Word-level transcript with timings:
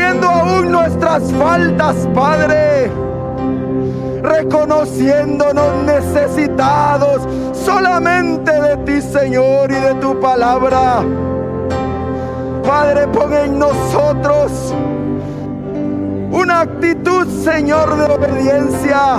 aún 0.00 0.72
nuestras 0.72 1.32
faltas, 1.32 2.08
Padre, 2.14 2.90
reconociéndonos 4.22 5.84
necesitados 5.84 7.22
solamente 7.52 8.50
de 8.50 8.76
ti, 8.78 9.00
Señor, 9.00 9.70
y 9.70 9.74
de 9.74 9.94
tu 9.94 10.18
palabra. 10.20 11.02
Padre, 12.66 13.08
pon 13.08 13.32
en 13.34 13.58
nosotros 13.58 14.74
una 16.32 16.62
actitud, 16.62 17.26
Señor, 17.44 17.96
de 17.96 18.14
obediencia. 18.14 19.16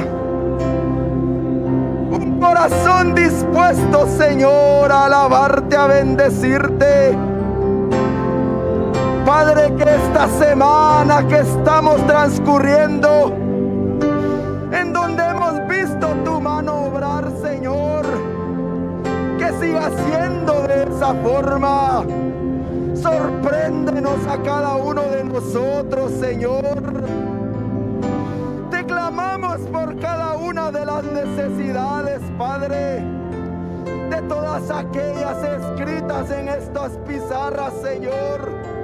Un 2.11 2.39
corazón 2.39 3.15
dispuesto, 3.15 4.07
Señor, 4.17 4.91
a 4.91 5.05
alabarte, 5.05 5.77
a 5.77 5.87
bendecirte. 5.87 7.24
Padre, 9.25 9.73
que 9.75 9.83
esta 9.83 10.27
semana 10.27 11.27
que 11.27 11.39
estamos 11.39 11.95
transcurriendo, 12.05 13.33
en 14.71 14.93
donde 14.93 15.23
hemos 15.23 15.67
visto 15.67 16.07
tu 16.23 16.39
mano 16.39 16.85
obrar, 16.85 17.31
Señor, 17.41 18.05
que 19.39 19.51
siga 19.59 19.89
siendo 20.05 20.61
de 20.67 20.83
esa 20.83 21.15
forma. 21.15 22.05
Sorpréndenos 22.93 24.27
a 24.27 24.37
cada 24.43 24.75
uno 24.75 25.01
de 25.01 25.23
nosotros, 25.23 26.11
Señor. 26.19 27.03
Te 28.69 28.85
clamamos 28.85 29.57
por 29.71 29.99
cada 29.99 30.37
una 30.37 30.71
de 30.71 30.85
las 30.85 31.03
necesidades, 31.03 32.21
Padre. 32.37 33.03
De 34.11 34.21
todas 34.29 34.69
aquellas 34.69 35.37
escritas 35.43 36.29
en 36.29 36.47
estas 36.47 36.91
pizarras, 37.07 37.73
Señor. 37.81 38.74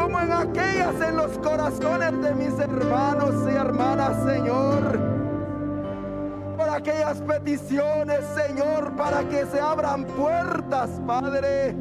Como 0.00 0.18
en 0.18 0.32
aquellas 0.32 0.98
en 1.02 1.16
los 1.16 1.36
corazones 1.38 2.22
de 2.22 2.34
mis 2.34 2.58
hermanos 2.58 3.34
y 3.46 3.54
hermanas, 3.54 4.16
Señor. 4.24 4.98
Por 6.56 6.68
aquellas 6.70 7.20
peticiones, 7.20 8.20
Señor, 8.34 8.96
para 8.96 9.28
que 9.28 9.44
se 9.44 9.60
abran 9.60 10.06
puertas, 10.06 10.88
Padre 11.06 11.76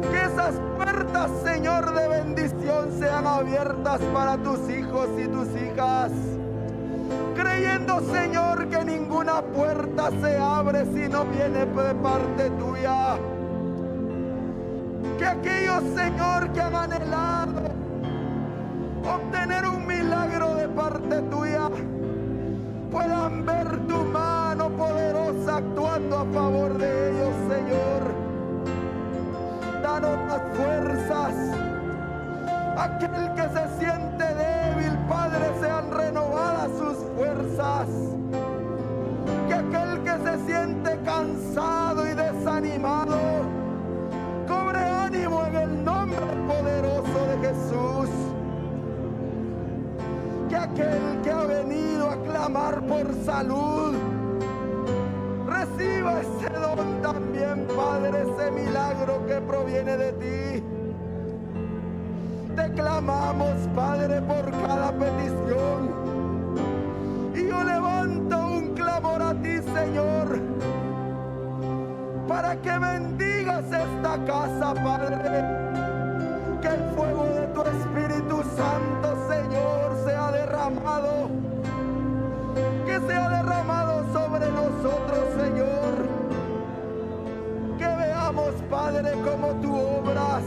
que 0.00 0.16
esas 0.16 0.54
puertas, 0.76 1.30
Señor, 1.44 1.94
de 1.94 2.08
bendición 2.08 2.90
sean 2.98 3.26
abiertas 3.26 4.00
para 4.12 4.36
tus 4.38 4.58
hijos 4.70 5.08
y 5.16 5.28
tus 5.28 5.48
hijas. 5.62 6.10
Creyendo, 7.36 8.00
Señor, 8.12 8.68
que 8.68 8.84
ninguna 8.84 9.42
puerta 9.42 10.10
se 10.20 10.36
abre 10.36 10.86
si 10.86 11.08
no 11.08 11.24
viene 11.26 11.66
de 11.66 11.94
parte 11.96 12.50
tuya. 12.58 13.16
Que 15.18 15.26
aquellos, 15.26 15.82
Señor, 15.94 16.52
que 16.52 16.60
han 16.60 16.74
anhelado 16.74 17.62
obtener 19.04 19.66
un 19.66 19.86
milagro 19.86 20.54
de 20.54 20.68
parte 20.68 21.22
tuya, 21.22 21.68
puedan 22.90 23.46
ver 23.46 23.86
tu 23.86 23.96
mano 24.04 24.68
poderosa 24.70 25.56
actuando 25.56 26.18
a 26.18 26.24
favor 26.26 26.78
de 26.78 27.10
ellos, 27.10 27.34
Señor 27.48 28.30
danos 29.82 30.18
las 30.28 30.42
fuerzas. 30.56 31.34
Aquel 32.76 33.34
que 33.34 33.42
se 33.42 33.78
siente 33.78 34.24
débil, 34.24 34.98
Padre, 35.08 35.44
sean 35.60 35.90
renovadas 35.90 36.70
sus 36.78 36.96
fuerzas. 37.16 37.88
Que 39.48 39.54
aquel 39.54 40.02
que 40.02 40.14
se 40.24 40.46
siente 40.46 40.98
cansado 41.04 42.06
y 42.06 42.14
desanimado, 42.14 43.18
clamar 52.40 52.80
por 52.86 53.06
salud, 53.26 53.94
Reciba 55.46 56.20
ese 56.20 56.48
don 56.58 57.02
también, 57.02 57.66
Padre, 57.76 58.22
ese 58.22 58.50
milagro 58.50 59.26
que 59.26 59.34
proviene 59.42 59.96
de 59.96 60.12
ti. 60.12 60.64
Te 62.56 62.72
clamamos, 62.72 63.56
Padre, 63.74 64.22
por 64.22 64.50
cada 64.66 64.90
petición. 64.92 65.90
Y 67.34 67.46
yo 67.46 67.62
levanto 67.62 68.46
un 68.46 68.74
clamor 68.74 69.20
a 69.20 69.34
ti, 69.34 69.58
Señor, 69.74 70.40
para 72.26 72.56
que 72.56 72.78
bendigas 72.78 73.64
esta 73.66 74.24
casa, 74.24 74.74
Padre. 74.82 75.59
Padre, 88.90 89.12
como 89.22 89.48
tú 89.62 89.72
obras. 89.72 90.42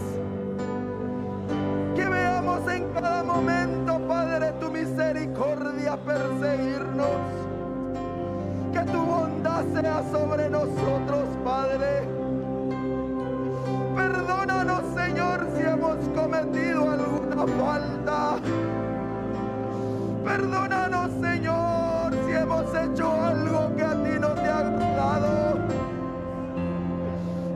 Que 1.95 2.03
veamos 2.03 2.69
en 2.69 2.91
cada 2.93 3.23
momento, 3.23 3.99
Padre, 4.05 4.51
tu 4.59 4.69
misericordia 4.69 5.95
perseguirnos. 6.05 7.21
Que 8.73 8.79
tu 8.91 9.01
bondad 9.01 9.63
sea 9.73 10.03
sobre 10.11 10.49
nosotros, 10.49 11.25
Padre. 11.45 12.05
Perdónanos, 13.95 14.83
Señor, 14.93 15.47
si 15.55 15.61
hemos 15.63 15.97
cometido 16.13 16.91
alguna 16.91 17.47
falta. 17.63 18.35
Perdónanos, 20.25 21.11
Señor, 21.21 22.13
si 22.25 22.31
hemos 22.33 22.75
hecho 22.75 23.09
algo 23.09 23.32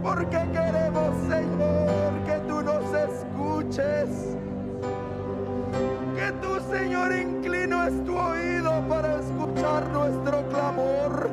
Porque 0.08 0.38
queremos, 0.54 1.14
Señor, 1.28 2.14
que 2.26 2.40
tú 2.48 2.62
nos 2.64 2.82
escuches. 2.94 4.38
Que 6.16 6.32
tú, 6.42 6.62
Señor, 6.72 7.12
inclines 7.12 8.06
tu 8.06 8.18
oído 8.18 8.72
para 8.88 9.20
escuchar 9.20 9.90
nuestro 9.90 10.48
clamor. 10.48 11.30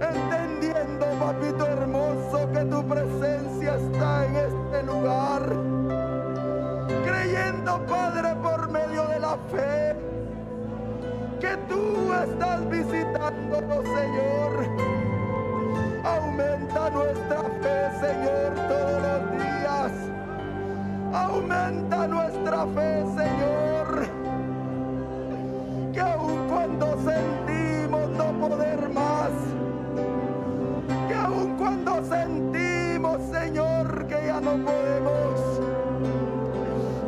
Entendiendo, 0.00 1.06
papito 1.20 1.66
hermoso, 1.66 2.50
que 2.54 2.64
tu 2.64 2.82
presencia 2.88 3.76
está 3.76 4.24
en 4.24 4.36
este 4.36 4.82
lugar. 4.84 5.42
Creyendo, 7.04 7.84
Padre, 7.84 8.34
por 8.42 8.70
medio 8.70 9.06
de 9.08 9.20
la 9.20 9.36
fe, 9.52 9.94
que 11.38 11.54
tú 11.68 12.14
estás 12.14 12.66
visitándonos, 12.70 13.84
Señor. 13.84 15.01
Aumenta 16.04 16.90
nuestra 16.90 17.42
fe, 17.62 17.90
Señor, 18.00 18.54
todos 18.68 19.02
los 19.02 19.22
días. 19.38 19.92
Aumenta 21.12 22.06
nuestra 22.08 22.66
fe, 22.66 23.04
Señor. 23.16 24.08
Que 25.92 26.00
aun 26.00 26.48
cuando 26.48 26.96
sentimos 27.04 28.08
no 28.10 28.48
poder 28.48 28.88
más, 28.88 29.30
que 31.08 31.14
aun 31.14 31.56
cuando 31.56 32.02
sentimos, 32.04 33.20
Señor, 33.30 34.06
que 34.08 34.26
ya 34.26 34.40
no 34.40 34.52
podemos, 34.64 35.60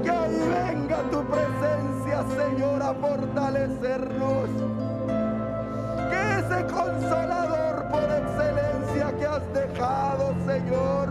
que 0.05 0.11
ahí 0.11 0.39
venga 0.39 0.99
tu 1.11 1.25
presencia, 1.25 2.25
Señor, 2.37 2.83
a 2.83 2.95
fortalecernos. 2.95 4.51
Que 6.11 6.39
ese 6.39 6.67
consolador 6.73 7.89
por 7.91 8.03
excelencia 8.03 8.34
has 9.27 9.53
dejado, 9.53 10.35
Señor, 10.47 11.09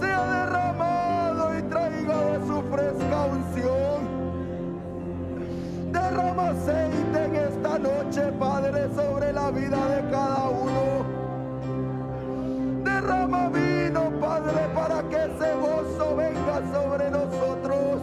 sea 0.00 0.26
derramado 0.26 1.58
y 1.58 1.62
traiga 1.62 2.22
de 2.24 2.46
su 2.46 2.62
fresca 2.62 3.24
unción. 3.26 3.98
Derrama 5.92 6.50
aceite 6.50 7.24
en 7.24 7.36
esta 7.36 7.78
noche, 7.78 8.32
Padre, 8.38 8.88
sobre 8.94 9.32
la 9.32 9.50
vida 9.50 9.86
de 9.88 10.10
cada 10.10 10.48
uno. 10.48 11.04
Derrama 12.84 13.48
vino, 13.48 14.10
Padre, 14.20 14.68
para 14.74 15.02
que 15.08 15.16
ese 15.16 15.54
gozo 15.54 16.16
venga 16.16 16.62
sobre 16.72 17.10
nosotros. 17.10 18.02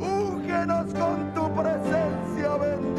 Úngenos 0.00 0.94
con 0.94 1.34
tu 1.34 1.50
presencia, 1.54 2.56
bendito 2.56 2.97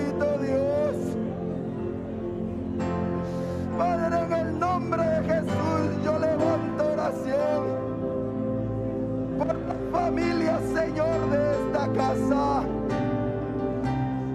el 4.59 4.65
nombre 4.67 5.01
de 5.01 5.23
Jesús 5.23 6.03
yo 6.03 6.19
levanto 6.19 6.91
oración 6.93 7.63
por 9.37 9.47
la 9.47 9.99
familia, 9.99 10.59
Señor, 10.73 11.29
de 11.29 11.51
esta 11.53 11.87
casa. 11.93 12.63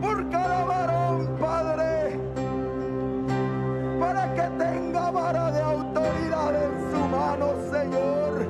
Por 0.00 0.30
cada 0.30 0.64
varón, 0.64 1.28
Padre, 1.38 2.18
para 4.00 4.34
que 4.34 4.64
tenga 4.64 5.10
vara 5.10 5.50
de 5.50 5.60
autoridad 5.60 6.54
en 6.64 6.90
su 6.90 7.00
mano, 7.08 7.46
Señor. 7.70 8.46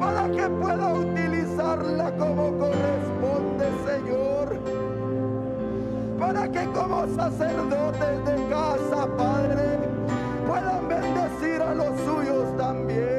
Para 0.00 0.28
que 0.30 0.48
pueda 0.48 0.94
utilizarla 0.94 2.10
como 2.16 2.58
corresponde, 2.58 3.66
Señor 3.86 4.83
que 6.52 6.64
como 6.72 7.06
sacerdotes 7.14 8.24
de 8.26 8.48
casa, 8.48 9.08
Padre, 9.16 9.78
puedan 10.46 10.88
bendecir 10.88 11.62
a 11.62 11.74
los 11.74 11.98
suyos 12.00 12.56
también. 12.56 13.13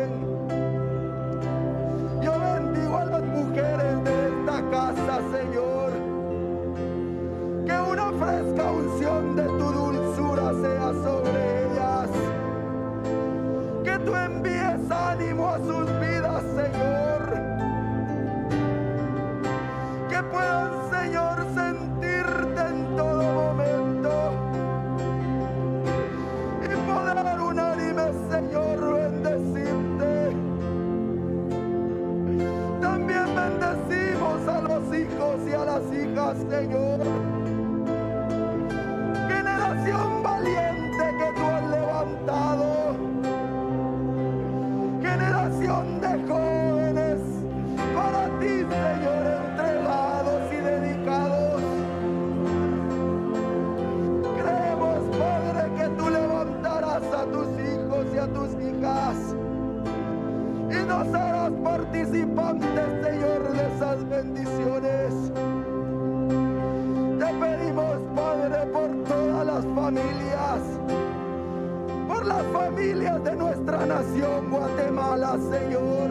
Nación, 74.05 74.51
Guatemala, 74.51 75.37
Señor. 75.51 76.09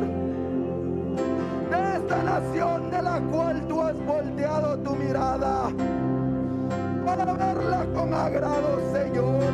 De 1.70 1.96
esta 1.96 2.22
nación 2.22 2.90
de 2.90 3.02
la 3.02 3.20
cual 3.30 3.66
tú 3.68 3.82
has 3.82 4.06
volteado 4.06 4.78
tu 4.78 4.94
mirada 4.96 5.70
para 7.04 7.24
verla 7.24 7.86
con 7.94 8.14
agrado, 8.14 8.80
Señor. 8.92 9.52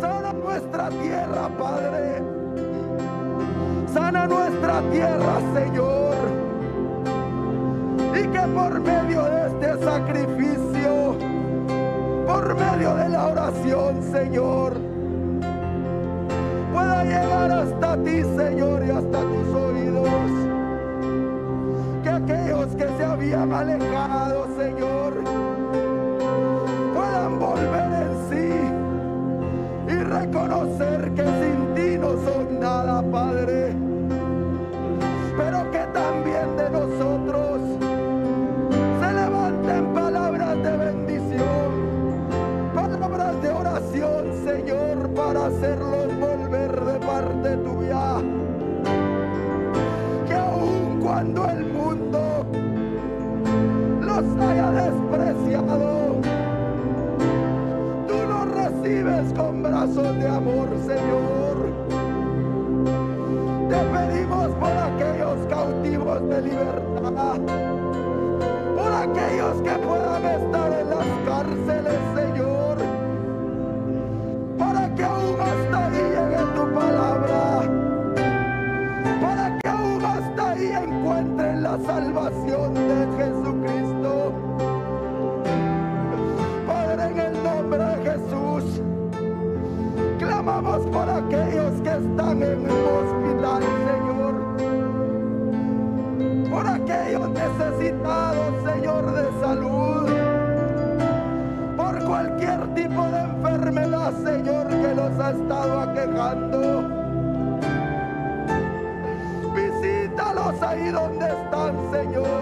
Sana 0.00 0.32
nuestra 0.32 0.88
tierra, 0.90 1.48
Padre. 1.58 2.22
Sana 3.92 4.26
nuestra 4.26 4.82
tierra, 4.90 5.40
Señor. 5.54 6.14
Y 8.14 8.28
que 8.28 8.40
por 8.40 8.80
medio 8.80 9.24
de 9.24 9.46
este 9.46 9.84
sacrificio, 9.84 11.16
por 12.26 12.54
medio 12.54 12.94
de 12.96 13.08
la 13.08 13.26
oración, 13.26 14.02
Señor, 14.12 14.79
llegar 17.04 17.50
hasta 17.50 17.96
ti, 18.04 18.22
Señor, 18.36 18.84
y 18.86 18.90
hasta 18.90 19.20
tus 19.20 19.54
oídos. 19.54 20.08
Que 22.02 22.08
aquellos 22.10 22.66
que 22.76 22.88
se 22.96 23.04
habían 23.04 23.52
alejado, 23.52 24.46
Señor, 24.56 25.12
puedan 26.94 27.38
volver 27.38 27.90
en 28.02 28.12
sí 28.28 29.92
y 29.92 29.96
reconocer 30.04 31.12
que 31.14 31.24
sin 31.24 31.74
ti 31.74 31.98
no 31.98 32.10
son 32.24 32.60
nada, 32.60 33.02
Padre. 33.10 33.59
Recibes 59.60 59.62
con 59.62 59.62
brazos 59.62 60.16
de 60.18 60.28
amor, 60.28 60.68
Señor. 60.86 61.56
Te 63.68 63.76
pedimos 63.76 64.48
por 64.56 64.70
aquellos 64.70 65.46
cautivos 65.48 66.28
de 66.28 66.42
libertad, 66.42 67.40
por 68.76 68.92
aquellos 68.92 69.62
que 69.62 69.70
puedan 69.86 70.39
aquellos 96.82 97.28
necesitados, 97.30 98.54
Señor, 98.64 99.12
de 99.12 99.40
salud. 99.40 100.08
Por 101.76 102.04
cualquier 102.04 102.74
tipo 102.74 103.02
de 103.04 103.20
enfermedad, 103.20 104.12
Señor, 104.24 104.68
que 104.68 104.94
los 104.94 105.18
ha 105.18 105.30
estado 105.30 105.80
aquejando. 105.80 106.88
Visítalos 109.54 110.62
ahí 110.62 110.88
donde 110.90 111.26
están, 111.26 111.74
Señor. 111.90 112.40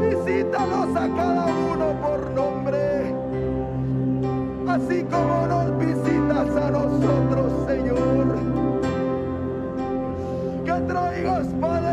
Visítalos 0.00 0.96
a 0.96 1.08
cada 1.16 1.46
uno 1.46 1.92
por 2.00 2.30
nombre 2.30 2.90
así 4.70 5.02
como 5.10 5.46
nos 5.46 5.78
visitas 5.78 6.56
a 6.56 6.70
nosotros, 6.70 7.52
Señor. 7.66 8.38
Que 10.64 10.72
traigas, 10.86 11.46
Padre, 11.60 11.89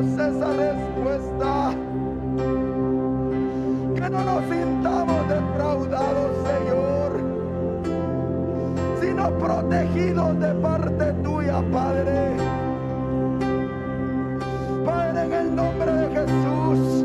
esa 0.00 0.52
respuesta. 0.52 1.70
Que 3.94 4.10
no 4.10 4.24
nos 4.24 4.44
sintamos 4.44 5.28
defraudados, 5.28 6.30
Señor, 6.46 7.10
sino 9.00 9.30
protegidos 9.38 10.38
de 10.38 10.54
parte 10.54 11.12
tuya, 11.24 11.62
Padre. 11.72 12.36
Padre, 14.84 15.24
en 15.24 15.32
el 15.32 15.56
nombre 15.56 15.92
de 15.92 16.08
Jesús, 16.16 17.04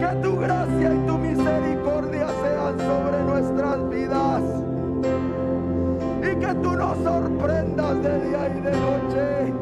que 0.00 0.16
tu 0.22 0.36
gracia 0.36 0.94
y 0.94 1.06
tu 1.06 1.18
misericordia 1.18 2.26
sean 2.42 2.78
sobre 2.78 3.22
nuestras 3.22 3.88
vidas 3.88 4.42
y 6.22 6.36
que 6.40 6.54
tú 6.54 6.72
nos 6.72 6.98
sorprendas 6.98 8.02
de 8.02 8.20
día 8.20 8.48
y 8.48 8.60
de 8.60 8.72
noche. 8.72 9.59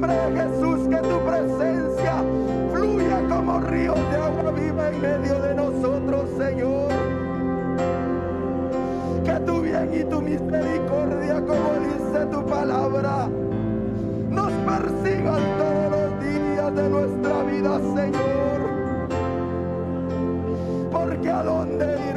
Nombre 0.00 0.16
de 0.16 0.40
Jesús, 0.40 0.88
que 0.88 0.96
tu 0.96 1.20
presencia 1.26 2.24
fluya 2.72 3.20
como 3.28 3.60
ríos 3.60 3.98
de 4.10 4.16
agua 4.16 4.50
viva 4.52 4.88
en 4.88 5.02
medio 5.02 5.42
de 5.42 5.54
nosotros, 5.54 6.30
Señor. 6.38 6.88
Que 9.24 9.40
tu 9.44 9.60
bien 9.60 9.90
y 9.92 10.04
tu 10.04 10.22
misericordia, 10.22 11.44
como 11.44 11.74
dice 11.84 12.26
tu 12.32 12.46
palabra, 12.46 13.28
nos 14.30 14.52
persigan 14.52 15.42
todos 15.58 15.90
los 15.90 16.24
días 16.24 16.74
de 16.74 16.88
nuestra 16.88 17.42
vida, 17.42 17.78
Señor. 17.94 18.60
Porque 20.90 21.28
a 21.28 21.42
dónde 21.42 22.09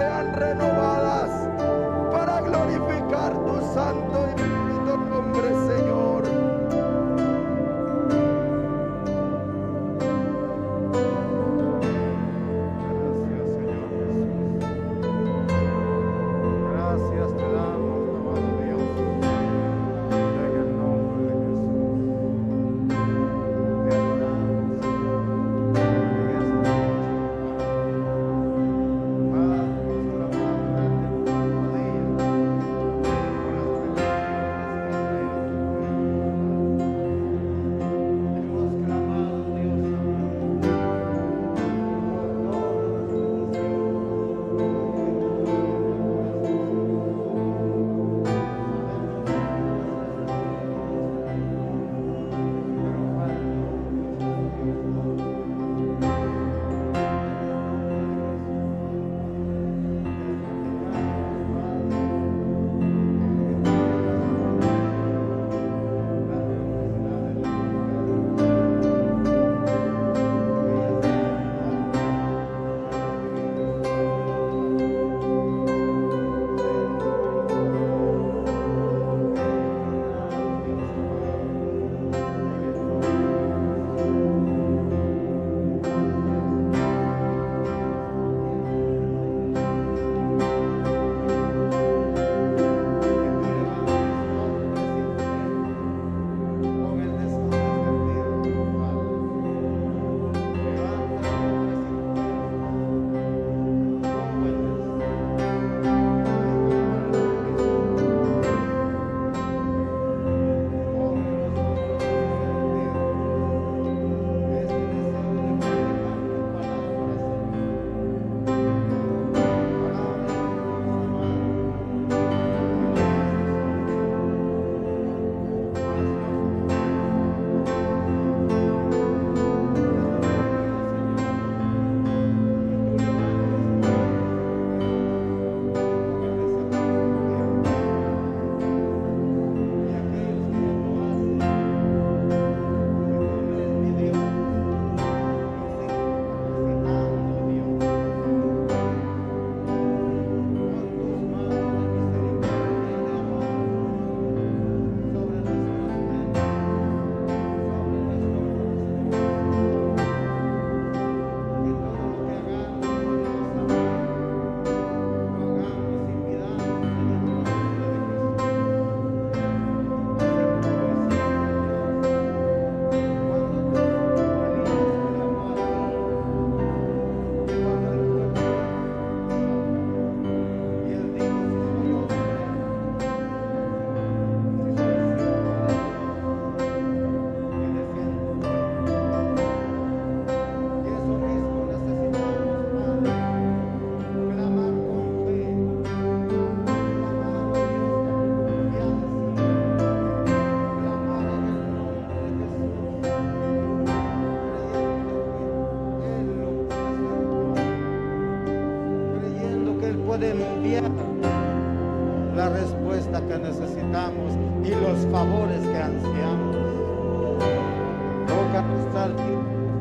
sean 0.00 0.32
renovadas 0.32 1.30
para 2.10 2.40
glorificar 2.40 3.32
tu 3.44 3.60
santo 3.74 4.09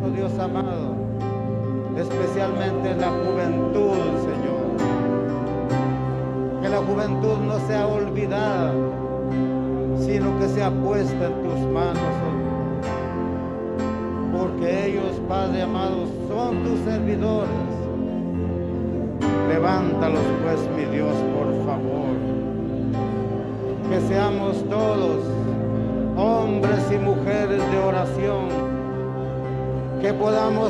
oh 0.04 0.10
Dios 0.10 0.38
amado, 0.40 0.96
especialmente 1.98 2.96
la 2.96 3.10
juventud, 3.10 3.98
Señor. 4.22 4.60
Que 6.62 6.70
la 6.70 6.78
juventud 6.78 7.38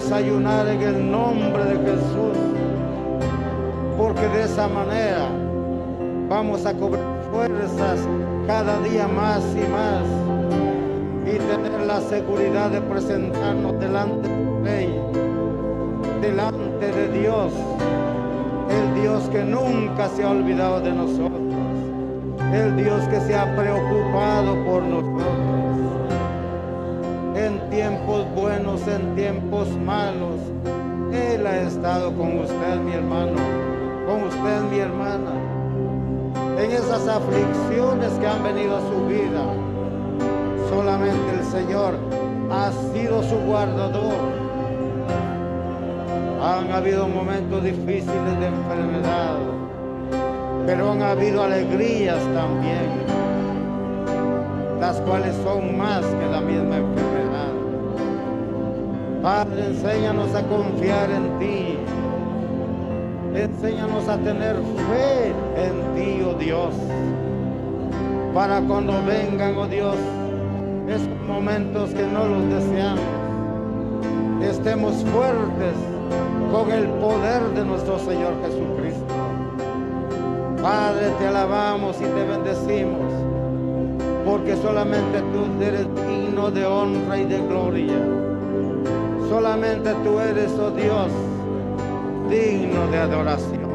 podamos 0.10 0.12
ayunar 0.12 0.68
en 0.68 0.82
el 0.82 1.12
nombre 1.12 1.64
de 1.66 1.76
Jesús. 1.86 2.38
Porque 3.98 4.28
de 4.30 4.44
esa 4.44 4.68
manera 4.68 5.30
vamos 6.28 6.66
a 6.66 6.74
cobrar 6.74 7.04
fuerzas 7.32 8.00
cada 8.48 8.80
día 8.82 9.08
más 9.08 9.44
y 9.56 9.72
más. 9.72 10.06
Y 11.26 11.38
tener 11.38 11.82
la 11.86 12.02
seguridad 12.02 12.72
de 12.72 12.82
presentarnos 12.82 13.80
delante 13.80 14.28
del 14.28 14.64
Rey, 14.64 15.02
delante 16.22 16.92
de 16.92 17.20
Dios 17.20 17.54
el 18.70 19.02
Dios 19.02 19.30
que 19.30 19.44
nunca 19.44 20.08
se 20.10 20.24
ha 20.24 20.30
olvidado 20.30 20.80
de 20.80 20.92
nosotros, 20.92 21.42
el 22.54 22.78
Dios 22.78 23.04
que 23.10 23.20
se 23.22 23.36
ha 23.36 23.56
preocupado 23.56 24.64
por 24.66 24.84
nosotros. 24.84 25.39
Tiempos 27.80 28.26
buenos, 28.36 28.86
en 28.90 29.16
tiempos 29.16 29.70
malos, 29.70 30.36
Él 31.14 31.48
ha 31.48 31.62
estado 31.62 32.14
con 32.14 32.40
usted, 32.40 32.76
mi 32.84 32.92
hermano, 32.92 33.38
con 34.06 34.24
usted, 34.24 34.62
mi 34.70 34.80
hermana, 34.80 35.32
en 36.62 36.72
esas 36.72 37.08
aflicciones 37.08 38.12
que 38.20 38.28
han 38.28 38.44
venido 38.44 38.76
a 38.76 38.82
su 38.82 39.08
vida. 39.08 39.46
Solamente 40.70 41.40
el 41.40 41.46
Señor 41.46 41.96
ha 42.52 42.70
sido 42.92 43.24
su 43.24 43.38
guardador 43.48 44.28
han 46.44 46.74
habido 46.74 47.08
momentos 47.08 47.64
difíciles 47.64 48.40
de 48.42 48.48
enfermedad, 48.48 49.38
pero 50.66 50.92
han 50.92 51.02
habido 51.02 51.44
alegrías 51.44 52.22
también, 52.34 52.90
las 54.82 55.00
cuales 55.00 55.34
son 55.46 55.78
más 55.78 56.04
que 56.04 56.26
la 56.30 56.42
misma 56.42 56.76
enfermedad. 56.76 57.19
Padre, 59.22 59.66
enséñanos 59.66 60.34
a 60.34 60.44
confiar 60.44 61.10
en 61.12 61.40
ti. 61.40 61.78
Enséñanos 63.36 64.08
a 64.08 64.18
tener 64.18 64.56
fe 64.56 65.34
en 65.58 65.94
ti, 65.94 66.24
oh 66.24 66.34
Dios, 66.36 66.74
para 68.34 68.62
cuando 68.62 68.94
vengan, 69.06 69.58
oh 69.58 69.68
Dios, 69.68 69.96
esos 70.88 71.08
momentos 71.28 71.90
que 71.92 72.04
no 72.04 72.26
los 72.28 72.50
deseamos, 72.50 73.04
estemos 74.42 74.96
fuertes 75.06 75.76
con 76.52 76.72
el 76.72 76.88
poder 76.88 77.42
de 77.56 77.66
nuestro 77.66 78.00
Señor 78.00 78.34
Jesucristo. 78.42 79.14
Padre, 80.62 81.12
te 81.20 81.28
alabamos 81.28 81.98
y 81.98 82.06
te 82.06 82.24
bendecimos, 82.24 83.12
porque 84.26 84.56
solamente 84.56 85.22
tú 85.34 85.64
eres 85.64 85.88
digno 86.08 86.50
de 86.52 86.66
honra 86.66 87.18
y 87.20 87.26
de 87.26 87.38
gloria. 87.48 88.29
Solamente 89.30 89.94
tú 90.04 90.20
eres, 90.20 90.52
oh 90.60 90.72
Dios, 90.72 91.12
digno 92.30 92.88
de 92.88 92.98
adoración. 92.98 93.70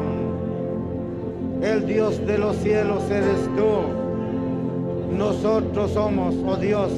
El 1.61 1.87
Dios 1.87 2.23
de 2.27 2.37
los 2.37 2.55
cielos 2.57 3.09
eres 3.09 3.49
tú. 3.55 5.15
Nosotros 5.17 5.91
somos, 5.91 6.35
oh 6.45 6.57
Dios, 6.57 6.91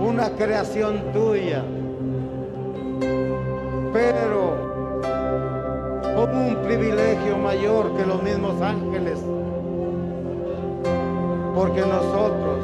una 0.00 0.30
creación 0.36 1.02
tuya 1.12 1.64
pero 3.92 4.56
con 6.14 6.36
un 6.36 6.56
privilegio 6.64 7.38
mayor 7.38 7.96
que 7.96 8.04
los 8.06 8.22
mismos 8.22 8.60
ángeles, 8.60 9.18
porque 11.54 11.80
nosotros 11.80 12.58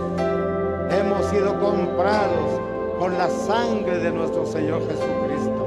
hemos 0.91 1.25
sido 1.27 1.59
comprados 1.61 2.61
con 2.99 3.17
la 3.19 3.29
sangre 3.29 3.99
de 3.99 4.13
nuestro 4.13 4.47
Señor 4.47 4.81
Jesucristo. 4.87 5.67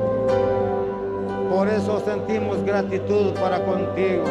Por 1.49 1.67
eso 1.67 1.99
sentimos 2.01 2.63
gratitud 2.63 3.33
para 3.33 3.63
contigo. 3.65 4.23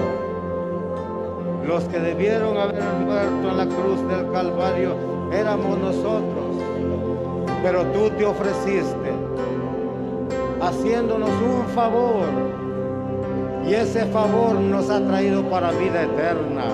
Los 1.66 1.84
que 1.84 1.98
debieron 1.98 2.56
haber 2.56 2.82
muerto 2.82 3.50
en 3.50 3.56
la 3.56 3.66
cruz 3.66 4.08
del 4.08 4.30
Calvario 4.30 4.94
éramos 5.32 5.78
nosotros, 5.78 6.56
pero 7.62 7.82
tú 7.86 8.10
te 8.10 8.24
ofreciste 8.24 9.12
haciéndonos 10.60 11.30
un 11.30 11.66
favor. 11.74 12.26
Y 13.66 13.74
ese 13.74 14.06
favor 14.06 14.54
nos 14.54 14.88
ha 14.90 15.00
traído 15.00 15.42
para 15.50 15.72
vida 15.72 16.04
eterna. 16.04 16.66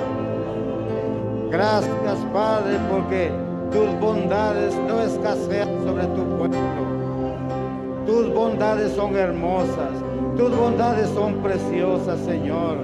Gracias 1.51 2.19
Padre 2.33 2.79
porque 2.91 3.33
tus 3.73 4.01
bondades 4.01 4.75
no 4.87 5.01
escasean 5.01 5.69
sobre 5.85 6.05
tu 6.07 6.25
pueblo. 6.37 6.59
Tus 8.07 8.33
bondades 8.35 8.93
son 8.93 9.17
hermosas. 9.17 9.93
Tus 10.37 10.55
bondades 10.57 11.09
son 11.11 11.35
preciosas, 11.43 12.21
Señor. 12.21 12.79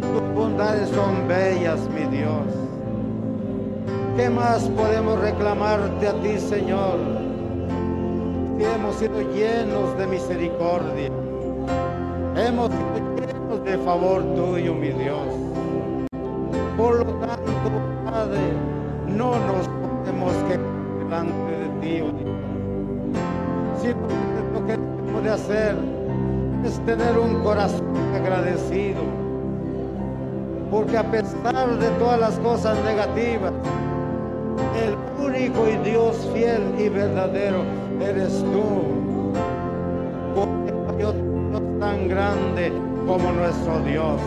Tus 0.00 0.34
bondades 0.34 0.88
son 0.90 1.26
bellas, 1.26 1.80
mi 1.90 2.04
Dios. 2.16 2.46
¿Qué 4.16 4.30
más 4.30 4.62
podemos 4.70 5.18
reclamarte 5.20 6.08
a 6.08 6.12
ti, 6.20 6.38
Señor? 6.38 7.24
hemos 8.60 8.96
sido 8.96 9.20
llenos 9.32 9.96
de 9.98 10.06
misericordia. 10.06 11.10
Hemos 12.36 12.70
sido 12.70 13.16
llenos 13.16 13.64
de 13.64 13.78
favor 13.78 14.22
tuyo, 14.34 14.74
mi 14.74 14.90
Dios. 14.90 15.26
Por 16.76 17.04
lo 17.04 17.12
tanto, 17.14 17.70
Padre, 18.04 18.40
no 19.08 19.38
nos 19.46 19.68
podemos 20.24 20.42
quedar 20.44 20.60
delante 20.98 21.52
de 21.52 21.68
ti, 21.80 22.00
oh 22.00 22.12
que 23.82 23.94
lo 24.54 24.66
que 24.66 24.72
tenemos 24.72 25.22
de 25.22 25.30
hacer 25.30 25.76
es 26.64 26.80
tener 26.86 27.18
un 27.18 27.42
corazón 27.42 27.94
agradecido. 28.14 29.02
Porque 30.70 30.96
a 30.96 31.04
pesar 31.10 31.78
de 31.78 31.88
todas 31.98 32.18
las 32.18 32.38
cosas 32.38 32.76
negativas, 32.84 33.52
el 34.82 35.24
único 35.24 35.68
y 35.68 35.90
Dios 35.90 36.16
fiel 36.32 36.62
y 36.78 36.88
verdadero 36.88 37.62
eres 38.00 38.42
tú. 38.52 38.64
Porque 40.34 40.96
Dios 40.96 41.14
tan 41.78 42.08
grande 42.08 42.72
como 43.06 43.30
nuestro 43.32 43.80
Dios. 43.80 44.20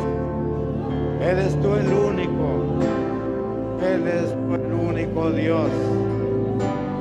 Eres 1.21 1.59
tú 1.61 1.73
el 1.73 1.91
único. 1.91 2.56
Eres 3.81 4.31
tú 4.31 4.55
el 4.55 4.73
único 4.73 5.29
Dios. 5.31 5.69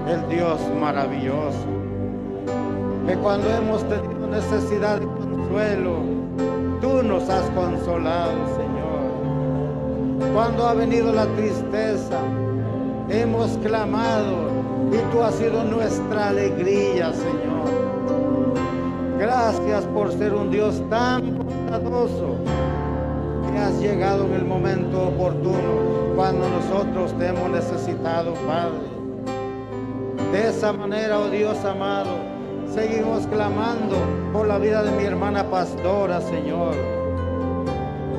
El 0.09 0.29
Dios 0.29 0.61
maravilloso. 0.79 1.67
Que 3.07 3.15
cuando 3.15 3.49
hemos 3.51 3.83
tenido 3.89 4.27
necesidad 4.29 5.01
de 5.01 5.07
consuelo, 5.07 6.01
tú 6.81 7.03
nos 7.03 7.29
has 7.31 7.49
consolado, 7.51 8.33
Señor. 8.57 10.33
Cuando 10.35 10.67
ha 10.67 10.75
venido 10.75 11.12
la 11.12 11.27
tristeza, 11.37 12.19
hemos 13.09 13.57
clamado 13.59 14.51
y 14.93 15.12
tú 15.12 15.23
has 15.23 15.35
sido 15.37 15.65
nuestra 15.65 16.29
alegría, 16.29 17.12
Señor. 17.12 17.57
Gracias 19.19 19.85
por 19.87 20.12
ser 20.12 20.35
un 20.35 20.51
Dios 20.51 20.83
tan 20.91 21.39
bondadoso 21.39 22.37
has 23.57 23.79
llegado 23.81 24.27
en 24.27 24.35
el 24.35 24.45
momento 24.45 25.09
oportuno 25.09 26.14
cuando 26.14 26.49
nosotros 26.49 27.12
te 27.19 27.29
hemos 27.29 27.51
necesitado, 27.51 28.35
Padre. 28.47 28.97
De 30.33 30.49
esa 30.49 30.73
manera, 30.73 31.19
oh 31.19 31.29
Dios 31.29 31.64
amado, 31.64 32.16
seguimos 32.73 33.27
clamando 33.27 33.97
por 34.33 34.47
la 34.47 34.59
vida 34.59 34.83
de 34.83 34.90
mi 34.92 35.05
hermana 35.05 35.45
pastora, 35.51 36.21
Señor. 36.21 36.75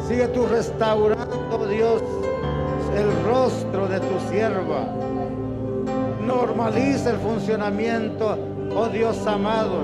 Sigue 0.08 0.28
tú 0.30 0.46
restaurando, 0.48 1.68
Dios, 1.68 2.02
el 2.96 3.24
rostro 3.26 3.88
de 3.88 4.00
tu 4.00 4.20
sierva 4.30 4.86
normaliza 6.28 7.12
el 7.12 7.18
funcionamiento, 7.18 8.38
oh 8.76 8.88
Dios 8.88 9.26
amado, 9.26 9.80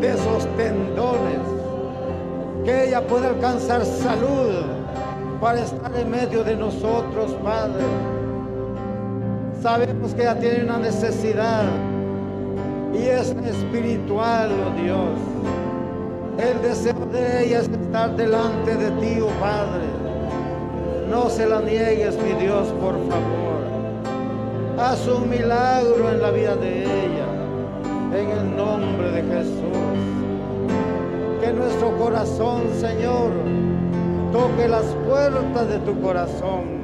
de 0.00 0.10
esos 0.10 0.46
tendones 0.56 1.40
que 2.64 2.88
ella 2.88 3.06
pueda 3.06 3.30
alcanzar 3.30 3.84
salud 3.84 4.77
para 5.40 5.60
estar 5.60 5.94
en 5.96 6.10
medio 6.10 6.42
de 6.42 6.56
nosotros, 6.56 7.32
Padre. 7.44 7.84
Sabemos 9.62 10.14
que 10.14 10.22
ella 10.22 10.38
tiene 10.38 10.64
una 10.64 10.78
necesidad 10.78 11.64
y 12.92 13.02
es 13.04 13.30
espiritual, 13.30 14.50
oh 14.50 14.82
Dios. 14.82 15.18
El 16.38 16.62
deseo 16.62 17.06
de 17.12 17.44
ella 17.44 17.60
es 17.60 17.68
estar 17.68 18.16
delante 18.16 18.76
de 18.76 18.90
ti, 19.00 19.20
oh 19.20 19.28
Padre. 19.40 19.86
No 21.10 21.28
se 21.28 21.46
la 21.46 21.60
niegues, 21.60 22.16
mi 22.22 22.32
Dios, 22.42 22.68
por 22.80 22.94
favor. 23.08 23.58
Haz 24.78 25.06
un 25.08 25.28
milagro 25.28 26.10
en 26.10 26.22
la 26.22 26.30
vida 26.30 26.54
de 26.56 26.82
ella, 26.84 27.26
en 28.12 28.30
el 28.30 28.56
nombre 28.56 29.10
de 29.10 29.22
Jesús. 29.22 29.98
Que 31.40 31.52
nuestro 31.52 31.96
corazón, 31.98 32.62
Señor, 32.78 33.30
toque 34.32 34.68
las 34.68 34.84
puertas 35.06 35.68
de 35.68 35.78
tu 35.80 36.00
corazón 36.00 36.78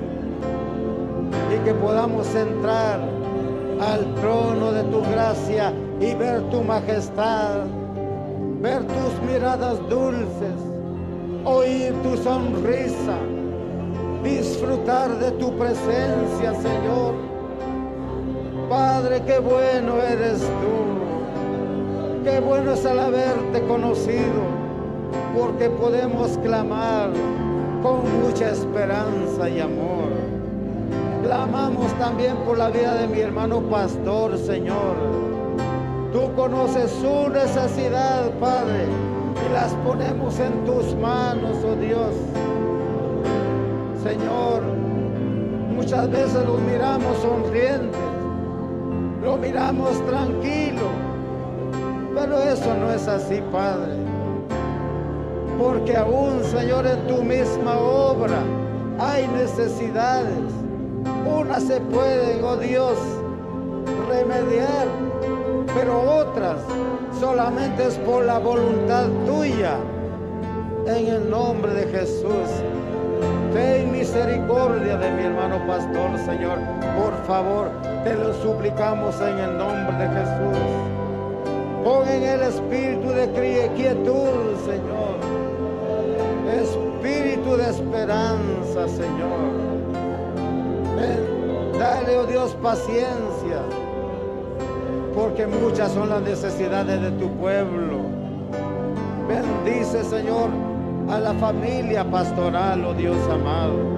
y 1.52 1.64
que 1.64 1.74
podamos 1.74 2.34
entrar 2.34 3.00
al 3.80 4.14
trono 4.14 4.72
de 4.72 4.82
tu 4.84 5.02
gracia 5.02 5.72
y 6.00 6.14
ver 6.14 6.42
tu 6.50 6.62
majestad, 6.62 7.64
ver 8.60 8.84
tus 8.84 9.30
miradas 9.30 9.78
dulces, 9.88 10.58
oír 11.44 11.92
tu 12.02 12.16
sonrisa, 12.16 13.18
disfrutar 14.22 15.18
de 15.18 15.30
tu 15.32 15.56
presencia, 15.58 16.54
Señor. 16.54 17.14
Padre, 18.70 19.22
qué 19.26 19.38
bueno 19.38 20.00
eres 20.00 20.40
tú, 20.40 22.24
qué 22.24 22.40
bueno 22.40 22.72
es 22.72 22.84
el 22.84 22.98
haberte 22.98 23.62
conocido 23.66 24.53
porque 25.34 25.68
podemos 25.68 26.38
clamar 26.38 27.10
con 27.82 28.00
mucha 28.22 28.50
esperanza 28.50 29.48
y 29.48 29.60
amor. 29.60 30.08
Clamamos 31.22 31.92
también 31.98 32.36
por 32.46 32.56
la 32.56 32.70
vida 32.70 32.94
de 32.94 33.08
mi 33.08 33.20
hermano 33.20 33.60
pastor, 33.62 34.38
Señor. 34.38 34.96
Tú 36.12 36.32
conoces 36.36 36.90
su 36.90 37.28
necesidad, 37.28 38.30
Padre, 38.38 38.86
y 39.44 39.52
las 39.52 39.72
ponemos 39.84 40.38
en 40.38 40.64
tus 40.64 40.94
manos, 40.96 41.56
oh 41.64 41.76
Dios. 41.76 42.14
Señor, 44.02 44.62
muchas 45.74 46.10
veces 46.10 46.44
lo 46.46 46.58
miramos 46.58 47.16
sonrientes, 47.18 48.00
lo 49.22 49.36
miramos 49.36 49.90
tranquilo, 50.06 50.88
pero 52.14 52.38
eso 52.38 52.74
no 52.76 52.92
es 52.92 53.08
así, 53.08 53.42
Padre 53.50 54.03
porque 55.58 55.96
aún, 55.96 56.42
Señor, 56.44 56.86
en 56.86 57.06
tu 57.06 57.22
misma 57.22 57.78
obra 57.78 58.38
hay 58.98 59.26
necesidades. 59.28 60.52
Unas 61.26 61.64
se 61.64 61.80
pueden, 61.80 62.42
oh 62.44 62.56
Dios, 62.56 62.98
remediar, 64.08 64.86
pero 65.74 66.00
otras 66.00 66.60
solamente 67.18 67.86
es 67.86 67.96
por 67.98 68.24
la 68.24 68.38
voluntad 68.38 69.06
tuya. 69.26 69.76
En 70.86 71.06
el 71.06 71.30
nombre 71.30 71.72
de 71.72 71.86
Jesús, 71.98 72.48
ten 73.54 73.90
misericordia 73.90 74.98
de 74.98 75.10
mi 75.12 75.22
hermano 75.22 75.66
pastor, 75.66 76.18
Señor. 76.26 76.58
Por 76.98 77.14
favor, 77.26 77.70
te 78.04 78.14
lo 78.14 78.34
suplicamos 78.34 79.18
en 79.20 79.38
el 79.38 79.56
nombre 79.56 79.96
de 79.96 80.08
Jesús. 80.08 80.58
Pon 81.84 82.08
en 82.08 82.22
el 82.22 82.42
espíritu 82.42 83.08
de 83.08 83.28
quietud, 83.74 84.56
Señor 84.66 85.13
espíritu 86.54 87.56
de 87.56 87.70
esperanza, 87.70 88.88
Señor. 88.88 89.64
dale, 91.78 92.18
oh 92.18 92.26
Dios, 92.26 92.54
paciencia, 92.62 93.60
porque 95.14 95.46
muchas 95.46 95.92
son 95.92 96.08
las 96.08 96.22
necesidades 96.22 97.00
de 97.00 97.10
tu 97.12 97.28
pueblo. 97.36 97.98
Bendice, 99.28 100.04
Señor, 100.04 100.50
a 101.10 101.18
la 101.18 101.34
familia 101.34 102.04
pastoral, 102.04 102.84
oh 102.84 102.94
Dios 102.94 103.16
amado. 103.30 103.94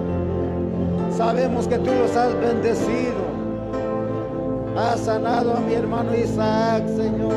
Sabemos 1.15 1.67
que 1.67 1.77
tú 1.79 1.91
los 1.91 2.15
has 2.15 2.33
bendecido. 2.39 3.27
Has 4.77 4.99
sanado 4.99 5.55
a 5.55 5.59
mi 5.59 5.73
hermano 5.73 6.15
Isaac, 6.15 6.85
Señor. 6.87 7.33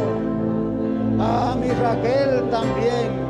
A 1.18 1.54
mi 1.56 1.70
Raquel 1.70 2.48
también 2.50 3.29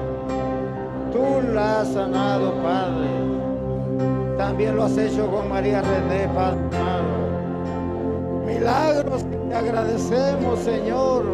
Tú 1.12 1.52
la 1.52 1.80
has 1.80 1.88
sanado, 1.88 2.52
Padre. 2.62 3.08
También 4.38 4.76
lo 4.76 4.84
has 4.84 4.96
hecho 4.96 5.30
con 5.30 5.48
María 5.48 5.82
René, 5.82 6.28
Padre. 6.34 6.60
Milagros 8.46 9.24
que 9.24 9.36
te 9.36 9.54
agradecemos, 9.54 10.58
Señor. 10.60 11.24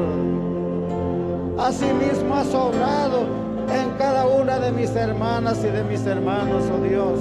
Asimismo 1.58 2.34
has 2.34 2.54
obrado 2.54 3.26
en 3.72 3.90
cada 3.98 4.26
una 4.26 4.58
de 4.58 4.72
mis 4.72 4.94
hermanas 4.94 5.58
y 5.64 5.68
de 5.68 5.84
mis 5.84 6.06
hermanos, 6.06 6.64
oh 6.72 6.82
Dios. 6.82 7.18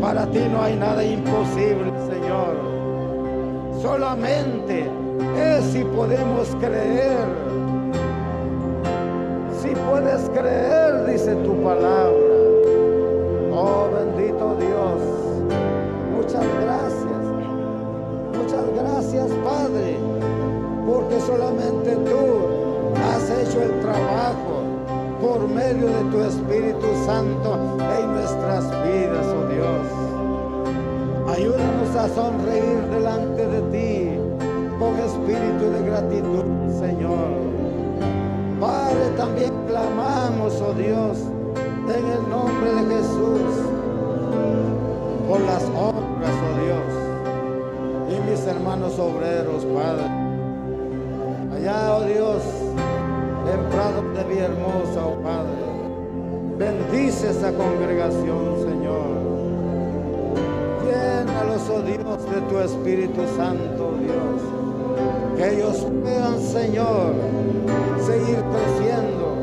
Para 0.00 0.26
ti 0.26 0.40
no 0.50 0.62
hay 0.62 0.76
nada 0.76 1.02
imposible, 1.04 1.92
Señor. 2.08 2.56
Solamente 3.80 4.90
es 5.36 5.64
si 5.66 5.84
podemos 5.84 6.54
creer 6.60 7.26
puedes 9.94 10.28
creer, 10.30 11.06
dice 11.06 11.36
tu 11.46 11.54
palabra. 11.62 12.34
Oh 13.52 13.88
bendito 13.94 14.56
Dios. 14.56 15.00
Muchas 16.16 16.44
gracias. 16.62 17.22
Muchas 18.36 18.66
gracias 18.74 19.30
Padre. 19.44 19.96
Porque 20.84 21.20
solamente 21.20 21.94
tú 22.10 22.22
has 23.06 23.30
hecho 23.38 23.62
el 23.62 23.80
trabajo 23.80 24.54
por 25.20 25.48
medio 25.48 25.86
de 25.86 26.02
tu 26.10 26.20
Espíritu 26.22 26.86
Santo 27.06 27.78
en 27.98 28.14
nuestras 28.14 28.64
vidas, 28.84 29.26
oh 29.28 29.46
Dios. 29.46 31.36
Ayúdanos 31.36 31.96
a 31.96 32.08
sonreír 32.08 32.82
delante 32.90 33.46
de 33.46 33.60
ti 33.70 34.18
con 34.78 34.98
espíritu 34.98 35.70
de 35.70 35.82
gratitud, 35.86 36.44
Señor. 36.80 37.43
Padre, 38.64 39.10
también 39.18 39.52
clamamos, 39.66 40.58
oh 40.62 40.72
Dios, 40.72 41.18
en 41.86 42.06
el 42.12 42.30
nombre 42.30 42.72
de 42.72 42.94
Jesús, 42.94 43.60
por 45.28 45.40
las 45.40 45.64
obras, 45.64 46.34
oh 46.46 46.54
Dios, 46.64 46.88
y 48.08 48.30
mis 48.30 48.46
hermanos 48.46 48.98
obreros, 48.98 49.66
Padre. 49.66 50.06
Allá, 51.54 51.94
oh 51.94 52.04
Dios, 52.04 52.42
en 53.52 53.68
Prado 53.68 54.02
de 54.14 54.38
Hermosa, 54.38 55.06
oh 55.08 55.22
Padre, 55.22 55.64
bendice 56.56 57.32
esa 57.32 57.52
congregación, 57.52 58.64
Señor. 58.64 59.12
Llénalos, 60.86 61.68
oh 61.68 61.82
Dios, 61.82 62.30
de 62.30 62.40
tu 62.48 62.58
Espíritu 62.60 63.20
Santo, 63.36 63.90
oh 63.92 63.98
Dios. 63.98 65.36
Que 65.36 65.54
ellos 65.54 65.86
puedan, 66.02 66.40
Señor, 66.40 67.12
seguir 68.04 68.42
creciendo. 68.52 69.34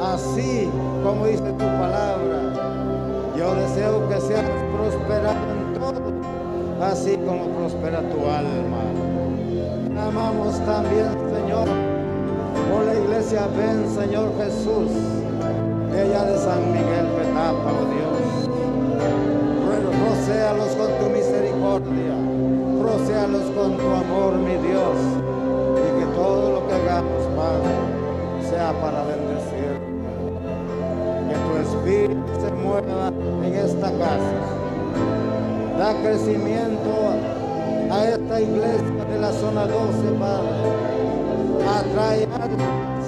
Así 0.00 0.70
como 1.02 1.26
dice 1.26 1.42
tu 1.42 1.58
palabra, 1.58 2.52
yo 3.36 3.54
deseo 3.54 4.08
que 4.08 4.20
seas 4.20 4.44
prosperado 4.76 5.36
en 5.52 5.74
todo, 5.74 6.02
así 6.80 7.16
como 7.26 7.46
prospera 7.48 8.00
tu 8.00 8.20
alma. 8.28 8.82
Amamos 10.00 10.58
también, 10.66 11.10
Señor, 11.34 11.68
por 12.70 12.84
la 12.84 12.94
iglesia, 12.94 13.48
ven, 13.56 13.88
Señor 13.88 14.30
Jesús, 14.38 14.90
ella 15.92 16.24
de 16.24 16.38
San 16.38 16.72
Miguel 16.72 17.06
Petapa, 17.16 17.72
oh 17.72 17.86
Dios. 17.94 18.50
Procéalos 20.04 20.68
con 20.76 20.90
tu 20.98 21.10
misericordia, 21.10 22.14
procéalos 22.80 23.44
con 23.56 23.76
tu 23.76 23.86
amor, 23.86 24.34
mi 24.34 24.56
Dios, 24.68 24.96
sea 28.48 28.72
para 28.80 29.02
bendecir. 29.04 29.80
Que 31.28 31.34
tu 31.34 31.52
espíritu 31.64 32.28
se 32.40 32.52
mueva 32.52 33.08
en 33.42 33.54
esta 33.54 33.90
casa. 33.90 34.38
Da 35.78 35.92
crecimiento 36.02 36.90
a 37.90 38.04
esta 38.04 38.40
iglesia 38.40 39.04
de 39.10 39.18
la 39.18 39.32
zona 39.32 39.66
12, 39.66 40.12
Padre. 40.20 40.48
Atrae 41.66 42.24
almas, 42.24 43.06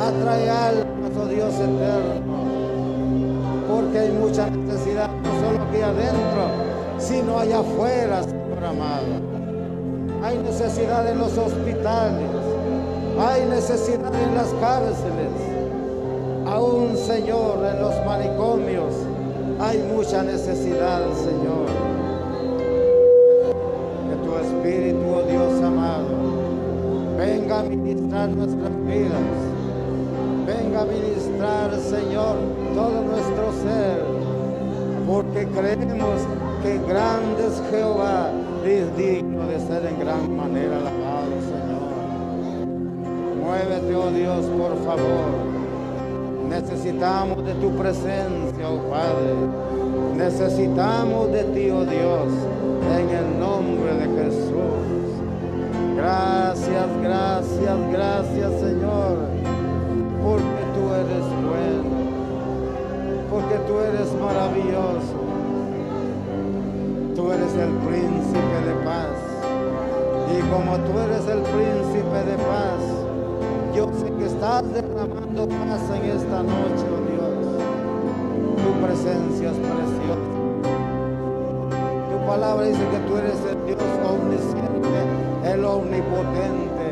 atrae 0.00 0.50
almas, 0.50 1.10
oh 1.20 1.26
Dios 1.26 1.54
eterno. 1.54 2.36
Porque 3.68 3.98
hay 3.98 4.10
mucha 4.12 4.50
necesidad, 4.50 5.10
no 5.22 5.30
solo 5.40 5.62
aquí 5.68 5.82
adentro, 5.82 6.42
sino 6.98 7.38
allá 7.38 7.58
afuera, 7.60 8.22
Señor 8.22 8.64
amado. 8.64 9.26
Hay 10.24 10.38
necesidad 10.38 11.08
en 11.08 11.18
los 11.18 11.36
hospitales 11.38 12.35
hay 13.18 13.46
necesidad 13.46 14.14
en 14.14 14.34
las 14.34 14.52
cárceles. 14.60 15.32
Aún, 16.46 16.96
Señor, 16.96 17.64
en 17.64 17.80
los 17.80 17.94
manicomios 18.04 18.94
hay 19.58 19.78
mucha 19.94 20.22
necesidad, 20.22 21.02
Señor. 21.14 21.66
Que 24.08 24.16
tu 24.24 24.36
Espíritu, 24.36 25.00
oh 25.14 25.22
Dios 25.22 25.62
amado, 25.62 26.08
venga 27.16 27.60
a 27.60 27.62
ministrar 27.62 28.28
nuestras 28.28 28.86
vidas. 28.86 29.56
Venga 30.46 30.82
a 30.82 30.84
ministrar, 30.84 31.70
Señor, 31.80 32.36
todo 32.74 33.02
nuestro 33.02 33.52
ser. 33.62 34.04
Porque 35.06 35.46
creemos 35.48 36.20
que 36.62 36.78
grande 36.86 37.46
es 37.46 37.62
Jehová 37.70 38.30
es 38.66 38.96
digno 38.96 39.46
de 39.46 39.60
ser 39.60 39.86
en 39.86 39.98
gran 40.00 40.36
manera 40.36 40.78
alabado. 40.78 41.05
Muévete, 43.66 43.96
oh 43.96 44.10
Dios, 44.10 44.46
por 44.46 44.76
favor. 44.84 45.26
Necesitamos 46.48 47.44
de 47.44 47.54
tu 47.54 47.70
presencia, 47.70 48.68
oh 48.68 48.78
Padre. 48.88 49.34
Necesitamos 50.16 51.32
de 51.32 51.44
ti, 51.44 51.70
oh 51.70 51.84
Dios, 51.84 52.28
en 52.96 53.10
el 53.10 53.40
nombre 53.40 53.92
de 53.94 54.22
Jesús. 54.22 54.86
Gracias, 55.96 56.86
gracias, 57.02 57.76
gracias, 57.90 58.52
Señor, 58.60 59.18
porque 60.22 60.62
tú 60.74 60.94
eres 60.94 61.26
bueno, 61.42 61.90
porque 63.30 63.56
tú 63.66 63.80
eres 63.80 64.12
maravilloso. 64.14 65.16
Tú 67.16 67.32
eres 67.32 67.52
el 67.54 67.70
príncipe 67.88 68.58
de 68.64 68.74
paz. 68.84 69.16
Y 70.36 70.40
como 70.52 70.76
tú 70.76 70.98
eres 71.00 71.26
el 71.26 71.40
príncipe 71.42 72.30
de 72.30 72.36
paz, 72.36 72.95
yo 73.76 73.90
sé 74.00 74.10
que 74.10 74.24
estás 74.24 74.64
derramando 74.72 75.46
paz 75.46 75.82
en 75.94 76.10
esta 76.10 76.42
noche, 76.42 76.86
oh 76.88 77.02
Dios. 77.10 77.34
Tu 78.56 78.86
presencia 78.86 79.50
es 79.50 79.58
preciosa. 79.58 80.30
Tu 82.10 82.26
palabra 82.26 82.66
dice 82.66 82.80
que 82.90 82.98
tú 83.06 83.16
eres 83.18 83.38
el 83.44 83.66
Dios 83.66 83.82
omnisciente, 84.08 85.52
el 85.52 85.62
omnipotente. 85.62 86.86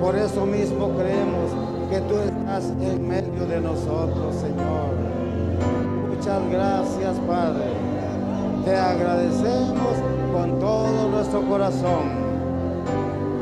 Por 0.00 0.16
eso 0.16 0.46
mismo 0.46 0.88
creemos 0.96 1.50
que 1.90 2.00
tú 2.00 2.16
estás 2.18 2.64
en 2.80 3.06
medio 3.06 3.46
de 3.46 3.60
nosotros, 3.60 4.36
Señor. 4.36 4.88
Muchas 6.08 6.40
gracias, 6.50 7.18
Padre. 7.28 7.66
Te 8.64 8.74
agradecemos 8.74 9.96
con 10.32 10.58
todo 10.58 11.10
nuestro 11.10 11.42
corazón 11.42 12.23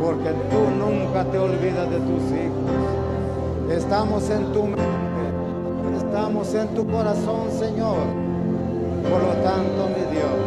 porque 0.03 0.31
tú 0.51 0.61
nunca 0.79 1.25
te 1.31 1.39
olvidas 1.39 1.89
de 1.89 1.99
tus 1.99 2.23
hijos. 2.33 3.71
Estamos 3.71 4.29
en 4.31 4.53
tu 4.53 4.65
mente, 4.65 5.97
estamos 5.97 6.53
en 6.55 6.69
tu 6.75 6.85
corazón, 6.89 7.51
Señor. 7.53 8.03
Por 9.09 9.23
lo 9.23 9.35
tanto, 9.45 9.89
mi 9.95 10.05
Dios, 10.13 10.43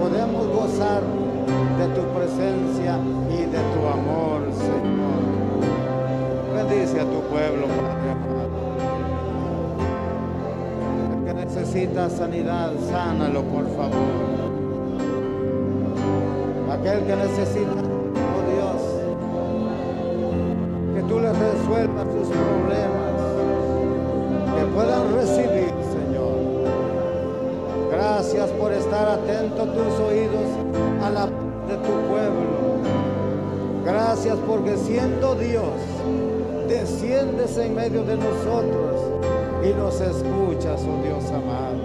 podemos 0.00 0.46
gozar 0.48 1.02
de 1.78 1.86
tu 1.94 2.02
presencia 2.16 2.98
y 3.30 3.42
de 3.44 3.60
tu 3.74 3.86
amor, 3.86 4.40
Señor. 4.52 5.20
Bendice 6.54 7.00
a 7.00 7.04
tu 7.04 7.20
pueblo, 7.28 7.66
Padre 7.66 8.10
amado. 8.12 8.48
El 11.18 11.24
que 11.26 11.34
necesita 11.34 12.08
sanidad, 12.08 12.72
sánalo, 12.90 13.42
por 13.42 13.66
favor. 13.76 14.32
Aquel 16.70 17.04
que 17.04 17.16
necesita 17.16 17.91
tú 21.08 21.20
les 21.20 21.36
resuelvas 21.38 22.06
sus 22.12 22.28
problemas, 22.28 23.12
que 24.56 24.64
puedan 24.74 25.14
recibir, 25.14 25.72
Señor. 25.92 26.38
Gracias 27.90 28.50
por 28.50 28.72
estar 28.72 29.08
atento 29.08 29.64
tus 29.64 30.00
oídos 30.00 30.46
a 31.02 31.10
la 31.10 31.26
de 31.26 31.76
tu 31.76 31.92
pueblo. 32.08 32.62
Gracias 33.84 34.36
porque 34.46 34.76
siendo 34.76 35.34
Dios, 35.34 35.74
desciendes 36.68 37.56
en 37.58 37.74
medio 37.74 38.04
de 38.04 38.16
nosotros 38.16 38.96
y 39.64 39.74
nos 39.74 40.00
escuchas, 40.00 40.82
oh 40.82 41.02
Dios 41.02 41.24
amado. 41.30 41.82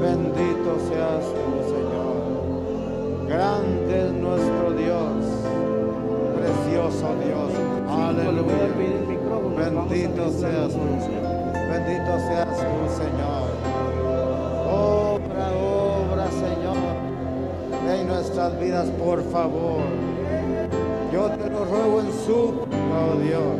Bendito 0.00 0.78
seas 0.88 1.24
tú, 1.24 1.46
Señor. 1.68 3.28
Grande 3.28 4.06
es 4.06 4.12
nuestro 4.12 4.49
precioso 7.00 7.14
Dios. 7.24 7.50
Aleluya. 7.88 8.68
Bendito 9.56 10.30
seas 10.30 10.72
tú. 10.72 10.80
Bendito 11.70 12.18
seas 12.28 12.56
tú, 12.58 12.88
Señor. 12.96 13.48
Obra, 14.68 15.46
obra, 15.52 16.26
Señor. 16.30 16.76
En 17.88 18.08
nuestras 18.08 18.58
vidas, 18.60 18.88
por 19.02 19.22
favor. 19.30 19.82
Yo 21.12 21.28
te 21.30 21.50
lo 21.50 21.64
ruego 21.64 22.00
en 22.00 22.12
su, 22.24 22.54
oh 22.70 23.16
Dios. 23.20 23.58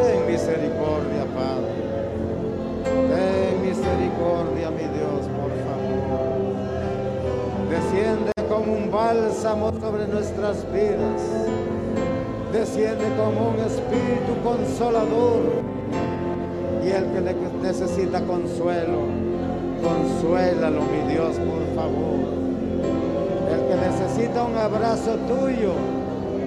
Ten 0.00 0.26
misericordia, 0.30 1.26
Padre. 1.34 1.74
Ten 2.84 3.62
misericordia, 3.62 4.70
mi 4.70 4.84
Dios, 4.96 5.28
por 5.36 5.50
favor. 5.66 6.54
Desciende 7.70 8.32
como 8.48 8.72
un 8.72 8.90
bálsamo 8.90 9.72
sobre 9.80 10.06
nuestras 10.06 10.64
vidas 10.72 11.73
desciende 12.54 13.04
como 13.16 13.50
un 13.50 13.58
espíritu 13.58 14.32
consolador. 14.44 15.42
Y 16.84 16.90
el 16.90 17.04
que 17.12 17.20
necesita 17.62 18.20
consuelo, 18.20 19.00
consuélalo, 19.82 20.82
mi 20.82 21.12
Dios, 21.12 21.36
por 21.36 21.74
favor. 21.74 22.20
El 23.50 23.60
que 23.66 23.76
necesita 23.88 24.42
un 24.44 24.56
abrazo 24.56 25.16
tuyo, 25.26 25.72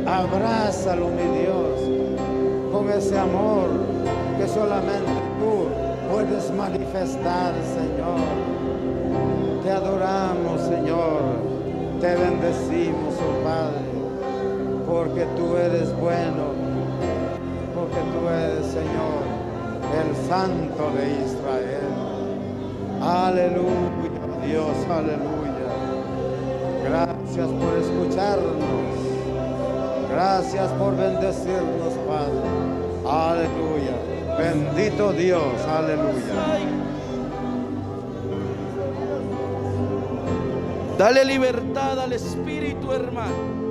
abrázalo, 0.06 1.10
mi 1.10 1.40
Dios, 1.40 2.72
con 2.72 2.90
ese 2.90 3.18
amor 3.18 3.70
que 4.38 4.48
solamente 4.48 5.12
tú 5.40 5.68
puedes 6.12 6.52
manifestar, 6.52 7.54
Señor. 7.76 8.22
Te 9.64 9.72
adoramos, 9.72 10.62
Señor. 10.62 11.48
Te 12.00 12.16
bendecimos, 12.16 13.16
oh 13.16 13.44
Padre 13.44 13.87
porque 15.08 15.26
tú 15.38 15.56
eres 15.56 15.96
bueno, 16.00 16.52
porque 17.74 17.98
tú 18.12 18.28
eres 18.28 18.66
Señor, 18.66 19.24
el 19.96 20.28
Santo 20.28 20.92
de 20.98 21.26
Israel. 21.26 21.88
Aleluya, 23.02 24.46
Dios, 24.46 24.76
aleluya. 24.90 25.70
Gracias 26.84 27.48
por 27.48 27.78
escucharnos. 27.78 28.58
Gracias 30.10 30.72
por 30.74 30.98
bendecirnos, 30.98 31.94
Padre. 32.08 32.42
Aleluya. 33.06 33.96
Bendito 34.38 35.14
Dios, 35.14 35.62
aleluya. 35.70 36.34
Dale 40.98 41.26
libertad 41.26 42.00
al 42.00 42.14
Espíritu, 42.14 42.92
hermano 42.92 43.67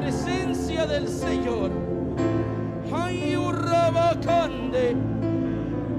presencia 0.00 0.86
del 0.86 1.06
Señor. 1.08 1.70
Hayurabakande. 2.92 4.96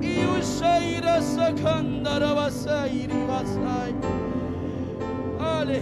Iushaira 0.01 1.21
sakandarabasairi 1.21 3.25
basai. 3.27 3.93
Ale. 5.39 5.81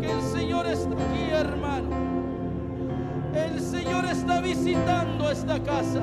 Que 0.00 0.12
el 0.12 0.22
Señor 0.22 0.66
está 0.66 0.92
aquí, 0.92 1.30
hermano. 1.32 1.88
El 3.34 3.60
Señor 3.60 4.04
está 4.04 4.40
visitando 4.40 5.30
esta 5.30 5.62
casa. 5.62 6.02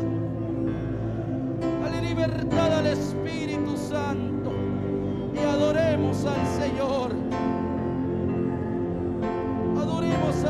Dale 1.82 2.02
libertad 2.02 2.80
al 2.80 2.88
Espíritu 2.88 3.78
Santo. 3.78 4.52
Y 5.36 5.39
adoremos 5.39 6.26
al 6.26 6.47
Señor. 6.60 7.22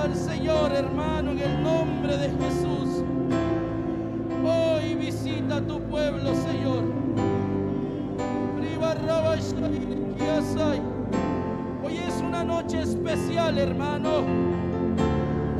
Al 0.04 0.16
Señor, 0.18 0.74
hermano, 0.74 1.32
en 1.32 1.40
el 1.40 1.64
nombre 1.64 2.18
de 2.18 2.30
Jesús. 2.30 3.06
Hoy 4.46 4.96
visita 4.96 5.62
tu 5.62 5.80
pueblo, 5.84 6.36
Señor. 6.36 6.84
Hoy 11.84 11.98
es 11.98 12.22
una 12.22 12.44
noche 12.44 12.82
especial, 12.82 13.58
hermano. 13.58 14.24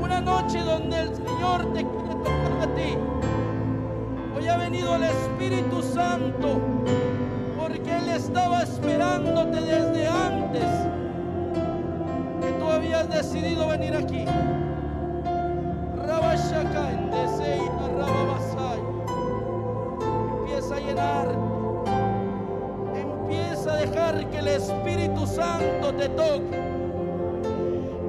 Una 0.02 0.20
noche 0.20 0.60
donde 0.60 1.00
el 1.00 1.16
Señor 1.16 1.74
te 1.74 1.86
quiere 1.86 2.16
tocar 2.16 2.62
a 2.62 2.76
ti. 2.76 2.98
Hoy 4.36 4.48
ha 4.48 4.58
venido 4.58 4.96
el 4.98 5.04
Espíritu 5.04 5.82
Santo 5.82 6.60
porque 7.58 7.98
Él 7.98 8.10
estaba 8.10 8.64
esperándote 8.64 9.62
desde 9.62 10.08
antes 10.08 11.03
haber 13.04 13.18
decidido 13.18 13.68
venir 13.68 13.96
aquí. 13.96 14.26
Empieza 20.40 20.76
a 20.76 20.80
llenar. 20.80 21.28
Empieza 22.96 23.74
a 23.74 23.78
dejar 23.78 24.30
que 24.30 24.38
el 24.40 24.48
Espíritu 24.48 25.26
Santo 25.28 25.94
te 25.98 26.10
toque. 26.10 26.60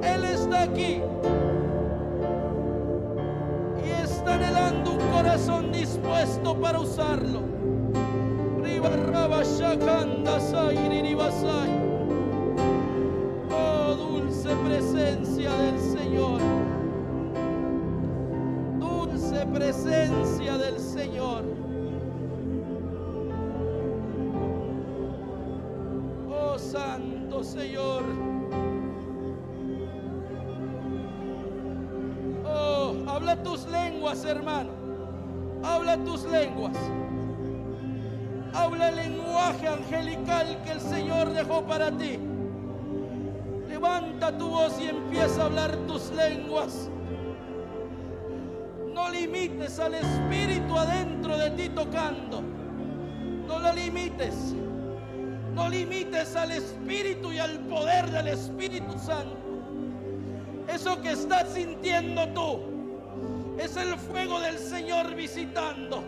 Él 0.03 0.25
está 0.25 0.63
aquí. 0.63 1.01
Y 3.83 3.89
está 4.03 4.35
anhelando 4.35 4.91
un 4.91 4.99
corazón 5.11 5.71
dispuesto 5.71 6.55
para 6.59 6.79
usarlo. 6.79 7.41
Riba 8.63 8.89
Señor. 21.05 21.43
Oh, 26.27 26.57
Santo 26.57 27.43
Señor. 27.43 28.01
Oh, 32.43 32.95
habla 33.07 33.43
tus 33.43 33.67
lenguas, 33.67 34.25
hermano. 34.25 34.71
Habla 35.63 36.03
tus 36.03 36.23
lenguas. 36.23 36.75
Habla 38.55 38.89
el 38.89 38.95
lenguaje 38.95 39.67
angelical 39.67 40.59
que 40.63 40.71
el 40.71 40.81
Señor 40.81 41.29
dejó 41.33 41.61
para 41.65 41.91
ti. 41.91 42.17
Levanta 43.69 44.35
tu 44.35 44.49
voz 44.49 44.81
y 44.81 44.87
empieza 44.87 45.43
a 45.43 45.45
hablar 45.45 45.75
tus 45.85 46.09
lenguas. 46.13 46.89
No 48.95 49.09
limites 49.09 49.77
al 49.77 49.93
Espíritu 49.93 50.77
adentro 50.77 51.37
de 51.37 51.51
ti 51.51 51.67
tocando. 51.67 52.41
No 53.45 53.59
lo 53.59 53.73
limites. 53.73 54.55
No 55.53 55.67
limites 55.67 56.33
al 56.37 56.51
Espíritu 56.51 57.33
y 57.33 57.39
al 57.39 57.59
poder 57.67 58.09
del 58.09 58.29
Espíritu 58.29 58.97
Santo. 58.97 59.35
Eso 60.69 61.01
que 61.01 61.11
estás 61.11 61.49
sintiendo 61.49 62.29
tú 62.29 62.61
es 63.59 63.75
el 63.75 63.97
fuego 63.97 64.39
del 64.39 64.57
Señor 64.57 65.13
visitando. 65.13 66.01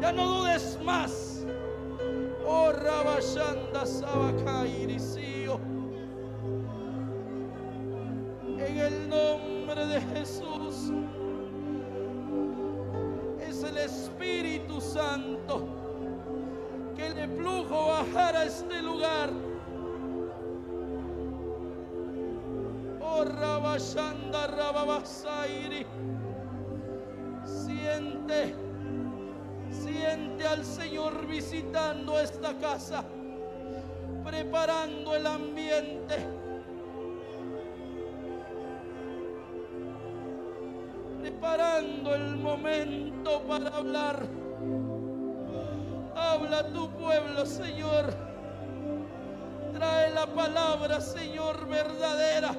Ya 0.00 0.12
no 0.12 0.24
dudes 0.24 0.78
más. 0.84 1.44
Oh, 2.46 2.70
Rabashanda 2.70 3.84
Sabakairisio. 3.84 5.58
En 8.56 8.78
el 8.78 9.08
nombre 9.08 9.57
de 9.74 10.00
Jesús. 10.00 10.92
Es 13.38 13.62
el 13.62 13.76
Espíritu 13.76 14.80
Santo 14.80 15.68
que 16.96 17.10
le 17.10 17.28
plujo 17.28 17.88
bajar 17.88 18.34
a 18.34 18.44
este 18.44 18.80
lugar. 18.80 19.30
Oh, 23.02 23.24
Rabashanda 23.24 24.46
Rababasairi. 24.46 25.86
Siente, 27.44 28.54
siente 29.70 30.46
al 30.46 30.64
Señor 30.64 31.26
visitando 31.26 32.18
esta 32.18 32.56
casa, 32.56 33.04
preparando 34.24 35.14
el 35.14 35.26
ambiente. 35.26 36.47
Preparando 41.28 42.14
el 42.14 42.36
momento 42.36 43.42
para 43.42 43.68
hablar. 43.68 44.26
Habla 46.16 46.72
tu 46.72 46.90
pueblo, 46.92 47.44
Señor. 47.44 48.14
Trae 49.74 50.10
la 50.14 50.26
palabra, 50.26 51.02
Señor, 51.02 51.68
verdadera. 51.68 52.52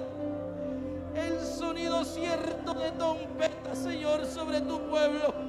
El 1.15 1.39
sonido 1.39 2.05
cierto 2.05 2.75
de 2.75 2.91
trompeta, 2.91 3.73
Señor, 3.73 4.23
sobre 4.27 4.61
tu 4.61 4.79
pueblo. 4.87 5.48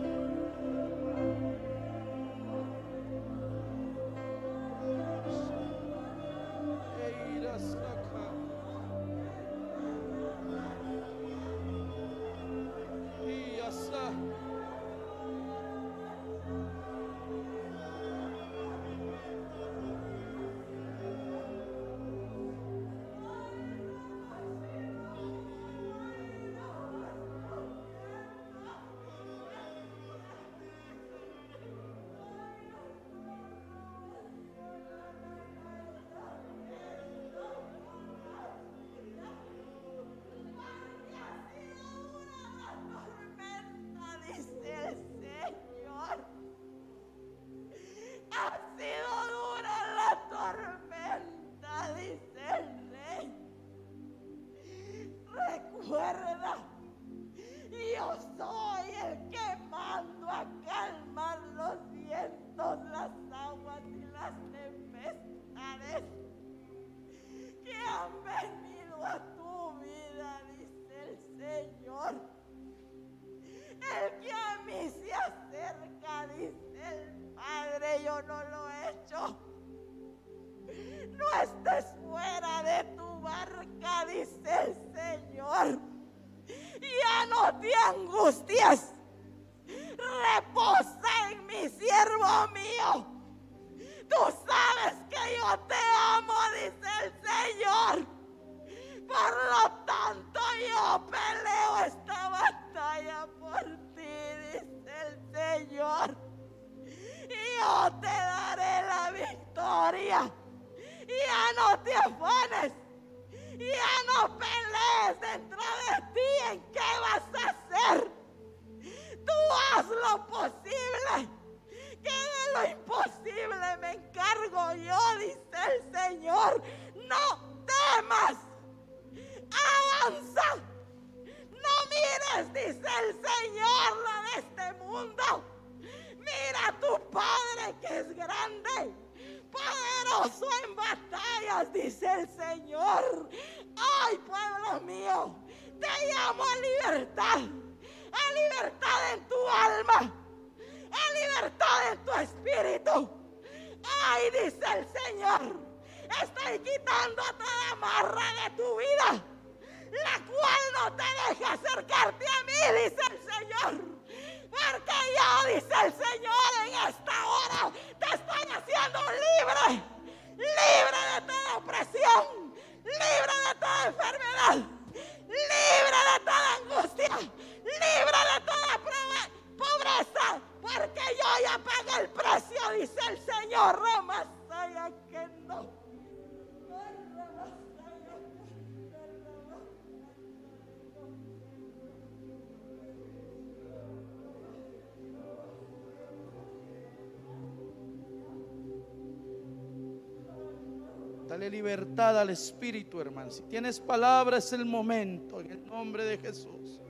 Al 202.00 202.30
Espíritu, 202.30 203.00
hermano. 203.00 203.30
Si 203.30 203.42
tienes 203.42 203.78
palabras, 203.78 204.46
es 204.46 204.52
el 204.54 204.64
momento, 204.64 205.40
en 205.40 205.50
el 205.50 205.66
nombre 205.66 206.04
de 206.04 206.16
Jesús. 206.16 206.80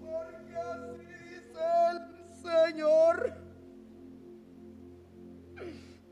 Porque 0.00 0.56
así 0.56 1.06
dice 1.28 1.60
el 1.90 2.72
Señor. 2.72 3.34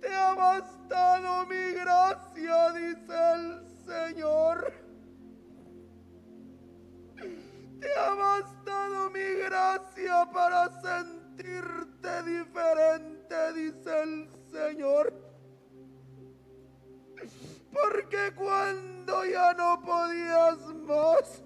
Te 0.00 0.14
ha 0.14 0.34
bastado 0.34 1.46
mi 1.46 1.72
gracia, 1.72 2.72
dice 2.72 3.32
el 3.34 3.66
Señor. 3.86 4.72
Te 7.80 7.94
ha 7.98 8.14
bastado 8.14 9.10
mi 9.10 9.42
gracia 9.42 10.28
para 10.32 10.68
sentir 10.82 11.27
sentirte 11.38 12.22
diferente, 12.24 13.52
dice 13.54 14.02
el 14.02 14.28
Señor. 14.50 15.12
Porque 17.72 18.32
cuando 18.34 19.24
ya 19.24 19.54
no 19.54 19.80
podías 19.82 20.58
más, 20.86 21.42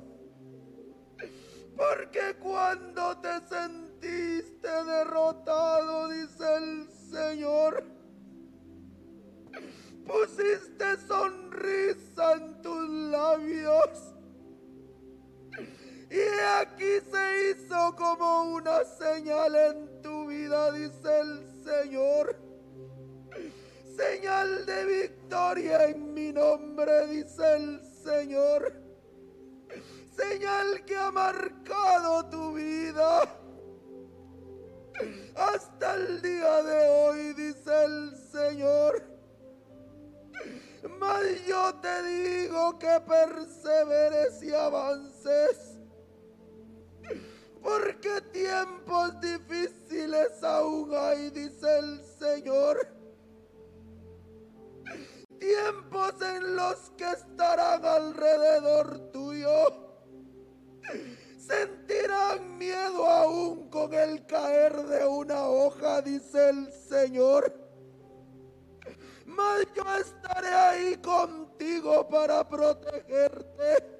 porque 1.77 2.37
cuando 2.41 3.19
te 3.19 3.41
sentiste 3.49 4.69
derrotado, 4.85 6.09
dice 6.09 6.57
el 6.57 6.89
Señor, 6.91 7.85
pusiste 10.07 10.97
sonrisa 11.07 12.33
en 12.35 12.63
tus 12.63 12.89
labios 12.89 14.12
y 16.13 16.41
aquí 16.61 17.01
se 17.11 17.51
hizo 17.51 17.97
como 17.97 18.43
una 18.55 18.85
señal 18.85 19.57
en 19.57 20.03
tu 20.03 20.27
vida, 20.27 20.71
dice 20.73 21.21
el 21.21 21.65
Señor. 21.65 22.37
Señal 23.97 24.67
de 24.67 24.85
victoria 24.85 25.87
en 25.87 26.13
mi 26.13 26.31
nombre, 26.31 27.07
dice 27.07 27.57
el 27.57 27.81
Señor. 28.05 28.75
Señal 30.15 30.85
que 30.85 30.97
ha 30.97 31.11
marcado 31.11 32.27
tu 32.29 32.53
vida. 32.53 33.23
Hasta 35.35 35.95
el 35.95 36.21
día 36.21 36.63
de 36.63 36.89
hoy, 36.91 37.33
dice 37.33 37.85
el 37.85 38.17
Señor. 38.31 39.03
Mas 40.99 41.47
yo 41.47 41.75
te 41.77 42.03
digo 42.03 42.79
que 42.79 43.01
perseveres 43.01 44.43
y 44.43 44.53
avances 44.53 45.72
porque 47.63 48.21
tiempos 48.33 49.21
difíciles 49.21 50.43
aún 50.43 50.93
hay, 50.95 51.31
dice 51.31 51.79
el 51.79 52.05
Señor. 52.19 52.87
Tiempos 55.39 56.15
en 56.21 56.57
los 56.57 56.91
que 56.97 57.11
estarán 57.11 57.85
alrededor 57.85 59.11
tuyo. 59.13 59.51
Sentirán 61.39 62.59
miedo 62.59 63.07
aún 63.07 63.69
con 63.71 63.93
el 63.95 64.27
caer 64.27 64.77
de 64.77 65.07
una 65.07 65.49
hoja, 65.49 66.03
dice 66.03 66.51
el 66.51 66.73
Señor. 66.73 67.53
Mas 69.27 69.67
yo 69.75 69.83
estaré 69.97 70.49
ahí 70.49 70.97
contigo 70.97 72.09
para 72.09 72.49
protegerte 72.49 73.92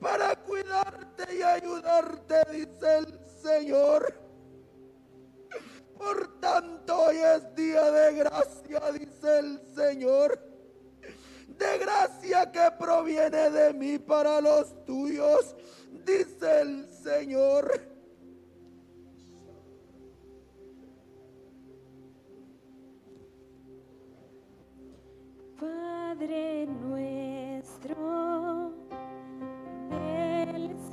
para 0.00 0.36
cuidarte 0.36 1.34
y 1.36 1.42
ayudarte, 1.42 2.34
dice 2.52 2.98
el 2.98 3.18
Señor. 3.42 4.14
Por 5.96 6.40
tanto, 6.40 7.00
hoy 7.02 7.16
es 7.16 7.54
día 7.56 7.90
de 7.90 8.14
gracia, 8.14 8.80
dice 8.92 9.38
el 9.38 9.60
Señor. 9.74 10.38
De 11.48 11.78
gracia 11.78 12.52
que 12.52 12.70
proviene 12.78 13.50
de 13.50 13.74
mí 13.74 13.98
para 13.98 14.40
los 14.40 14.84
tuyos, 14.84 15.56
dice 16.04 16.60
el 16.60 16.88
Señor. 16.88 17.98
Padre 25.58 26.66
nuestro 26.66 27.88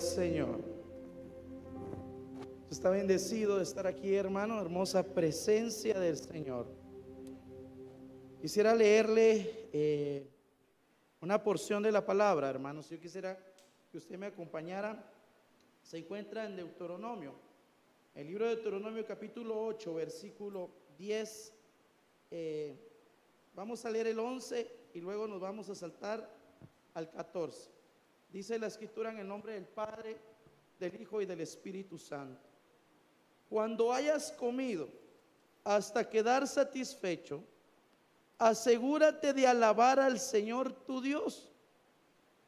Señor. 0.00 0.60
Está 2.70 2.90
bendecido 2.90 3.56
de 3.56 3.62
estar 3.62 3.86
aquí, 3.86 4.14
hermano. 4.14 4.60
Hermosa 4.60 5.02
presencia 5.02 5.98
del 5.98 6.16
Señor. 6.16 6.66
Quisiera 8.40 8.74
leerle 8.74 9.68
eh, 9.72 10.28
una 11.20 11.42
porción 11.42 11.82
de 11.82 11.92
la 11.92 12.04
palabra, 12.04 12.50
hermanos. 12.50 12.90
Yo 12.90 13.00
quisiera 13.00 13.38
que 13.90 13.96
usted 13.98 14.18
me 14.18 14.26
acompañara. 14.26 15.10
Se 15.82 15.98
encuentra 15.98 16.44
en 16.44 16.56
Deuteronomio. 16.56 17.34
El 18.14 18.26
libro 18.26 18.46
de 18.46 18.56
Deuteronomio 18.56 19.06
capítulo 19.06 19.64
8, 19.66 19.94
versículo 19.94 20.70
10. 20.98 21.52
eh, 22.30 22.74
vamos 23.54 23.84
a 23.84 23.90
leer 23.90 24.08
el 24.08 24.18
11 24.18 24.70
y 24.94 25.00
luego 25.00 25.26
nos 25.26 25.40
vamos 25.40 25.68
a 25.70 25.74
saltar 25.74 26.28
al 26.94 27.10
14. 27.10 27.75
Dice 28.36 28.58
la 28.58 28.66
escritura 28.66 29.08
en 29.08 29.16
el 29.16 29.26
nombre 29.26 29.54
del 29.54 29.64
Padre, 29.64 30.14
del 30.78 31.00
Hijo 31.00 31.22
y 31.22 31.24
del 31.24 31.40
Espíritu 31.40 31.96
Santo. 31.96 32.46
Cuando 33.48 33.90
hayas 33.90 34.30
comido 34.30 34.90
hasta 35.64 36.06
quedar 36.06 36.46
satisfecho, 36.46 37.42
asegúrate 38.36 39.32
de 39.32 39.46
alabar 39.46 39.98
al 39.98 40.20
Señor 40.20 40.70
tu 40.84 41.00
Dios 41.00 41.50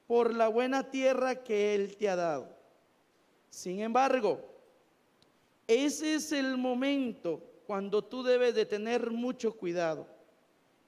por 0.07 0.35
la 0.35 0.49
buena 0.49 0.91
tierra 0.91 1.43
que 1.43 1.75
Él 1.75 1.97
te 1.97 2.11
ha 2.11 2.17
dado. 2.17 2.55
Sin 3.49 3.81
embargo, 3.81 4.45
ese 5.67 6.17
es 6.17 6.33
el 6.33 6.59
momento 6.59 7.43
cuando 7.67 8.05
tú 8.05 8.23
debes 8.23 8.55
de 8.55 8.67
tener 8.67 9.11
mucho 9.11 9.57
cuidado. 9.57 10.07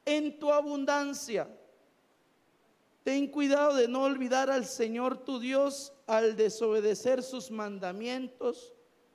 En 0.05 0.39
tu 0.39 0.53
abundancia, 0.53 1.49
ten 3.03 3.29
cuidado 3.29 3.75
de 3.75 3.89
no 3.89 4.03
olvidar 4.03 4.51
al 4.51 4.67
Señor 4.67 5.19
tu 5.25 5.39
Dios 5.39 5.93
al 6.07 6.37
desobedecer 6.37 7.23
sus 7.23 7.51
mandamientos, 7.51 8.75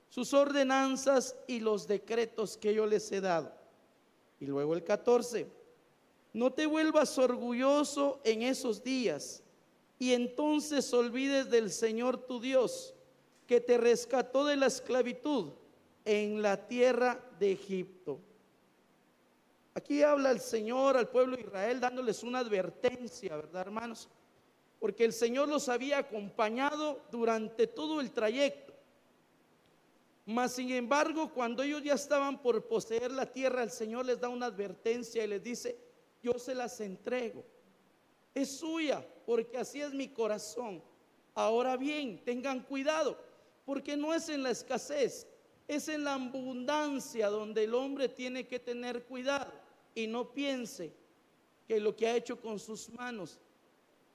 sus 0.09 0.33
ordenanzas 0.33 1.35
y 1.47 1.59
los 1.59 1.87
decretos 1.87 2.57
que 2.57 2.73
yo 2.73 2.85
les 2.85 3.11
he 3.11 3.21
dado. 3.21 3.53
Y 4.39 4.45
luego 4.45 4.73
el 4.73 4.83
14, 4.83 5.47
no 6.33 6.51
te 6.51 6.65
vuelvas 6.65 7.17
orgulloso 7.17 8.19
en 8.23 8.41
esos 8.41 8.83
días 8.83 9.43
y 9.97 10.13
entonces 10.13 10.93
olvides 10.93 11.49
del 11.49 11.71
Señor 11.71 12.17
tu 12.17 12.39
Dios 12.39 12.93
que 13.47 13.61
te 13.61 13.77
rescató 13.77 14.45
de 14.45 14.57
la 14.57 14.65
esclavitud 14.65 15.53
en 16.03 16.41
la 16.41 16.67
tierra 16.67 17.23
de 17.39 17.51
Egipto. 17.51 18.19
Aquí 19.77 20.01
habla 20.03 20.31
el 20.31 20.39
Señor 20.39 20.95
al 20.95 21.09
pueblo 21.09 21.35
de 21.35 21.43
Israel 21.43 21.81
dándoles 21.81 22.23
una 22.23 22.39
advertencia, 22.39 23.35
¿verdad, 23.35 23.61
hermanos? 23.61 24.07
Porque 24.79 25.03
el 25.03 25.11
Señor 25.11 25.49
los 25.49 25.67
había 25.67 25.97
acompañado 25.97 27.01
durante 27.11 27.67
todo 27.67 27.99
el 27.99 28.11
trayecto. 28.11 28.73
Mas, 30.25 30.53
sin 30.53 30.71
embargo, 30.71 31.29
cuando 31.33 31.61
ellos 31.61 31.83
ya 31.83 31.93
estaban 31.93 32.41
por 32.41 32.65
poseer 32.67 33.11
la 33.11 33.25
tierra, 33.25 33.63
el 33.63 33.69
Señor 33.69 34.05
les 34.05 34.17
da 34.17 34.29
una 34.29 34.45
advertencia 34.45 35.25
y 35.25 35.27
les 35.27 35.43
dice, 35.43 35.77
yo 36.23 36.39
se 36.39 36.55
las 36.55 36.79
entrego. 36.79 37.43
Es 38.33 38.57
suya, 38.57 39.05
porque 39.25 39.57
así 39.57 39.81
es 39.81 39.93
mi 39.93 40.07
corazón. 40.07 40.81
Ahora 41.33 41.75
bien, 41.75 42.23
tengan 42.23 42.61
cuidado, 42.61 43.19
porque 43.65 43.97
no 43.97 44.13
es 44.13 44.29
en 44.29 44.41
la 44.41 44.51
escasez, 44.51 45.27
es 45.67 45.89
en 45.89 46.05
la 46.05 46.13
abundancia 46.13 47.27
donde 47.27 47.65
el 47.65 47.73
hombre 47.73 48.07
tiene 48.07 48.47
que 48.47 48.57
tener 48.57 49.03
cuidado 49.03 49.64
y 49.95 50.05
no 50.07 50.33
piense 50.33 50.93
que 51.67 51.79
lo 51.79 51.95
que 51.95 52.07
ha 52.07 52.15
hecho 52.15 52.39
con 52.39 52.59
sus 52.59 52.89
manos 52.89 53.39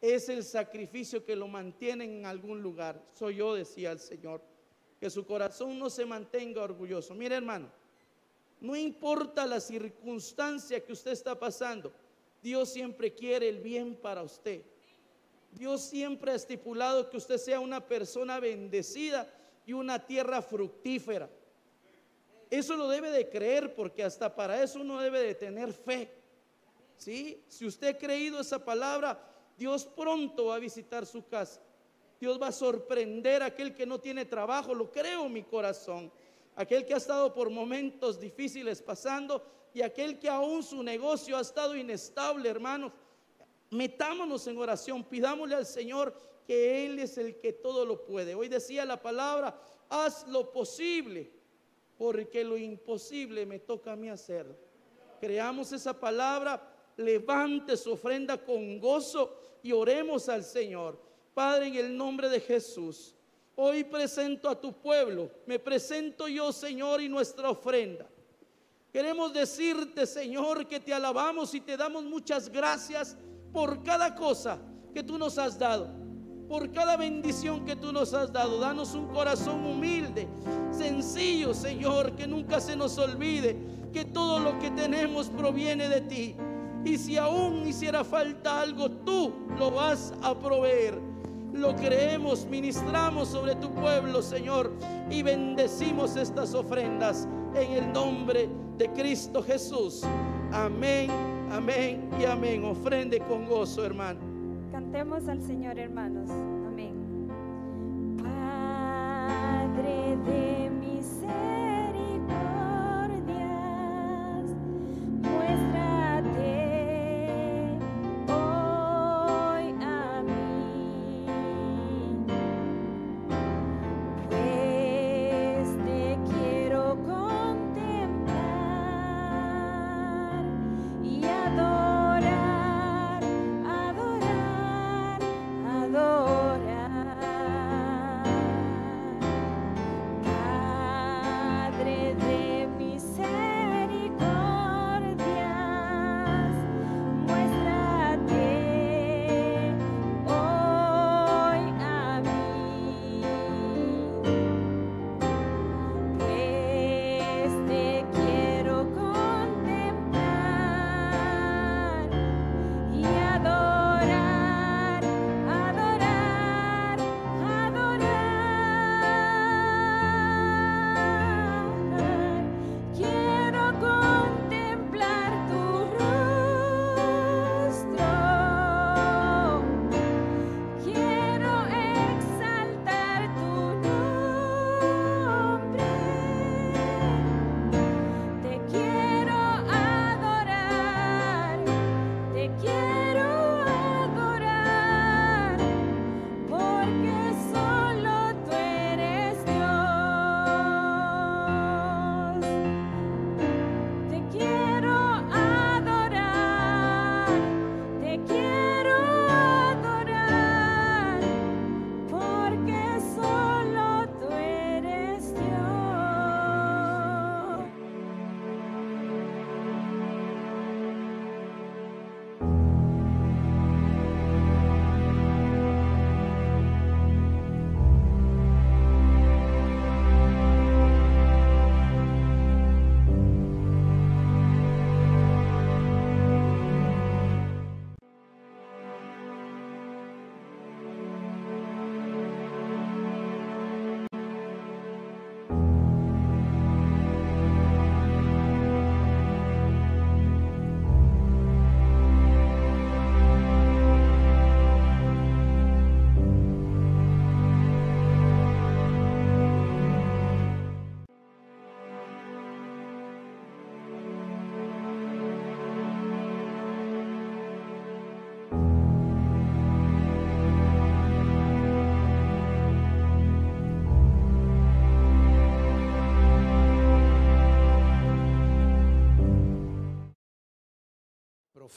es 0.00 0.28
el 0.28 0.44
sacrificio 0.44 1.24
que 1.24 1.34
lo 1.34 1.48
mantiene 1.48 2.04
en 2.04 2.26
algún 2.26 2.62
lugar. 2.62 3.02
Soy 3.12 3.36
yo, 3.36 3.54
decía 3.54 3.92
el 3.92 3.98
Señor, 3.98 4.42
que 5.00 5.10
su 5.10 5.26
corazón 5.26 5.78
no 5.78 5.90
se 5.90 6.06
mantenga 6.06 6.62
orgulloso. 6.62 7.14
Mire 7.14 7.36
hermano, 7.36 7.70
no 8.60 8.76
importa 8.76 9.46
la 9.46 9.58
circunstancia 9.58 10.84
que 10.84 10.92
usted 10.92 11.12
está 11.12 11.38
pasando, 11.38 11.92
Dios 12.42 12.70
siempre 12.70 13.14
quiere 13.14 13.48
el 13.48 13.60
bien 13.60 13.96
para 13.96 14.22
usted. 14.22 14.62
Dios 15.52 15.80
siempre 15.80 16.32
ha 16.32 16.36
estipulado 16.36 17.10
que 17.10 17.16
usted 17.16 17.38
sea 17.38 17.58
una 17.58 17.86
persona 17.86 18.38
bendecida 18.38 19.28
y 19.66 19.72
una 19.72 20.06
tierra 20.06 20.40
fructífera. 20.42 21.28
Eso 22.50 22.76
lo 22.76 22.88
debe 22.88 23.10
de 23.10 23.28
creer 23.28 23.74
porque 23.74 24.02
hasta 24.02 24.34
para 24.34 24.60
eso 24.62 24.80
uno 24.80 25.00
debe 25.00 25.20
de 25.20 25.34
tener 25.36 25.72
fe. 25.72 26.10
¿Sí? 26.96 27.42
Si 27.46 27.64
usted 27.64 27.94
ha 27.94 27.98
creído 27.98 28.40
esa 28.40 28.62
palabra, 28.62 29.18
Dios 29.56 29.86
pronto 29.86 30.46
va 30.46 30.56
a 30.56 30.58
visitar 30.58 31.06
su 31.06 31.26
casa. 31.26 31.60
Dios 32.20 32.40
va 32.40 32.48
a 32.48 32.52
sorprender 32.52 33.42
a 33.42 33.46
aquel 33.46 33.74
que 33.74 33.86
no 33.86 33.98
tiene 33.98 34.26
trabajo, 34.26 34.74
lo 34.74 34.90
creo 34.90 35.26
en 35.26 35.32
mi 35.32 35.42
corazón. 35.42 36.12
Aquel 36.56 36.84
que 36.84 36.92
ha 36.92 36.98
estado 36.98 37.32
por 37.32 37.48
momentos 37.48 38.20
difíciles 38.20 38.82
pasando 38.82 39.42
y 39.72 39.80
aquel 39.80 40.18
que 40.18 40.28
aún 40.28 40.62
su 40.62 40.82
negocio 40.82 41.36
ha 41.36 41.40
estado 41.40 41.76
inestable, 41.76 42.48
hermanos. 42.48 42.92
Metámonos 43.70 44.46
en 44.48 44.58
oración, 44.58 45.04
pidámosle 45.04 45.54
al 45.54 45.64
Señor 45.64 46.14
que 46.46 46.84
Él 46.84 46.98
es 46.98 47.16
el 47.16 47.38
que 47.38 47.52
todo 47.52 47.86
lo 47.86 48.04
puede. 48.04 48.34
Hoy 48.34 48.48
decía 48.48 48.84
la 48.84 49.00
palabra, 49.00 49.58
haz 49.88 50.26
lo 50.26 50.52
posible, 50.52 51.30
porque 52.00 52.42
lo 52.42 52.56
imposible 52.56 53.44
me 53.44 53.58
toca 53.58 53.92
a 53.92 53.96
mí 53.96 54.08
hacer. 54.08 54.46
Creamos 55.20 55.70
esa 55.70 55.92
palabra, 55.92 56.58
levante 56.96 57.76
su 57.76 57.92
ofrenda 57.92 58.38
con 58.38 58.80
gozo 58.80 59.38
y 59.62 59.72
oremos 59.72 60.26
al 60.30 60.42
Señor. 60.42 60.98
Padre, 61.34 61.66
en 61.66 61.74
el 61.74 61.94
nombre 61.94 62.30
de 62.30 62.40
Jesús, 62.40 63.14
hoy 63.54 63.84
presento 63.84 64.48
a 64.48 64.58
tu 64.58 64.72
pueblo, 64.72 65.30
me 65.44 65.58
presento 65.58 66.26
yo, 66.26 66.52
Señor, 66.52 67.02
y 67.02 67.08
nuestra 67.10 67.50
ofrenda. 67.50 68.08
Queremos 68.90 69.34
decirte, 69.34 70.06
Señor, 70.06 70.66
que 70.66 70.80
te 70.80 70.94
alabamos 70.94 71.54
y 71.54 71.60
te 71.60 71.76
damos 71.76 72.04
muchas 72.04 72.48
gracias 72.48 73.14
por 73.52 73.82
cada 73.82 74.14
cosa 74.14 74.58
que 74.94 75.02
tú 75.02 75.18
nos 75.18 75.36
has 75.36 75.58
dado, 75.58 75.90
por 76.50 76.72
cada 76.72 76.96
bendición 76.96 77.64
que 77.64 77.76
tú 77.76 77.92
nos 77.92 78.12
has 78.12 78.32
dado. 78.32 78.58
Danos 78.58 78.94
un 78.96 79.06
corazón 79.06 79.64
humilde, 79.64 80.26
sencillo, 80.72 81.54
Señor, 81.54 82.16
que 82.16 82.26
nunca 82.26 82.60
se 82.60 82.74
nos 82.74 82.98
olvide 82.98 83.56
que 83.92 84.04
todo 84.04 84.40
lo 84.40 84.58
que 84.58 84.72
tenemos 84.72 85.28
proviene 85.28 85.88
de 85.88 86.00
ti. 86.00 86.34
Y 86.84 86.98
si 86.98 87.16
aún 87.16 87.68
hiciera 87.68 88.02
falta 88.02 88.60
algo, 88.60 88.90
tú 88.90 89.32
lo 89.56 89.70
vas 89.70 90.12
a 90.22 90.34
proveer. 90.34 90.98
Lo 91.52 91.76
creemos, 91.76 92.44
ministramos 92.46 93.28
sobre 93.28 93.54
tu 93.54 93.72
pueblo, 93.72 94.20
Señor, 94.20 94.72
y 95.08 95.22
bendecimos 95.22 96.16
estas 96.16 96.52
ofrendas 96.54 97.28
en 97.54 97.72
el 97.72 97.92
nombre 97.92 98.48
de 98.76 98.90
Cristo 98.92 99.40
Jesús. 99.40 100.02
Amén, 100.50 101.10
amén 101.52 102.10
y 102.20 102.24
amén. 102.24 102.64
Ofrende 102.64 103.20
con 103.20 103.46
gozo, 103.46 103.84
hermano. 103.84 104.29
Cantemos 104.92 105.28
al 105.28 105.40
Señor, 105.40 105.78
hermanos. 105.78 106.28
Amén. 106.28 107.28
Padre 108.18 110.16
de 110.26 110.59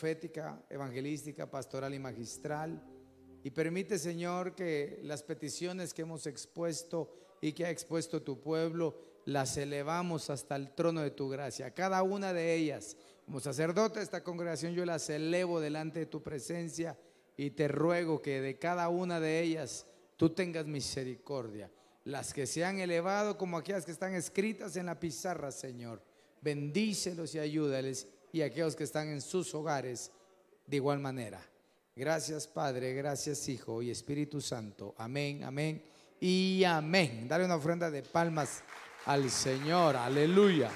profética, 0.04 0.62
evangelística, 0.70 1.50
pastoral 1.50 1.94
y 1.94 2.00
magistral. 2.00 2.84
Y 3.42 3.52
permite, 3.52 3.98
Señor, 3.98 4.54
que 4.54 5.00
las 5.04 5.24
peticiones 5.24 5.94
que 5.94 6.02
hemos 6.02 6.28
expuesto 6.28 7.10
y 7.40 7.54
que 7.54 7.66
ha 7.66 7.70
expuesto 7.70 8.22
tu 8.22 8.42
pueblo, 8.42 9.00
las 9.24 9.56
elevamos 9.56 10.30
hasta 10.30 10.58
el 10.58 10.76
trono 10.76 11.00
de 11.00 11.12
tu 11.12 11.30
gracia. 11.30 11.74
Cada 11.74 12.04
una 12.04 12.34
de 12.34 12.54
ellas, 12.54 12.98
como 13.24 13.40
sacerdote 13.40 14.00
de 14.00 14.04
esta 14.04 14.26
congregación, 14.26 14.74
yo 14.74 14.84
las 14.84 15.10
elevo 15.10 15.62
delante 15.62 16.00
de 16.00 16.06
tu 16.06 16.22
presencia 16.22 17.00
y 17.38 17.52
te 17.52 17.70
ruego 17.70 18.22
que 18.22 18.42
de 18.42 18.60
cada 18.60 18.90
una 18.90 19.22
de 19.22 19.40
ellas 19.40 19.86
tú 20.18 20.32
tengas 20.32 20.66
misericordia. 20.66 21.72
Las 22.04 22.34
que 22.34 22.46
se 22.46 22.66
han 22.66 22.80
elevado 22.80 23.38
como 23.38 23.56
aquellas 23.56 23.86
que 23.86 23.94
están 23.94 24.16
escritas 24.16 24.76
en 24.76 24.88
la 24.88 25.00
pizarra, 25.00 25.50
Señor. 25.50 26.02
Bendícelos 26.42 27.36
y 27.36 27.40
ayúdales 27.40 28.10
y 28.34 28.42
aquellos 28.42 28.76
que 28.76 28.84
están 28.84 29.08
en 29.10 29.22
sus 29.22 29.54
hogares 29.54 30.12
de 30.66 30.78
igual 30.78 31.00
manera. 31.00 31.40
Gracias 31.96 32.48
Padre, 32.48 32.94
gracias 32.96 33.48
Hijo 33.48 33.82
y 33.84 33.92
Espíritu 33.92 34.42
Santo. 34.42 34.96
Amén, 34.98 35.44
amén 35.44 35.86
y 36.20 36.64
amén. 36.64 37.28
Dale 37.28 37.46
una 37.46 37.56
ofrenda 37.56 37.92
de 37.92 38.02
palmas 38.02 38.64
al 39.06 39.30
Señor. 39.30 39.96
Aleluya. 39.96 40.72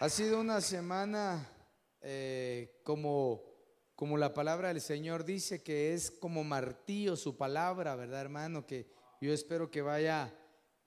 Ha 0.00 0.08
sido 0.08 0.40
una 0.40 0.62
semana 0.62 1.46
eh, 2.00 2.80
como, 2.82 3.42
como 3.94 4.16
la 4.16 4.32
palabra 4.32 4.68
del 4.68 4.80
Señor 4.80 5.26
dice 5.26 5.62
que 5.62 5.92
es 5.92 6.10
como 6.10 6.44
martillo 6.44 7.14
su 7.14 7.36
palabra, 7.36 7.94
¿verdad 7.94 8.22
hermano? 8.22 8.66
Que 8.66 8.86
yo 9.20 9.34
espero 9.34 9.70
que 9.70 9.82
vaya 9.82 10.34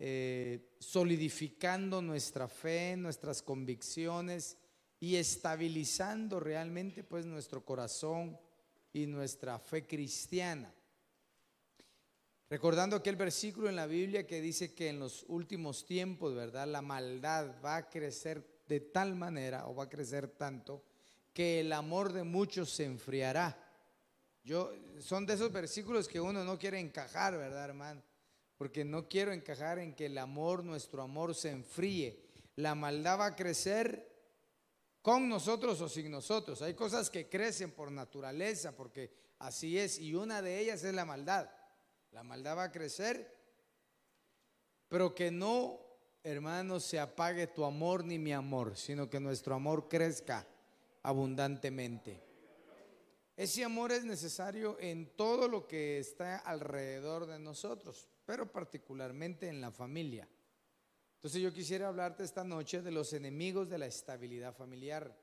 eh, 0.02 0.76
solidificando 0.80 2.02
nuestra 2.02 2.48
fe, 2.48 2.96
nuestras 2.96 3.42
convicciones 3.42 4.58
y 5.00 5.18
estabilizando 5.18 6.40
realmente 6.40 7.04
pues 7.04 7.26
nuestro 7.26 7.66
corazón 7.66 8.40
y 8.94 9.06
nuestra 9.06 9.60
fe 9.60 9.86
cristiana. 9.86 10.74
Recordando 12.50 12.96
aquel 12.96 13.18
versículo 13.18 13.70
en 13.70 13.76
la 13.76 13.86
Biblia 13.86 14.26
que 14.26 14.42
dice 14.42 14.74
que 14.74 14.90
en 14.90 15.00
los 15.00 15.26
últimos 15.28 15.86
tiempos, 15.86 16.34
¿verdad? 16.34 16.68
La 16.68 16.82
maldad 16.82 17.56
va 17.64 17.76
a 17.76 17.90
crecer 17.90 18.64
de 18.68 18.80
tal 18.80 19.16
manera 19.16 19.68
o 19.68 19.76
va 19.76 19.84
a 19.84 19.90
crecer 19.90 20.30
tanto 20.30 20.84
que 21.34 21.60
el 21.60 21.74
amor 21.74 22.14
de 22.14 22.24
muchos 22.24 22.72
se 22.72 22.86
enfriará. 22.86 23.56
Yo 24.44 24.72
son 25.00 25.26
de 25.26 25.34
esos 25.34 25.52
versículos 25.52 26.08
que 26.08 26.20
uno 26.20 26.44
no 26.44 26.58
quiere 26.58 26.80
encajar, 26.80 27.38
¿verdad, 27.38 27.66
hermano? 27.66 28.02
Porque 28.60 28.84
no 28.84 29.08
quiero 29.08 29.32
encajar 29.32 29.80
en 29.80 29.96
que 29.96 30.08
el 30.08 30.18
amor, 30.18 30.66
nuestro 30.66 31.02
amor 31.02 31.34
se 31.34 31.50
enfríe. 31.50 32.20
La 32.58 32.76
maldad 32.76 33.22
va 33.22 33.26
a 33.28 33.36
crecer 33.38 34.10
con 35.02 35.30
nosotros 35.30 35.80
o 35.80 35.88
sin 35.88 36.12
nosotros. 36.12 36.62
Hay 36.62 36.74
cosas 36.74 37.10
que 37.10 37.30
crecen 37.30 37.72
por 37.72 37.90
naturaleza, 37.90 38.76
porque 38.76 39.12
así 39.40 39.80
es, 39.80 39.98
y 39.98 40.14
una 40.14 40.42
de 40.42 40.60
ellas 40.60 40.84
es 40.84 40.94
la 40.94 41.06
maldad. 41.06 41.50
La 42.12 42.22
maldad 42.22 42.58
va 42.58 42.64
a 42.66 42.72
crecer, 42.72 43.34
pero 44.90 45.16
que 45.16 45.32
no, 45.32 45.80
hermanos, 46.22 46.84
se 46.84 47.00
apague 47.00 47.48
tu 47.48 47.64
amor 47.64 48.04
ni 48.04 48.20
mi 48.20 48.34
amor, 48.34 48.76
sino 48.76 49.10
que 49.10 49.22
nuestro 49.22 49.56
amor 49.56 49.88
crezca 49.88 50.46
abundantemente. 51.02 52.22
Ese 53.38 53.64
amor 53.64 53.94
es 53.94 54.04
necesario 54.04 54.78
en 54.82 55.16
todo 55.16 55.48
lo 55.48 55.66
que 55.66 55.98
está 55.98 56.40
alrededor 56.40 57.26
de 57.26 57.40
nosotros, 57.40 58.10
pero 58.30 58.52
particularmente 58.52 59.48
en 59.48 59.60
la 59.60 59.72
familia. 59.72 60.30
Entonces 61.16 61.42
yo 61.42 61.52
quisiera 61.52 61.88
hablarte 61.88 62.24
esta 62.24 62.44
noche 62.44 62.84
de 62.84 62.92
los 62.92 63.12
enemigos 63.14 63.70
de 63.70 63.80
la 63.80 63.88
estabilidad 63.88 64.54
familiar. 64.56 65.20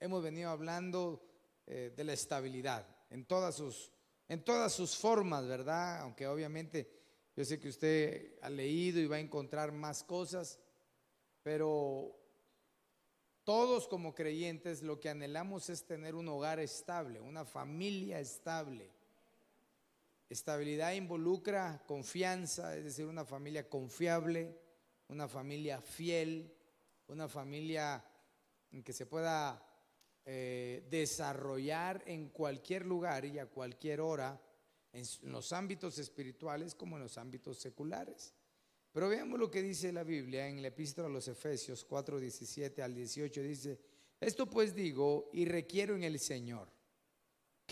Hemos 0.00 0.22
venido 0.22 0.48
hablando 0.48 1.22
eh, 1.66 1.92
de 1.94 2.04
la 2.04 2.14
estabilidad 2.14 2.86
en 3.10 3.26
todas 3.26 3.56
sus 3.56 3.92
en 4.28 4.42
todas 4.42 4.72
sus 4.72 4.96
formas, 4.96 5.46
¿verdad? 5.46 6.00
Aunque 6.00 6.26
obviamente 6.26 6.88
yo 7.36 7.44
sé 7.44 7.60
que 7.60 7.68
usted 7.68 8.38
ha 8.40 8.48
leído 8.48 8.98
y 8.98 9.06
va 9.06 9.16
a 9.16 9.20
encontrar 9.20 9.70
más 9.70 10.02
cosas, 10.02 10.58
pero 11.42 12.18
todos 13.44 13.86
como 13.86 14.14
creyentes 14.14 14.82
lo 14.82 14.98
que 14.98 15.10
anhelamos 15.10 15.68
es 15.68 15.84
tener 15.84 16.14
un 16.14 16.28
hogar 16.28 16.60
estable, 16.60 17.20
una 17.20 17.44
familia 17.44 18.20
estable. 18.20 19.01
Estabilidad 20.32 20.94
involucra 20.94 21.82
confianza, 21.86 22.74
es 22.74 22.84
decir, 22.84 23.04
una 23.04 23.26
familia 23.26 23.68
confiable, 23.68 24.58
una 25.08 25.28
familia 25.28 25.82
fiel, 25.82 26.50
una 27.08 27.28
familia 27.28 28.02
en 28.70 28.82
que 28.82 28.94
se 28.94 29.04
pueda 29.04 29.62
eh, 30.24 30.86
desarrollar 30.88 32.02
en 32.06 32.30
cualquier 32.30 32.86
lugar 32.86 33.26
y 33.26 33.38
a 33.38 33.46
cualquier 33.46 34.00
hora, 34.00 34.40
en 34.94 35.04
los 35.24 35.52
ámbitos 35.52 35.98
espirituales 35.98 36.74
como 36.74 36.96
en 36.96 37.02
los 37.02 37.18
ámbitos 37.18 37.58
seculares. 37.58 38.32
Pero 38.90 39.10
veamos 39.10 39.38
lo 39.38 39.50
que 39.50 39.62
dice 39.62 39.92
la 39.92 40.02
Biblia 40.02 40.48
en 40.48 40.62
la 40.62 40.68
epístola 40.68 41.08
a 41.08 41.10
los 41.10 41.28
Efesios 41.28 41.84
4, 41.84 42.18
17 42.18 42.82
al 42.82 42.94
18. 42.94 43.42
Dice, 43.42 43.78
esto 44.18 44.48
pues 44.48 44.74
digo 44.74 45.28
y 45.34 45.44
requiero 45.44 45.94
en 45.94 46.04
el 46.04 46.18
Señor, 46.18 46.70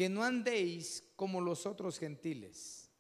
que 0.01 0.09
no 0.09 0.25
andéis 0.25 1.05
como 1.15 1.43
los 1.43 1.67
otros 1.67 1.99
gentiles, 1.99 2.91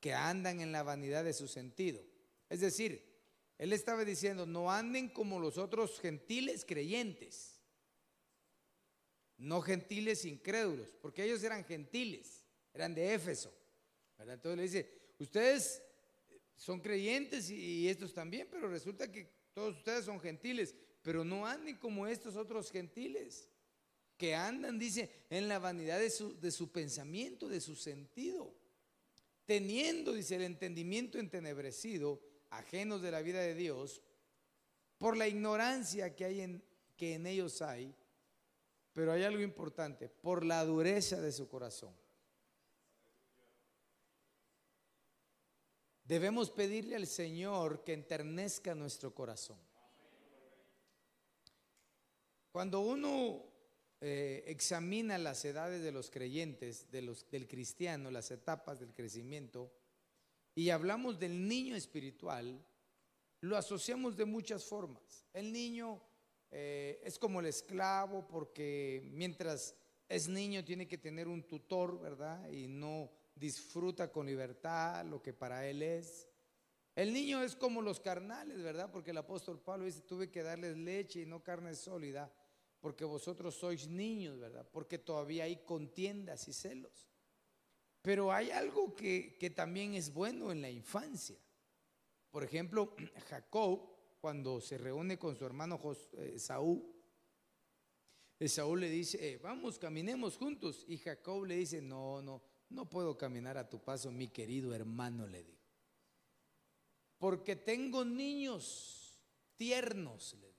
que 0.00 0.12
andan 0.12 0.58
en 0.58 0.72
la 0.72 0.82
vanidad 0.82 1.22
de 1.22 1.32
su 1.32 1.46
sentido. 1.46 2.02
Es 2.50 2.58
decir, 2.58 3.22
él 3.56 3.72
estaba 3.72 4.04
diciendo, 4.04 4.44
no 4.44 4.72
anden 4.72 5.10
como 5.10 5.38
los 5.38 5.58
otros 5.58 6.00
gentiles 6.00 6.64
creyentes 6.66 7.54
no 9.36 9.60
gentiles 9.60 10.24
incrédulos, 10.24 10.88
porque 11.00 11.22
ellos 11.22 11.44
eran 11.44 11.64
gentiles, 11.64 12.44
eran 12.72 12.96
de 12.96 13.14
Éfeso. 13.14 13.54
Entonces 14.18 14.56
le 14.56 14.62
dice, 14.64 14.92
ustedes 15.20 15.84
son 16.56 16.80
creyentes 16.80 17.48
y, 17.48 17.88
estos 17.88 18.12
también, 18.12 18.48
pero 18.50 18.68
resulta 18.68 19.08
que 19.12 19.30
todos 19.52 19.76
ustedes 19.76 20.04
son 20.04 20.18
gentiles, 20.18 20.74
pero 21.00 21.22
no 21.22 21.46
anden 21.46 21.76
como 21.76 22.08
estos 22.08 22.34
otros 22.34 22.72
gentiles, 22.72 23.48
que 24.16 24.34
andan, 24.34 24.78
dice, 24.78 25.10
en 25.30 25.48
la 25.48 25.58
vanidad 25.58 25.98
de 25.98 26.10
su, 26.10 26.38
de 26.40 26.50
su 26.50 26.70
pensamiento, 26.70 27.48
de 27.48 27.60
su 27.60 27.76
sentido, 27.76 28.54
teniendo, 29.44 30.12
dice, 30.12 30.36
el 30.36 30.42
entendimiento 30.42 31.18
entenebrecido, 31.18 32.20
ajenos 32.50 33.02
de 33.02 33.10
la 33.10 33.22
vida 33.22 33.40
de 33.40 33.54
Dios, 33.54 34.02
por 34.98 35.16
la 35.16 35.28
ignorancia 35.28 36.14
que 36.14 36.24
hay 36.24 36.40
en, 36.40 36.64
que 36.96 37.14
en 37.14 37.26
ellos 37.26 37.60
hay 37.62 37.94
pero 38.94 39.12
hay 39.12 39.24
algo 39.24 39.42
importante, 39.42 40.08
por 40.08 40.44
la 40.44 40.64
dureza 40.64 41.20
de 41.20 41.32
su 41.32 41.48
corazón. 41.48 41.92
Debemos 46.04 46.50
pedirle 46.50 46.94
al 46.94 47.08
Señor 47.08 47.82
que 47.82 47.92
enternezca 47.92 48.74
nuestro 48.74 49.12
corazón. 49.12 49.58
Cuando 52.52 52.80
uno 52.80 53.42
eh, 54.06 54.44
examina 54.48 55.16
las 55.16 55.42
edades 55.46 55.82
de 55.82 55.90
los 55.90 56.10
creyentes, 56.10 56.90
de 56.90 57.00
los, 57.00 57.30
del 57.30 57.48
cristiano, 57.48 58.10
las 58.10 58.30
etapas 58.30 58.78
del 58.78 58.92
crecimiento, 58.92 59.72
y 60.54 60.68
hablamos 60.68 61.18
del 61.18 61.48
niño 61.48 61.74
espiritual, 61.74 62.62
lo 63.40 63.56
asociamos 63.56 64.14
de 64.14 64.26
muchas 64.26 64.66
formas. 64.66 65.24
El 65.32 65.50
niño 65.54 66.02
eh, 66.50 67.00
es 67.02 67.18
como 67.18 67.40
el 67.40 67.46
esclavo 67.46 68.28
porque 68.28 69.08
mientras 69.14 69.74
es 70.06 70.28
niño 70.28 70.62
tiene 70.66 70.86
que 70.86 70.98
tener 70.98 71.26
un 71.26 71.42
tutor, 71.42 71.98
¿verdad? 71.98 72.46
Y 72.50 72.68
no 72.68 73.10
disfruta 73.34 74.12
con 74.12 74.26
libertad 74.26 75.06
lo 75.06 75.22
que 75.22 75.32
para 75.32 75.66
él 75.66 75.80
es. 75.80 76.28
El 76.94 77.14
niño 77.14 77.42
es 77.42 77.56
como 77.56 77.80
los 77.80 78.00
carnales, 78.00 78.62
¿verdad? 78.62 78.90
Porque 78.92 79.12
el 79.12 79.16
apóstol 79.16 79.58
Pablo 79.58 79.86
dice, 79.86 80.02
tuve 80.02 80.30
que 80.30 80.42
darles 80.42 80.76
leche 80.76 81.22
y 81.22 81.26
no 81.26 81.42
carne 81.42 81.74
sólida, 81.74 82.30
porque 82.84 83.06
vosotros 83.06 83.54
sois 83.54 83.88
niños, 83.88 84.38
¿verdad? 84.38 84.68
Porque 84.70 84.98
todavía 84.98 85.44
hay 85.44 85.64
contiendas 85.64 86.46
y 86.48 86.52
celos. 86.52 87.08
Pero 88.02 88.30
hay 88.30 88.50
algo 88.50 88.94
que, 88.94 89.38
que 89.40 89.48
también 89.48 89.94
es 89.94 90.12
bueno 90.12 90.52
en 90.52 90.60
la 90.60 90.68
infancia. 90.68 91.38
Por 92.30 92.44
ejemplo, 92.44 92.94
Jacob 93.30 93.88
cuando 94.20 94.60
se 94.60 94.76
reúne 94.76 95.18
con 95.18 95.34
su 95.34 95.46
hermano 95.46 95.80
eh, 96.12 96.38
Saúl, 96.38 96.84
Saúl 98.46 98.80
le 98.80 98.90
dice, 98.90 99.32
eh, 99.32 99.38
vamos, 99.38 99.78
caminemos 99.78 100.36
juntos. 100.36 100.84
Y 100.86 100.98
Jacob 100.98 101.46
le 101.46 101.56
dice, 101.56 101.80
no, 101.80 102.20
no, 102.20 102.42
no 102.68 102.90
puedo 102.90 103.16
caminar 103.16 103.56
a 103.56 103.66
tu 103.66 103.82
paso, 103.82 104.12
mi 104.12 104.28
querido 104.28 104.74
hermano, 104.74 105.26
le 105.26 105.42
dijo. 105.42 105.70
Porque 107.16 107.56
tengo 107.56 108.04
niños 108.04 109.24
tiernos, 109.56 110.34
le 110.34 110.48
dijo, 110.48 110.53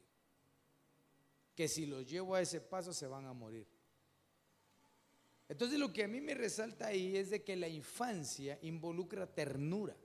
que 1.56 1.68
si 1.68 1.86
los 1.86 2.06
llevo 2.06 2.36
a 2.36 2.42
ese 2.42 2.62
paso 2.62 2.94
se 2.94 3.08
van 3.08 3.26
a 3.26 3.34
morir. 3.34 3.68
Entonces 5.48 5.80
lo 5.80 5.94
que 5.94 6.04
a 6.04 6.08
mí 6.08 6.22
me 6.22 6.34
resalta 6.34 6.88
ahí 6.88 7.16
es 7.18 7.30
de 7.30 7.44
que 7.44 7.56
la 7.56 7.68
infancia 7.68 8.60
involucra 8.62 9.26
ternura. 9.28 9.96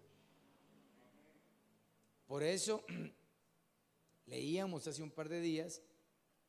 Por 2.27 2.43
eso 2.43 2.85
Leíamos 4.27 4.87
hace 4.87 5.03
un 5.03 5.11
par 5.11 5.29
de 5.29 5.41
días 5.41 5.83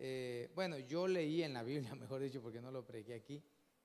eh, 0.03 0.49
bueno, 0.55 0.79
yo 0.79 1.07
leí 1.07 1.43
en 1.43 1.53
la 1.53 1.61
Biblia, 1.61 1.93
mejor 1.95 2.21
dicho, 2.21 2.41
porque 2.41 2.59
no 2.59 2.71
lo 2.71 2.83
pregué 2.83 3.13
aquí, 3.13 3.43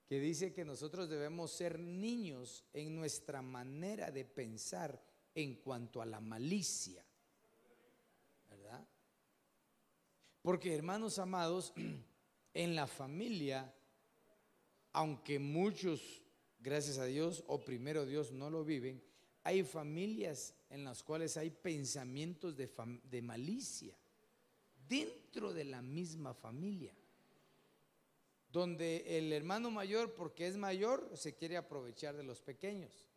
que 0.08 0.18
dice 0.18 0.50
que 0.54 0.64
nosotros 0.64 1.10
debemos 1.10 1.50
ser 1.50 1.78
niños 1.78 2.64
en 2.72 2.94
nuestra 2.94 3.42
manera 3.42 4.10
de 4.10 4.24
pensar 4.24 4.98
en 5.34 5.56
cuanto 5.56 6.00
a 6.00 6.06
la 6.06 6.18
malicia. 6.20 7.04
¿Verdad? 8.48 8.88
Porque 10.46 10.72
hermanos 10.72 11.18
amados, 11.18 11.72
en 12.54 12.76
la 12.76 12.86
familia, 12.86 13.74
aunque 14.92 15.40
muchos, 15.40 16.22
gracias 16.60 16.98
a 16.98 17.04
Dios, 17.04 17.42
o 17.48 17.64
primero 17.64 18.06
Dios 18.06 18.30
no 18.30 18.48
lo 18.48 18.64
viven, 18.64 19.02
hay 19.42 19.64
familias 19.64 20.54
en 20.70 20.84
las 20.84 21.02
cuales 21.02 21.36
hay 21.36 21.50
pensamientos 21.50 22.56
de, 22.56 22.70
de 23.10 23.22
malicia 23.22 23.98
dentro 24.88 25.52
de 25.52 25.64
la 25.64 25.82
misma 25.82 26.32
familia 26.32 26.94
donde 28.52 29.18
el 29.18 29.32
hermano 29.32 29.72
mayor, 29.72 30.14
porque 30.14 30.46
es 30.46 30.56
mayor, 30.56 31.10
se 31.16 31.34
quiere 31.34 31.56
aprovechar 31.56 32.16
de 32.16 32.22
los 32.22 32.40
pequeños. 32.40 33.08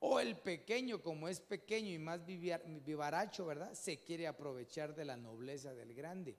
O 0.00 0.20
el 0.20 0.36
pequeño, 0.36 1.00
como 1.00 1.26
es 1.26 1.40
pequeño 1.40 1.90
y 1.90 1.98
más 1.98 2.20
vivaracho, 2.26 3.46
¿verdad? 3.46 3.72
Se 3.72 3.96
quiere 4.04 4.26
aprovechar 4.26 4.94
de 4.94 5.06
la 5.06 5.16
nobleza 5.16 5.72
del 5.72 5.94
grande. 5.94 6.36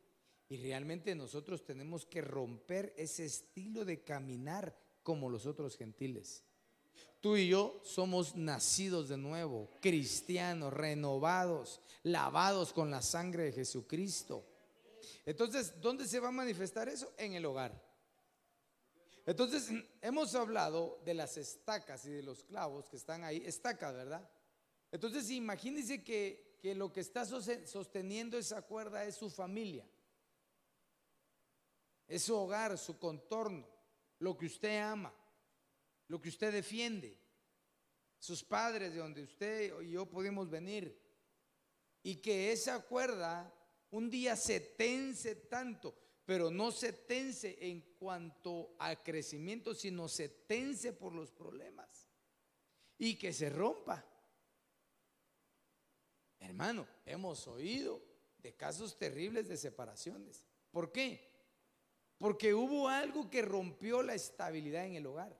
Y 0.50 0.58
realmente 0.58 1.14
nosotros 1.16 1.66
tenemos 1.66 2.06
que 2.06 2.22
romper 2.22 2.94
ese 2.98 3.26
estilo 3.26 3.84
de 3.84 4.04
caminar 4.04 4.78
como 5.04 5.30
los 5.30 5.46
otros 5.46 5.76
gentiles. 5.76 6.44
Tú 7.20 7.36
y 7.36 7.48
yo 7.48 7.82
somos 7.84 8.36
nacidos 8.36 9.10
de 9.10 9.18
nuevo, 9.18 9.70
cristianos, 9.82 10.72
renovados, 10.72 11.82
lavados 12.04 12.72
con 12.72 12.92
la 12.92 13.02
sangre 13.02 13.44
de 13.44 13.52
Jesucristo. 13.52 14.46
Entonces, 15.26 15.82
¿dónde 15.82 16.08
se 16.08 16.20
va 16.20 16.30
a 16.30 16.32
manifestar 16.32 16.88
eso? 16.88 17.14
En 17.18 17.34
el 17.34 17.46
hogar. 17.46 17.88
Entonces, 19.26 19.70
hemos 20.02 20.34
hablado 20.36 21.02
de 21.04 21.14
las 21.14 21.36
estacas 21.36 22.06
y 22.06 22.12
de 22.12 22.24
los 22.24 22.44
clavos 22.44 22.88
que 22.88 22.96
están 22.96 23.26
ahí, 23.26 23.44
estacas, 23.46 23.94
¿verdad? 23.94 24.30
Entonces, 24.92 25.30
imagínense 25.32 26.02
que, 26.02 26.58
que 26.62 26.74
lo 26.76 26.94
que 26.94 27.02
está 27.02 27.26
sosteniendo 27.26 28.38
esa 28.38 28.62
cuerda 28.62 29.04
es 29.04 29.16
su 29.16 29.30
familia, 29.30 29.86
es 32.08 32.24
su 32.24 32.36
hogar, 32.36 32.78
su 32.78 32.98
contorno, 32.98 33.68
lo 34.20 34.38
que 34.38 34.46
usted 34.46 34.82
ama, 34.82 35.14
lo 36.08 36.22
que 36.22 36.30
usted 36.30 36.52
defiende, 36.52 37.20
sus 38.20 38.44
padres 38.44 38.94
de 38.94 39.00
donde 39.00 39.24
usted 39.24 39.82
y 39.82 39.92
yo 39.92 40.06
podemos 40.06 40.50
venir, 40.50 41.00
y 42.04 42.16
que 42.16 42.52
esa 42.52 42.82
cuerda 42.82 43.54
un 43.92 44.10
día 44.10 44.36
se 44.36 44.60
tense 44.60 45.36
tanto 45.36 45.96
pero 46.28 46.52
no 46.52 46.74
se 46.74 46.92
tense 46.92 47.58
en 47.62 47.80
cuanto 47.98 48.76
al 48.80 49.02
crecimiento, 49.02 49.74
sino 49.74 50.10
se 50.10 50.28
tense 50.28 50.92
por 50.92 51.14
los 51.14 51.32
problemas 51.32 52.06
y 52.98 53.16
que 53.16 53.32
se 53.32 53.50
rompa. 53.50 54.06
Hermano, 56.38 56.86
hemos 57.06 57.48
oído 57.48 58.04
de 58.40 58.54
casos 58.58 58.98
terribles 58.98 59.48
de 59.48 59.56
separaciones. 59.56 60.46
¿Por 60.70 60.92
qué? 60.92 61.27
Porque 62.18 62.54
hubo 62.54 62.88
algo 62.88 63.30
que 63.30 63.42
rompió 63.42 64.02
la 64.02 64.16
estabilidad 64.16 64.86
en 64.86 64.96
el 64.96 65.06
hogar. 65.06 65.38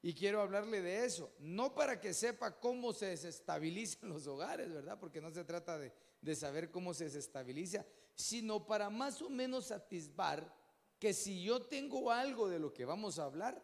Y 0.00 0.14
quiero 0.14 0.40
hablarle 0.40 0.80
de 0.80 1.04
eso, 1.04 1.32
no 1.40 1.74
para 1.74 2.00
que 2.00 2.14
sepa 2.14 2.60
cómo 2.60 2.92
se 2.92 3.06
desestabilizan 3.06 4.08
los 4.08 4.28
hogares, 4.28 4.72
¿verdad? 4.72 4.98
Porque 5.00 5.20
no 5.20 5.32
se 5.32 5.44
trata 5.44 5.76
de, 5.76 5.92
de 6.22 6.36
saber 6.36 6.70
cómo 6.70 6.94
se 6.94 7.04
desestabiliza, 7.04 7.84
sino 8.14 8.64
para 8.64 8.90
más 8.90 9.20
o 9.22 9.28
menos 9.28 9.72
atisbar 9.72 10.54
que 11.00 11.12
si 11.12 11.42
yo 11.42 11.60
tengo 11.62 12.10
algo 12.12 12.48
de 12.48 12.60
lo 12.60 12.72
que 12.72 12.84
vamos 12.84 13.18
a 13.18 13.24
hablar, 13.24 13.60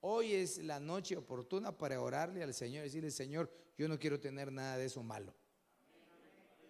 hoy 0.00 0.34
es 0.34 0.58
la 0.58 0.80
noche 0.80 1.16
oportuna 1.16 1.76
para 1.76 2.00
orarle 2.00 2.42
al 2.42 2.54
Señor 2.54 2.82
y 2.82 2.88
decirle, 2.88 3.10
Señor, 3.10 3.50
yo 3.76 3.88
no 3.88 3.98
quiero 3.98 4.18
tener 4.18 4.52
nada 4.52 4.76
de 4.76 4.86
eso 4.86 5.02
malo. 5.02 5.34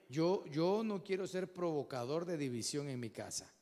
Yo, 0.09 0.45
yo 0.47 0.82
no 0.84 1.03
quiero 1.03 1.26
ser 1.26 1.53
provocador 1.53 2.24
de 2.24 2.37
división 2.37 2.89
en 2.89 3.01
mi 3.01 3.11
casa. 3.11 3.53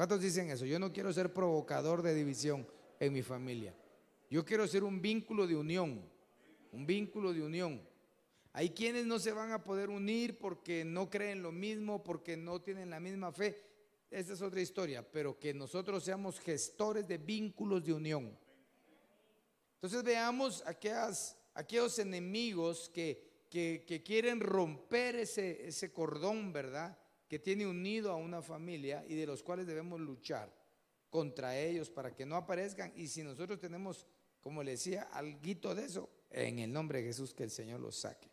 ¿Cuántos 0.00 0.22
dicen 0.22 0.48
eso? 0.48 0.64
Yo 0.64 0.78
no 0.78 0.94
quiero 0.94 1.12
ser 1.12 1.30
provocador 1.30 2.00
de 2.00 2.14
división 2.14 2.66
en 2.98 3.12
mi 3.12 3.20
familia. 3.20 3.74
Yo 4.30 4.46
quiero 4.46 4.66
ser 4.66 4.82
un 4.82 5.02
vínculo 5.02 5.46
de 5.46 5.54
unión, 5.54 6.02
un 6.72 6.86
vínculo 6.86 7.34
de 7.34 7.42
unión. 7.42 7.86
Hay 8.54 8.70
quienes 8.70 9.04
no 9.04 9.18
se 9.18 9.32
van 9.32 9.52
a 9.52 9.62
poder 9.62 9.90
unir 9.90 10.38
porque 10.38 10.86
no 10.86 11.10
creen 11.10 11.42
lo 11.42 11.52
mismo, 11.52 12.02
porque 12.02 12.34
no 12.34 12.62
tienen 12.62 12.88
la 12.88 12.98
misma 12.98 13.30
fe. 13.30 13.60
Esa 14.10 14.32
es 14.32 14.40
otra 14.40 14.62
historia, 14.62 15.06
pero 15.06 15.38
que 15.38 15.52
nosotros 15.52 16.02
seamos 16.02 16.40
gestores 16.40 17.06
de 17.06 17.18
vínculos 17.18 17.84
de 17.84 17.92
unión. 17.92 18.38
Entonces 19.74 20.02
veamos 20.02 20.62
aquellas, 20.66 21.36
aquellos 21.52 21.98
enemigos 21.98 22.88
que, 22.88 23.44
que, 23.50 24.02
quieren 24.02 24.40
romper 24.40 25.16
ese, 25.16 25.68
ese 25.68 25.92
cordón, 25.92 26.54
¿verdad? 26.54 26.96
Que 27.30 27.38
tiene 27.38 27.64
unido 27.64 28.10
a 28.10 28.16
una 28.16 28.42
familia 28.42 29.04
y 29.06 29.14
de 29.14 29.24
los 29.24 29.44
cuales 29.44 29.66
debemos 29.66 30.00
luchar 30.00 30.52
contra 31.08 31.56
ellos 31.56 31.88
para 31.88 32.12
que 32.12 32.26
no 32.26 32.34
aparezcan. 32.34 32.92
Y 32.96 33.06
si 33.06 33.22
nosotros 33.22 33.60
tenemos, 33.60 34.08
como 34.40 34.64
le 34.64 34.72
decía, 34.72 35.04
algo 35.12 35.74
de 35.76 35.84
eso, 35.84 36.10
en 36.28 36.58
el 36.58 36.72
nombre 36.72 36.98
de 36.98 37.06
Jesús, 37.06 37.32
que 37.32 37.44
el 37.44 37.50
Señor 37.50 37.78
los 37.78 37.96
saque. 37.96 38.28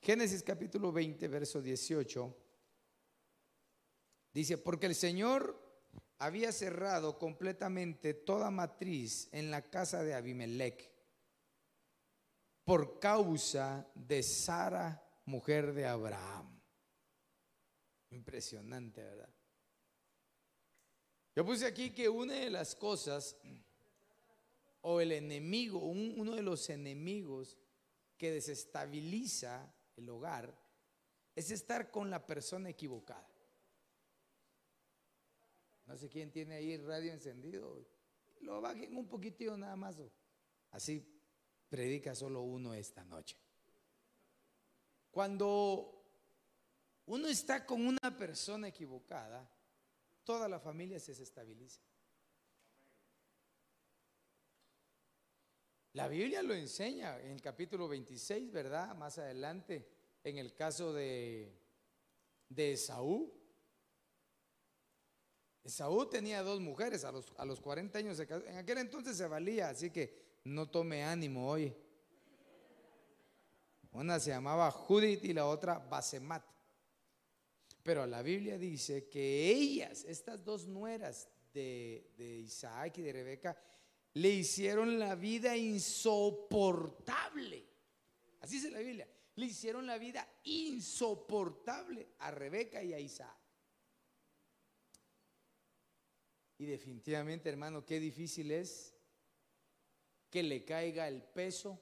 Génesis 0.00 0.42
capítulo 0.42 0.90
20, 0.90 1.28
verso 1.28 1.62
18, 1.62 2.36
dice, 4.34 4.58
porque 4.58 4.86
el 4.86 4.96
Señor 4.96 5.62
había 6.18 6.50
cerrado 6.50 7.20
completamente 7.20 8.12
toda 8.12 8.50
matriz 8.50 9.28
en 9.30 9.52
la 9.52 9.62
casa 9.62 10.02
de 10.02 10.14
Abimelech 10.14 10.90
por 12.64 12.98
causa 12.98 13.88
de 13.94 14.24
Sara, 14.24 15.00
mujer 15.26 15.72
de 15.72 15.86
Abraham. 15.86 16.55
Impresionante, 18.16 19.02
¿verdad? 19.02 19.28
Yo 21.34 21.44
puse 21.44 21.66
aquí 21.66 21.90
que 21.90 22.08
una 22.08 22.32
de 22.32 22.48
las 22.48 22.74
cosas, 22.74 23.36
o 24.80 25.02
el 25.02 25.12
enemigo, 25.12 25.80
uno 25.80 26.34
de 26.34 26.40
los 26.42 26.70
enemigos 26.70 27.58
que 28.16 28.30
desestabiliza 28.30 29.70
el 29.96 30.08
hogar, 30.08 30.58
es 31.34 31.50
estar 31.50 31.90
con 31.90 32.08
la 32.08 32.24
persona 32.24 32.70
equivocada. 32.70 33.28
No 35.84 35.94
sé 35.98 36.08
quién 36.08 36.32
tiene 36.32 36.54
ahí 36.54 36.78
radio 36.78 37.12
encendido. 37.12 37.86
Lo 38.40 38.62
bajen 38.62 38.96
un 38.96 39.06
poquitito 39.06 39.58
nada 39.58 39.76
más. 39.76 39.96
Así 40.70 41.06
predica 41.68 42.14
solo 42.14 42.40
uno 42.40 42.72
esta 42.72 43.04
noche. 43.04 43.36
Cuando 45.10 45.95
uno 47.06 47.28
está 47.28 47.64
con 47.64 47.86
una 47.86 48.16
persona 48.16 48.68
equivocada, 48.68 49.48
toda 50.24 50.48
la 50.48 50.58
familia 50.58 50.98
se 50.98 51.12
desestabiliza. 51.12 51.80
La 55.92 56.08
Biblia 56.08 56.42
lo 56.42 56.52
enseña 56.52 57.18
en 57.20 57.30
el 57.30 57.40
capítulo 57.40 57.88
26, 57.88 58.52
¿verdad? 58.52 58.94
Más 58.96 59.16
adelante, 59.18 59.88
en 60.24 60.36
el 60.36 60.52
caso 60.54 60.92
de, 60.92 61.58
de 62.50 62.72
Esaú. 62.72 63.32
Esaú 65.64 66.06
tenía 66.06 66.42
dos 66.42 66.60
mujeres, 66.60 67.04
a 67.04 67.12
los, 67.12 67.32
a 67.38 67.44
los 67.44 67.60
40 67.60 67.98
años 67.98 68.16
se 68.18 68.26
casó. 68.26 68.44
En 68.46 68.58
aquel 68.58 68.78
entonces 68.78 69.16
se 69.16 69.26
valía, 69.26 69.70
así 69.70 69.90
que 69.90 70.40
no 70.44 70.68
tome 70.68 71.02
ánimo 71.02 71.48
hoy. 71.48 71.74
Una 73.92 74.20
se 74.20 74.30
llamaba 74.30 74.70
Judith 74.70 75.24
y 75.24 75.32
la 75.32 75.46
otra 75.46 75.78
Basemat. 75.78 76.55
Pero 77.86 78.04
la 78.04 78.20
Biblia 78.20 78.58
dice 78.58 79.08
que 79.08 79.48
ellas, 79.48 80.04
estas 80.08 80.44
dos 80.44 80.66
nueras 80.66 81.28
de, 81.54 82.42
Isaac 82.44 82.98
y 82.98 83.02
de 83.02 83.12
Rebeca, 83.12 83.56
le 84.14 84.28
hicieron 84.28 84.98
la 84.98 85.14
vida 85.14 85.56
insoportable. 85.56 87.64
Así 88.40 88.56
dice 88.56 88.72
la 88.72 88.80
Biblia. 88.80 89.08
Le 89.36 89.46
hicieron 89.46 89.86
la 89.86 89.98
vida 89.98 90.28
insoportable 90.42 92.08
a 92.18 92.32
Rebeca 92.32 92.82
y 92.82 92.92
a 92.92 92.98
Isaac. 92.98 93.38
Y 96.58 96.66
definitivamente, 96.66 97.48
hermano, 97.48 97.86
qué 97.86 98.00
difícil 98.00 98.50
es 98.50 98.96
que 100.28 100.42
le 100.42 100.64
caiga 100.64 101.06
el 101.06 101.22
peso 101.22 101.80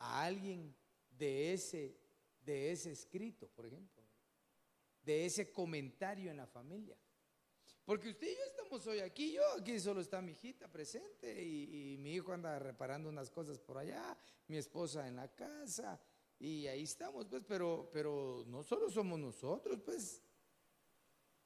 a 0.00 0.24
alguien 0.24 0.74
de 1.10 1.52
ese, 1.52 2.00
de 2.40 2.72
ese 2.72 2.90
escrito, 2.90 3.46
por 3.46 3.66
ejemplo, 3.66 3.95
de 5.06 5.24
ese 5.24 5.52
comentario 5.52 6.30
en 6.30 6.36
la 6.36 6.46
familia. 6.46 6.98
Porque 7.84 8.08
usted 8.08 8.26
y 8.26 8.34
yo 8.34 8.44
estamos 8.44 8.84
hoy 8.88 8.98
aquí, 8.98 9.32
yo 9.32 9.42
aquí 9.56 9.78
solo 9.78 10.00
está 10.00 10.20
mi 10.20 10.32
hijita 10.32 10.66
presente 10.66 11.40
y, 11.40 11.96
mi 11.98 12.14
hijo 12.14 12.32
anda 12.32 12.58
reparando 12.58 13.08
unas 13.08 13.30
cosas 13.30 13.60
por 13.60 13.78
allá, 13.78 14.18
mi 14.48 14.56
esposa 14.56 15.06
en 15.06 15.14
la 15.14 15.32
casa 15.32 16.00
y 16.40 16.66
ahí 16.66 16.82
estamos, 16.82 17.26
pues, 17.26 17.44
pero, 17.46 17.88
pero 17.92 18.44
no 18.48 18.64
solo 18.64 18.90
somos 18.90 19.18
nosotros, 19.18 19.80
pues. 19.84 20.22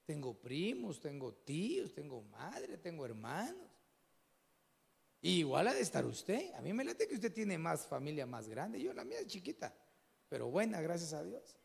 Tengo 0.06 0.34
primos, 0.34 0.98
tengo 0.98 1.32
tíos, 1.34 1.92
tengo 1.92 2.22
madre, 2.22 2.78
tengo 2.78 3.04
hermanos. 3.04 3.70
igual 5.20 5.68
ha 5.68 5.74
de 5.74 5.82
estar 5.82 6.04
usted. 6.04 6.52
A 6.54 6.62
mí 6.62 6.72
me 6.72 6.82
late 6.82 7.06
que 7.06 7.14
usted 7.14 7.32
tiene 7.32 7.58
más 7.58 7.86
familia 7.86 8.26
más 8.26 8.48
grande. 8.48 8.80
Yo 8.80 8.92
la 8.92 9.04
mía 9.04 9.20
es 9.20 9.26
chiquita, 9.26 9.72
pero 10.28 10.48
buena, 10.48 10.80
gracias 10.80 11.12
a 11.12 11.22
Dios. 11.22 11.59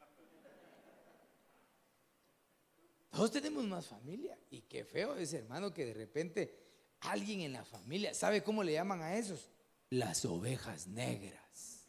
Todos 3.15 3.31
tenemos 3.31 3.63
más 3.63 3.87
familia. 3.87 4.37
Y 4.51 4.61
qué 4.63 4.83
feo 4.83 5.15
es, 5.15 5.33
hermano, 5.33 5.73
que 5.73 5.85
de 5.85 5.93
repente 5.93 6.53
alguien 6.99 7.41
en 7.41 7.53
la 7.53 7.63
familia, 7.63 8.13
¿sabe 8.13 8.43
cómo 8.43 8.61
le 8.61 8.73
llaman 8.73 9.01
a 9.01 9.15
esos? 9.15 9.49
Las 9.89 10.25
ovejas 10.25 10.87
negras. 10.87 11.85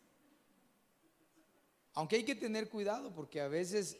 Aunque 1.95 2.17
hay 2.17 2.25
que 2.25 2.37
tener 2.37 2.69
cuidado 2.69 3.13
porque 3.13 3.41
a 3.41 3.49
veces 3.49 3.97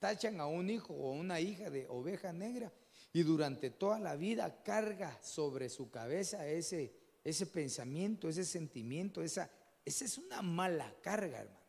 tachan 0.00 0.38
a 0.38 0.46
un 0.46 0.68
hijo 0.68 0.92
o 0.92 1.12
una 1.12 1.40
hija 1.40 1.70
de 1.70 1.86
oveja 1.88 2.32
negra 2.32 2.70
y 3.12 3.22
durante 3.22 3.70
toda 3.70 3.98
la 3.98 4.16
vida 4.16 4.62
carga 4.62 5.18
sobre 5.22 5.70
su 5.70 5.90
cabeza 5.90 6.46
ese, 6.46 6.92
ese 7.24 7.46
pensamiento, 7.46 8.28
ese 8.28 8.44
sentimiento, 8.44 9.22
esa, 9.22 9.50
esa 9.84 10.04
es 10.04 10.18
una 10.18 10.42
mala 10.42 10.94
carga, 11.00 11.38
hermano. 11.38 11.60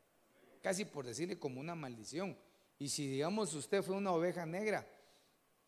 Casi 0.61 0.83
por 0.83 1.05
decirle 1.05 1.39
como 1.39 1.61
una 1.61 1.75
maldición. 1.75 2.35
Y 2.81 2.89
si 2.89 3.05
digamos 3.05 3.53
usted 3.53 3.83
fue 3.83 3.95
una 3.95 4.11
oveja 4.11 4.43
negra 4.43 4.87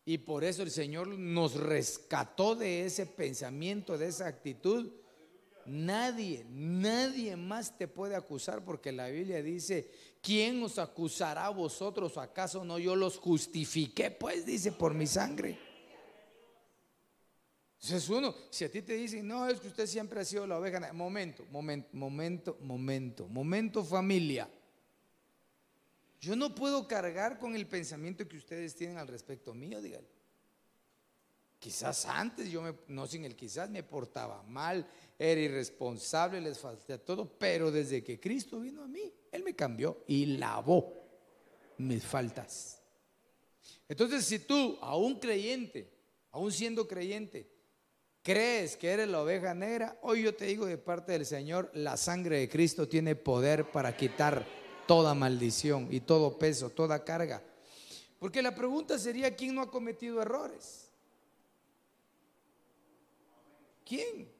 y 0.04 0.18
por 0.18 0.42
eso 0.42 0.64
el 0.64 0.72
Señor 0.72 1.06
nos 1.06 1.54
rescató 1.54 2.56
de 2.56 2.86
ese 2.86 3.06
pensamiento, 3.06 3.96
de 3.96 4.08
esa 4.08 4.26
actitud, 4.26 4.90
nadie, 5.64 6.44
nadie 6.50 7.36
más 7.36 7.78
te 7.78 7.86
puede 7.86 8.16
acusar 8.16 8.64
porque 8.64 8.90
la 8.90 9.06
Biblia 9.10 9.40
dice, 9.44 9.92
¿quién 10.20 10.60
os 10.64 10.80
acusará 10.80 11.46
a 11.46 11.50
vosotros? 11.50 12.18
¿Acaso 12.18 12.64
no 12.64 12.80
yo 12.80 12.96
los 12.96 13.18
justifiqué? 13.18 14.10
Pues 14.10 14.44
dice, 14.44 14.72
por 14.72 14.92
mi 14.92 15.06
sangre. 15.06 15.56
Entonces 17.80 18.08
uno, 18.08 18.34
si 18.50 18.64
a 18.64 18.70
ti 18.72 18.82
te 18.82 18.94
dicen, 18.94 19.28
no, 19.28 19.48
es 19.48 19.60
que 19.60 19.68
usted 19.68 19.86
siempre 19.86 20.18
ha 20.18 20.24
sido 20.24 20.48
la 20.48 20.58
oveja, 20.58 20.92
momento, 20.92 21.46
momento, 21.48 21.90
momento, 21.92 22.58
momento, 22.60 23.28
momento 23.28 23.84
familia. 23.84 24.50
Yo 26.24 26.36
no 26.36 26.54
puedo 26.54 26.88
cargar 26.88 27.38
con 27.38 27.54
el 27.54 27.66
pensamiento 27.66 28.26
que 28.26 28.38
ustedes 28.38 28.74
tienen 28.74 28.96
al 28.96 29.08
respecto 29.08 29.52
mío, 29.52 29.82
díganle. 29.82 30.08
Quizás 31.58 32.06
antes 32.06 32.50
yo 32.50 32.62
me, 32.62 32.74
no 32.88 33.06
sin 33.06 33.26
el 33.26 33.36
quizás 33.36 33.68
me 33.68 33.82
portaba 33.82 34.42
mal, 34.44 34.86
era 35.18 35.38
irresponsable, 35.38 36.40
les 36.40 36.58
falté 36.58 36.96
todo, 36.96 37.28
pero 37.38 37.70
desde 37.70 38.02
que 38.02 38.18
Cristo 38.18 38.60
vino 38.60 38.82
a 38.84 38.88
mí, 38.88 39.12
Él 39.30 39.42
me 39.44 39.54
cambió 39.54 40.02
y 40.06 40.24
lavó 40.24 41.04
mis 41.76 42.02
faltas. 42.02 42.80
Entonces, 43.86 44.24
si 44.24 44.38
tú, 44.38 44.78
aún 44.80 45.18
creyente, 45.20 45.90
aún 46.30 46.52
siendo 46.52 46.88
creyente, 46.88 47.50
crees 48.22 48.78
que 48.78 48.88
eres 48.88 49.08
la 49.08 49.20
oveja 49.20 49.52
negra, 49.52 49.98
hoy 50.00 50.22
yo 50.22 50.34
te 50.34 50.46
digo 50.46 50.64
de 50.64 50.78
parte 50.78 51.12
del 51.12 51.26
Señor, 51.26 51.70
la 51.74 51.98
sangre 51.98 52.38
de 52.38 52.48
Cristo 52.48 52.88
tiene 52.88 53.14
poder 53.14 53.70
para 53.70 53.94
quitar 53.94 54.63
toda 54.86 55.14
maldición 55.14 55.88
y 55.90 56.00
todo 56.00 56.38
peso, 56.38 56.70
toda 56.70 57.04
carga. 57.04 57.42
Porque 58.18 58.42
la 58.42 58.54
pregunta 58.54 58.98
sería, 58.98 59.34
¿quién 59.34 59.54
no 59.54 59.62
ha 59.62 59.70
cometido 59.70 60.22
errores? 60.22 60.88
¿Quién? 63.84 64.32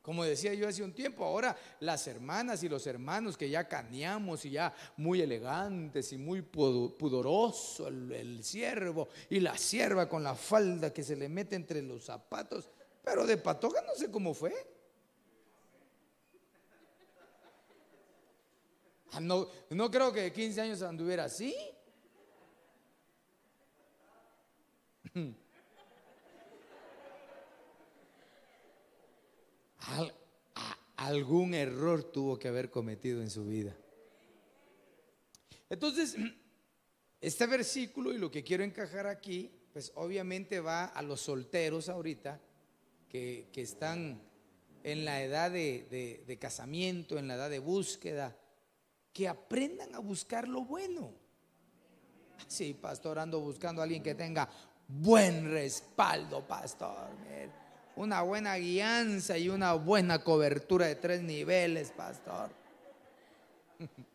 Como 0.00 0.22
decía 0.22 0.54
yo 0.54 0.68
hace 0.68 0.84
un 0.84 0.92
tiempo, 0.92 1.24
ahora 1.24 1.56
las 1.80 2.06
hermanas 2.06 2.62
y 2.62 2.68
los 2.68 2.86
hermanos 2.86 3.36
que 3.36 3.50
ya 3.50 3.66
caneamos 3.66 4.44
y 4.44 4.50
ya 4.50 4.72
muy 4.96 5.20
elegantes 5.20 6.12
y 6.12 6.16
muy 6.16 6.42
pudoroso 6.42 7.88
el, 7.88 8.12
el 8.12 8.44
siervo 8.44 9.08
y 9.28 9.40
la 9.40 9.58
sierva 9.58 10.08
con 10.08 10.22
la 10.22 10.36
falda 10.36 10.92
que 10.92 11.02
se 11.02 11.16
le 11.16 11.28
mete 11.28 11.56
entre 11.56 11.82
los 11.82 12.04
zapatos, 12.04 12.70
pero 13.02 13.26
de 13.26 13.36
patoja 13.36 13.82
no 13.82 13.96
sé 13.96 14.08
cómo 14.08 14.32
fue. 14.32 14.75
Ah, 19.12 19.20
no, 19.20 19.48
no 19.70 19.90
creo 19.90 20.12
que 20.12 20.22
de 20.22 20.32
15 20.32 20.60
años 20.60 20.82
anduviera 20.82 21.24
así. 21.24 21.54
algún 30.96 31.54
error 31.54 32.02
tuvo 32.02 32.38
que 32.38 32.48
haber 32.48 32.70
cometido 32.70 33.22
en 33.22 33.30
su 33.30 33.46
vida. 33.46 33.76
Entonces, 35.70 36.16
este 37.20 37.46
versículo 37.46 38.12
y 38.12 38.18
lo 38.18 38.30
que 38.30 38.42
quiero 38.42 38.64
encajar 38.64 39.06
aquí, 39.06 39.52
pues 39.72 39.92
obviamente 39.94 40.60
va 40.60 40.86
a 40.86 41.02
los 41.02 41.20
solteros 41.20 41.88
ahorita, 41.88 42.40
que, 43.08 43.48
están 43.54 44.20
en 44.82 45.04
la 45.06 45.22
edad 45.22 45.50
de 45.50 46.38
casamiento, 46.40 47.18
en 47.18 47.28
la 47.28 47.36
edad 47.36 47.48
de 47.48 47.60
búsqueda, 47.60 48.36
que 49.16 49.26
aprendan 49.26 49.94
a 49.94 49.98
buscar 49.98 50.46
lo 50.46 50.62
bueno. 50.62 51.10
Sí, 52.46 52.74
pastor, 52.74 53.18
ando 53.18 53.40
buscando 53.40 53.80
a 53.80 53.84
alguien 53.84 54.02
que 54.02 54.14
tenga 54.14 54.46
buen 54.86 55.50
respaldo, 55.50 56.46
pastor. 56.46 57.08
Una 57.96 58.20
buena 58.20 58.56
guianza 58.56 59.38
y 59.38 59.48
una 59.48 59.72
buena 59.72 60.22
cobertura 60.22 60.86
de 60.86 60.96
tres 60.96 61.22
niveles, 61.22 61.92
pastor. 61.92 62.50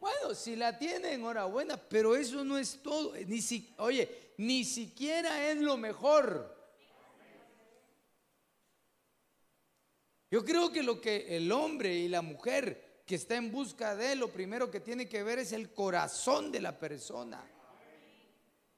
Bueno, 0.00 0.34
si 0.34 0.56
la 0.56 0.78
tienen, 0.78 1.20
enhorabuena, 1.20 1.76
pero 1.76 2.16
eso 2.16 2.42
no 2.42 2.56
es 2.56 2.80
todo. 2.82 3.12
Ni 3.26 3.42
si, 3.42 3.70
oye, 3.76 4.32
ni 4.38 4.64
siquiera 4.64 5.50
es 5.50 5.58
lo 5.58 5.76
mejor. 5.76 6.56
Yo 10.30 10.42
creo 10.42 10.72
que 10.72 10.82
lo 10.82 11.02
que 11.02 11.36
el 11.36 11.52
hombre 11.52 11.94
y 11.94 12.08
la 12.08 12.22
mujer 12.22 12.89
que 13.10 13.16
está 13.16 13.34
en 13.34 13.50
busca 13.50 13.96
de 13.96 14.12
él, 14.12 14.20
lo 14.20 14.30
primero 14.30 14.70
que 14.70 14.78
tiene 14.78 15.08
que 15.08 15.24
ver 15.24 15.40
es 15.40 15.50
el 15.50 15.74
corazón 15.74 16.52
de 16.52 16.60
la 16.60 16.78
persona. 16.78 17.44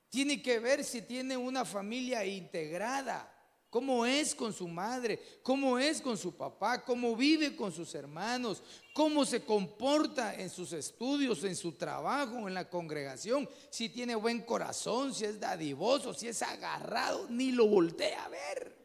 Tiene 0.08 0.40
que 0.40 0.58
ver 0.58 0.84
si 0.84 1.02
tiene 1.02 1.36
una 1.36 1.66
familia 1.66 2.24
integrada, 2.24 3.30
cómo 3.68 4.06
es 4.06 4.34
con 4.34 4.54
su 4.54 4.68
madre, 4.68 5.20
cómo 5.42 5.78
es 5.78 6.00
con 6.00 6.16
su 6.16 6.34
papá, 6.34 6.82
cómo 6.82 7.14
vive 7.14 7.54
con 7.54 7.72
sus 7.72 7.94
hermanos, 7.94 8.62
cómo 8.94 9.26
se 9.26 9.44
comporta 9.44 10.34
en 10.34 10.48
sus 10.48 10.72
estudios, 10.72 11.44
en 11.44 11.54
su 11.54 11.72
trabajo, 11.72 12.48
en 12.48 12.54
la 12.54 12.70
congregación, 12.70 13.46
si 13.68 13.90
tiene 13.90 14.14
buen 14.14 14.40
corazón, 14.40 15.12
si 15.12 15.26
es 15.26 15.38
dadivoso, 15.38 16.14
si 16.14 16.28
es 16.28 16.40
agarrado, 16.40 17.26
ni 17.28 17.52
lo 17.52 17.66
voltea 17.66 18.24
a 18.24 18.28
ver. 18.30 18.78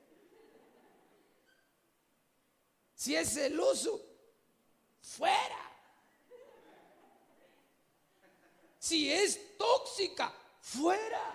Si 2.95 3.15
es 3.15 3.29
celoso, 3.29 4.06
fuera. 5.07 5.57
Si 8.79 9.11
es 9.11 9.57
tóxica, 9.57 10.33
fuera. 10.61 11.33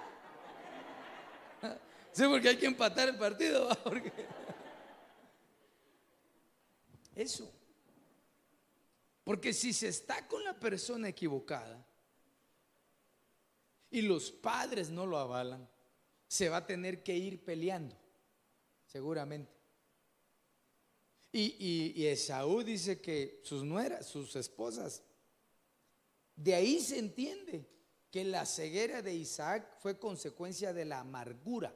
Sí, 2.12 2.24
porque 2.28 2.50
hay 2.50 2.58
que 2.58 2.66
empatar 2.66 3.08
el 3.08 3.16
partido. 3.16 3.68
Eso. 7.14 7.50
Porque 9.24 9.52
si 9.52 9.72
se 9.72 9.88
está 9.88 10.26
con 10.26 10.44
la 10.44 10.58
persona 10.58 11.08
equivocada 11.08 11.86
y 13.90 14.02
los 14.02 14.30
padres 14.30 14.90
no 14.90 15.06
lo 15.06 15.18
avalan, 15.18 15.68
se 16.26 16.48
va 16.48 16.58
a 16.58 16.66
tener 16.66 17.02
que 17.02 17.14
ir 17.14 17.44
peleando, 17.44 17.96
seguramente. 18.86 19.61
Y, 21.32 21.94
y, 21.96 22.06
Esaú 22.06 22.62
dice 22.62 23.00
que 23.00 23.40
sus 23.42 23.64
nueras, 23.64 24.06
sus 24.06 24.36
esposas, 24.36 25.02
de 26.36 26.54
ahí 26.54 26.78
se 26.78 26.98
entiende 26.98 27.66
que 28.10 28.22
la 28.24 28.44
ceguera 28.44 29.00
de 29.00 29.14
Isaac 29.14 29.78
fue 29.78 29.98
consecuencia 29.98 30.74
de 30.74 30.84
la 30.84 31.00
amargura 31.00 31.74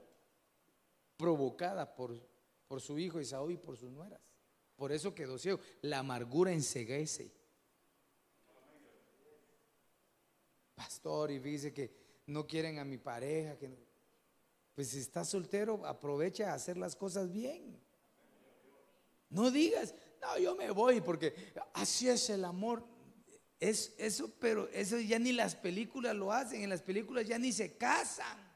provocada 1.16 1.94
por, 1.94 2.20
por 2.68 2.82
su 2.82 2.98
hijo 2.98 3.18
Esaú 3.18 3.50
y 3.50 3.57
por 3.57 3.78
sus 3.78 3.90
nueras. 3.90 4.20
Por 4.76 4.92
eso 4.92 5.14
quedó 5.14 5.38
ciego. 5.38 5.59
La 5.80 6.00
amargura 6.00 6.52
enseguece. 6.52 7.32
Pastor, 10.74 11.30
y 11.30 11.38
dice 11.38 11.72
que 11.72 11.90
no 12.26 12.46
quieren 12.46 12.78
a 12.78 12.84
mi 12.84 12.98
pareja. 12.98 13.57
Que 13.57 13.74
Pues 14.74 14.88
si 14.88 14.98
está 14.98 15.24
soltero, 15.24 15.86
aprovecha 15.86 16.50
a 16.50 16.54
hacer 16.54 16.76
las 16.76 16.94
cosas 16.94 17.32
bien. 17.32 17.80
No 19.31 19.51
digas, 19.51 19.95
no, 20.20 20.39
yo 20.39 20.55
me 20.55 20.70
voy 20.70 21.01
porque 21.01 21.53
así 21.74 22.09
es 22.09 22.31
el 22.31 22.45
amor. 22.45 22.85
Es 23.59 23.95
eso, 23.99 24.31
pero 24.39 24.68
eso 24.68 24.99
ya 24.99 25.18
ni 25.18 25.33
las 25.33 25.55
películas 25.55 26.14
lo 26.14 26.33
hacen. 26.33 26.62
En 26.62 26.70
las 26.70 26.83
películas 26.83 27.27
ya 27.27 27.39
ni 27.39 27.53
se 27.53 27.77
casan. 27.77 28.47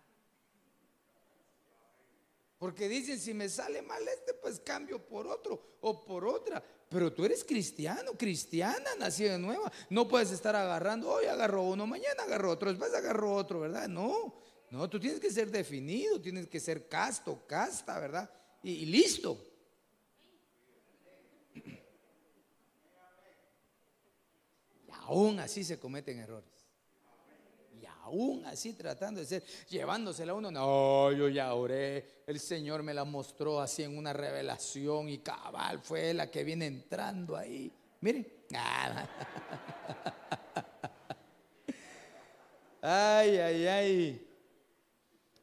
Porque 2.60 2.90
dicen, 2.90 3.18
si 3.18 3.32
me 3.32 3.48
sale 3.48 3.80
mal 3.80 4.06
este, 4.06 4.34
pues 4.34 4.60
cambio 4.60 5.02
por 5.02 5.26
otro 5.26 5.78
o 5.80 6.04
por 6.04 6.26
otra. 6.26 6.62
Pero 6.90 7.10
tú 7.10 7.24
eres 7.24 7.42
cristiano, 7.42 8.12
cristiana, 8.18 8.90
nacido 8.98 9.32
de 9.32 9.38
nueva. 9.38 9.72
No 9.88 10.06
puedes 10.06 10.30
estar 10.30 10.54
agarrando, 10.54 11.08
hoy 11.08 11.24
agarro 11.24 11.62
uno, 11.62 11.86
mañana 11.86 12.22
agarro 12.22 12.50
otro, 12.50 12.68
después 12.68 12.92
agarro 12.92 13.34
otro, 13.34 13.60
¿verdad? 13.60 13.88
No. 13.88 14.34
No, 14.70 14.90
tú 14.90 15.00
tienes 15.00 15.18
que 15.18 15.32
ser 15.32 15.50
definido, 15.50 16.20
tienes 16.20 16.48
que 16.48 16.60
ser 16.60 16.86
casto, 16.86 17.44
casta, 17.46 17.98
¿verdad? 17.98 18.30
Y, 18.62 18.72
y 18.72 18.86
listo. 18.86 19.42
Y 24.86 24.92
aún 25.10 25.40
así 25.40 25.64
se 25.64 25.78
cometen 25.78 26.20
errores. 26.20 26.48
Y 27.80 27.84
aún 28.04 28.44
así 28.46 28.74
tratando 28.74 29.20
de 29.20 29.26
ser, 29.26 29.42
llevándosela 29.68 30.30
a 30.32 30.36
uno, 30.36 30.50
no, 30.52 31.10
yo 31.12 31.28
ya 31.28 31.52
oré, 31.54 32.22
el 32.26 32.38
Señor 32.38 32.84
me 32.84 32.94
la 32.94 33.04
mostró 33.04 33.60
así 33.60 33.82
en 33.82 33.98
una 33.98 34.12
revelación 34.12 35.08
y 35.08 35.18
cabal 35.18 35.80
fue 35.80 36.14
la 36.14 36.30
que 36.30 36.44
viene 36.44 36.66
entrando 36.66 37.36
ahí. 37.36 37.72
Miren. 38.00 38.26
Ay, 42.82 43.36
ay, 43.36 43.66
ay. 43.66 44.26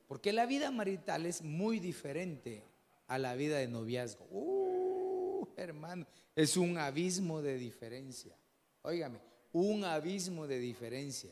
Porque 0.07 0.33
la 0.33 0.47
vida 0.47 0.71
marital 0.71 1.27
es 1.27 1.43
muy 1.43 1.79
diferente 1.79 2.63
a 3.05 3.19
la 3.19 3.35
vida 3.35 3.59
de 3.59 3.67
noviazgo. 3.67 4.25
Uh, 4.31 5.47
hermano, 5.55 6.07
es 6.35 6.57
un 6.57 6.79
abismo 6.79 7.43
de 7.43 7.59
diferencia. 7.59 8.35
Óigame, 8.81 9.19
un 9.59 9.83
abismo 9.83 10.47
de 10.47 10.59
diferencia. 10.59 11.31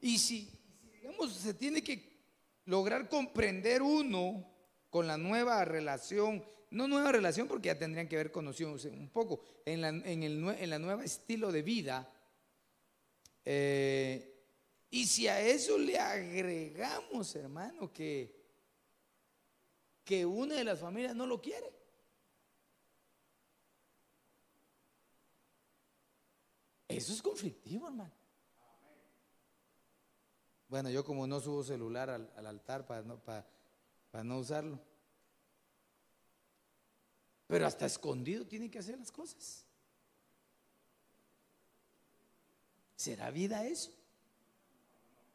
Y 0.00 0.18
si, 0.18 0.48
digamos, 0.92 1.32
se 1.32 1.54
tiene 1.54 1.82
que 1.82 2.18
lograr 2.66 3.08
comprender 3.08 3.82
uno 3.82 4.46
con 4.90 5.06
la 5.06 5.16
nueva 5.16 5.64
relación, 5.64 6.44
no 6.70 6.86
nueva 6.86 7.12
relación 7.12 7.48
porque 7.48 7.66
ya 7.66 7.78
tendrían 7.78 8.08
que 8.08 8.16
haber 8.16 8.30
conocido 8.30 8.72
un 8.72 9.10
poco, 9.10 9.40
en 9.64 9.80
la, 9.80 9.88
en 9.88 10.22
el, 10.22 10.48
en 10.48 10.70
la 10.70 10.78
nueva 10.78 11.04
estilo 11.04 11.50
de 11.50 11.62
vida, 11.62 12.12
eh, 13.44 14.34
y 14.90 15.06
si 15.06 15.28
a 15.28 15.40
eso 15.40 15.78
le 15.78 15.98
agregamos, 15.98 17.34
hermano, 17.34 17.92
que, 17.92 18.34
que 20.04 20.24
una 20.24 20.54
de 20.54 20.64
las 20.64 20.78
familias 20.78 21.14
no 21.14 21.26
lo 21.26 21.40
quiere. 21.40 21.77
Eso 26.88 27.12
es 27.12 27.22
conflictivo, 27.22 27.86
hermano. 27.86 28.12
Bueno, 30.68 30.90
yo 30.90 31.04
como 31.04 31.26
no 31.26 31.40
subo 31.40 31.62
celular 31.62 32.10
al, 32.10 32.30
al 32.36 32.46
altar 32.46 32.86
para 32.86 33.02
no, 33.02 33.18
para, 33.18 33.46
para 34.10 34.24
no 34.24 34.38
usarlo. 34.38 34.78
Pero 37.46 37.66
hasta 37.66 37.86
escondido 37.86 38.46
tiene 38.46 38.70
que 38.70 38.78
hacer 38.78 38.98
las 38.98 39.10
cosas. 39.10 39.64
¿Será 42.96 43.30
vida 43.30 43.64
eso? 43.64 43.92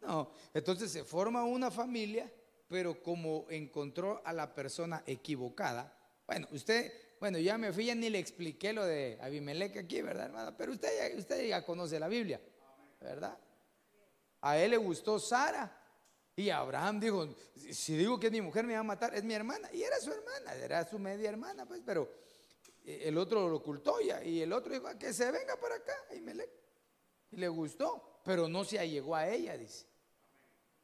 No, 0.02 0.32
entonces 0.54 0.92
se 0.92 1.04
forma 1.04 1.44
una 1.44 1.72
familia, 1.72 2.32
pero 2.68 3.02
como 3.02 3.46
encontró 3.50 4.22
a 4.26 4.34
la 4.34 4.54
persona 4.54 5.02
equivocada, 5.08 5.98
bueno, 6.28 6.48
usted, 6.52 6.92
bueno, 7.24 7.40
ya 7.40 7.58
me 7.58 7.72
fui, 7.72 7.86
ya 7.86 7.96
ni 7.96 8.10
le 8.10 8.20
expliqué 8.20 8.74
lo 8.74 8.86
de 8.86 9.18
Abimelech 9.22 9.78
aquí, 9.78 10.02
¿verdad, 10.02 10.26
hermana? 10.26 10.58
Pero 10.58 10.74
usted, 10.74 11.18
usted 11.18 11.48
ya 11.48 11.66
conoce 11.66 11.98
la 11.98 12.10
Biblia, 12.10 12.42
¿verdad? 13.00 13.40
A 14.42 14.58
él 14.58 14.72
le 14.72 14.76
gustó 14.76 15.18
Sara. 15.20 15.74
Y 16.36 16.50
Abraham 16.50 17.00
dijo, 17.00 17.34
si 17.72 17.96
digo 17.96 18.20
que 18.20 18.28
es 18.28 18.34
mi 18.34 18.42
mujer 18.42 18.66
me 18.66 18.74
va 18.74 18.82
a 18.82 18.84
matar, 18.84 19.16
es 19.16 19.24
mi 19.24 19.34
hermana. 19.34 19.70
Y 19.72 19.84
era 19.84 20.02
su 20.02 20.12
hermana, 20.12 20.54
era 20.56 20.86
su 20.86 21.00
media 21.00 21.30
hermana, 21.30 21.66
pues, 21.66 21.82
pero 21.86 22.12
el 22.84 23.18
otro 23.18 23.48
lo 23.48 23.56
ocultó 23.56 24.02
ya. 24.02 24.22
Y 24.22 24.42
el 24.42 24.52
otro 24.52 24.74
dijo, 24.74 24.90
que 25.00 25.14
se 25.14 25.32
venga 25.32 25.56
para 25.56 25.76
acá, 25.76 25.96
Abimelech. 26.10 26.52
Y 27.32 27.38
le 27.38 27.48
gustó, 27.48 28.20
pero 28.26 28.50
no 28.50 28.66
se 28.66 28.80
allegó 28.80 29.16
a 29.16 29.30
ella, 29.30 29.58
dice. 29.58 29.86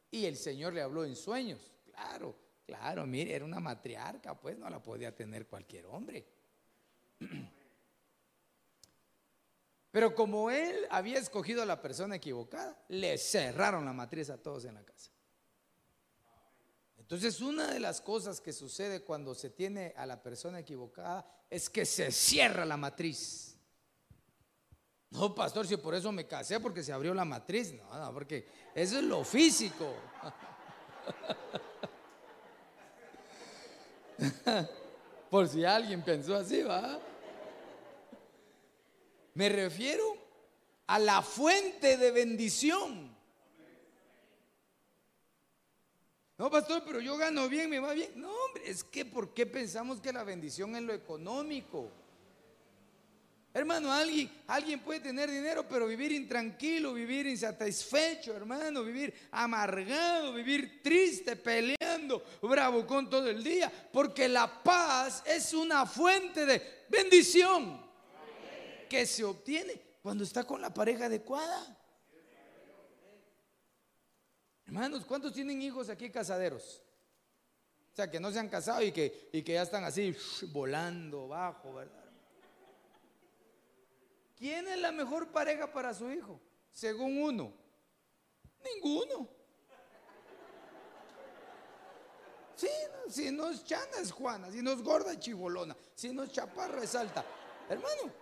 Y 0.10 0.24
el 0.24 0.38
Señor 0.38 0.72
le 0.72 0.84
habló 0.84 1.04
en 1.04 1.18
sueños. 1.18 1.60
Claro, 1.84 2.34
claro, 2.70 3.06
mire, 3.08 3.34
era 3.34 3.44
una 3.44 3.60
matriarca, 3.60 4.40
pues 4.40 4.58
no 4.58 4.70
la 4.70 4.82
podía 4.82 5.16
tener 5.16 5.48
cualquier 5.48 5.88
hombre. 5.88 6.24
Pero 9.92 10.14
como 10.14 10.52
él 10.52 10.86
había 10.92 11.18
escogido 11.18 11.64
a 11.64 11.66
la 11.66 11.82
persona 11.82 12.18
equivocada, 12.18 12.80
le 12.90 13.18
cerraron 13.18 13.86
la 13.86 13.94
matriz 13.94 14.30
a 14.30 14.38
todos 14.38 14.66
en 14.66 14.76
la 14.76 14.84
casa. 14.84 15.10
Entonces, 17.00 17.42
una 17.42 17.74
de 17.74 17.80
las 17.80 18.02
cosas 18.02 18.40
que 18.40 18.54
sucede 18.54 19.02
cuando 19.04 19.34
se 19.34 19.50
tiene 19.50 19.96
a 19.98 20.06
la 20.06 20.22
persona 20.22 20.60
equivocada 20.60 21.26
es 21.50 21.72
que 21.72 21.88
se 21.88 22.12
cierra 22.12 22.66
la 22.66 22.78
matriz. 22.78 23.58
No, 25.10 25.34
pastor, 25.34 25.66
si 25.66 25.76
por 25.78 25.96
eso 25.96 26.12
me 26.12 26.28
casé, 26.28 26.60
porque 26.60 26.84
se 26.84 26.94
abrió 26.94 27.16
la 27.16 27.26
matriz. 27.26 27.74
No, 27.74 27.98
no, 27.98 28.14
porque 28.14 28.48
eso 28.76 29.00
es 29.00 29.04
lo 29.04 29.24
físico. 29.24 29.92
por 35.30 35.48
si 35.48 35.64
alguien 35.64 36.04
pensó 36.04 36.36
así, 36.36 36.62
va. 36.64 37.00
Me 39.34 39.50
refiero 39.50 40.18
a 40.88 41.00
la 41.00 41.22
fuente 41.22 41.98
de 41.98 42.12
bendición. 42.12 43.10
No, 46.38 46.50
pastor, 46.50 46.84
pero 46.86 47.02
yo 47.02 47.18
gano 47.18 47.50
bien, 47.50 47.70
me 47.70 47.80
va 47.80 47.94
bien. 47.94 48.12
No, 48.16 48.32
hombre, 48.32 48.64
es 48.66 48.84
que 48.84 49.06
¿por 49.06 49.34
qué 49.34 49.46
pensamos 49.46 50.00
que 50.00 50.14
la 50.14 50.24
bendición 50.24 50.76
es 50.76 50.82
lo 50.84 50.94
económico? 50.94 51.92
Hermano, 53.52 53.92
alguien, 53.92 54.30
alguien 54.46 54.80
puede 54.80 55.00
tener 55.00 55.30
dinero, 55.30 55.68
pero 55.68 55.88
vivir 55.88 56.12
intranquilo, 56.12 56.94
vivir 56.94 57.26
insatisfecho, 57.26 58.36
hermano, 58.36 58.84
vivir 58.84 59.12
amargado, 59.32 60.34
vivir 60.34 60.84
triste, 60.84 61.36
peleando, 61.36 62.24
bravo 62.44 62.86
con 62.86 63.10
todo 63.10 63.28
el 63.28 63.44
día, 63.44 63.72
porque 63.92 64.30
la 64.30 64.62
paz 64.62 65.24
es 65.26 65.54
una 65.56 65.88
fuente 65.88 66.46
de 66.46 66.86
bendición 66.90 67.84
que 68.88 69.08
se 69.08 69.24
obtiene 69.24 69.82
cuando 70.04 70.24
está 70.24 70.44
con 70.44 70.62
la 70.62 70.72
pareja 70.72 71.06
adecuada. 71.06 71.76
Hermanos, 74.68 75.06
¿cuántos 75.06 75.34
tienen 75.34 75.60
hijos 75.64 75.90
aquí 75.90 76.12
casaderos? 76.12 76.84
O 77.92 77.96
sea, 77.96 78.12
que 78.12 78.20
no 78.20 78.32
se 78.32 78.38
han 78.38 78.48
casado 78.48 78.84
y 78.84 78.92
que, 78.92 79.30
y 79.34 79.42
que 79.42 79.54
ya 79.54 79.64
están 79.64 79.84
así 79.84 80.16
volando 80.52 81.28
bajo, 81.28 81.74
¿verdad? 81.74 81.99
¿Quién 84.40 84.70
es 84.70 84.80
la 84.80 84.94
mejor 84.94 85.28
pareja 85.28 85.72
para 85.72 85.94
su 85.94 86.10
hijo? 86.10 86.40
Según 86.72 87.22
uno. 87.22 87.54
Ninguno. 88.74 89.28
Sí, 92.56 92.70
si 93.10 93.32
no 93.32 93.50
es 93.50 93.66
chana 93.66 94.00
es 94.02 94.12
Juana, 94.12 94.50
si 94.50 94.62
no 94.62 94.72
es 94.72 94.82
gorda 94.82 95.12
es 95.12 95.20
chibolona, 95.20 95.76
si 95.94 96.14
no 96.14 96.24
es 96.24 96.32
chaparra 96.32 96.82
es 96.82 96.96
alta. 96.96 97.26
Hermano. 97.70 98.14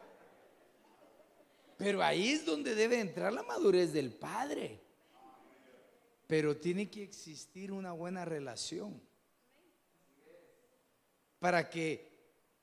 Pero 1.78 2.02
ahí 2.02 2.32
es 2.32 2.46
donde 2.46 2.74
debe 2.74 3.00
entrar 3.00 3.32
la 3.32 3.44
madurez 3.44 3.94
del 3.94 4.12
padre. 4.12 4.82
Pero 6.26 6.58
tiene 6.58 6.90
que 6.90 7.04
existir 7.04 7.72
una 7.72 7.92
buena 7.92 8.26
relación. 8.26 9.00
Para 11.40 11.70
que 11.70 12.08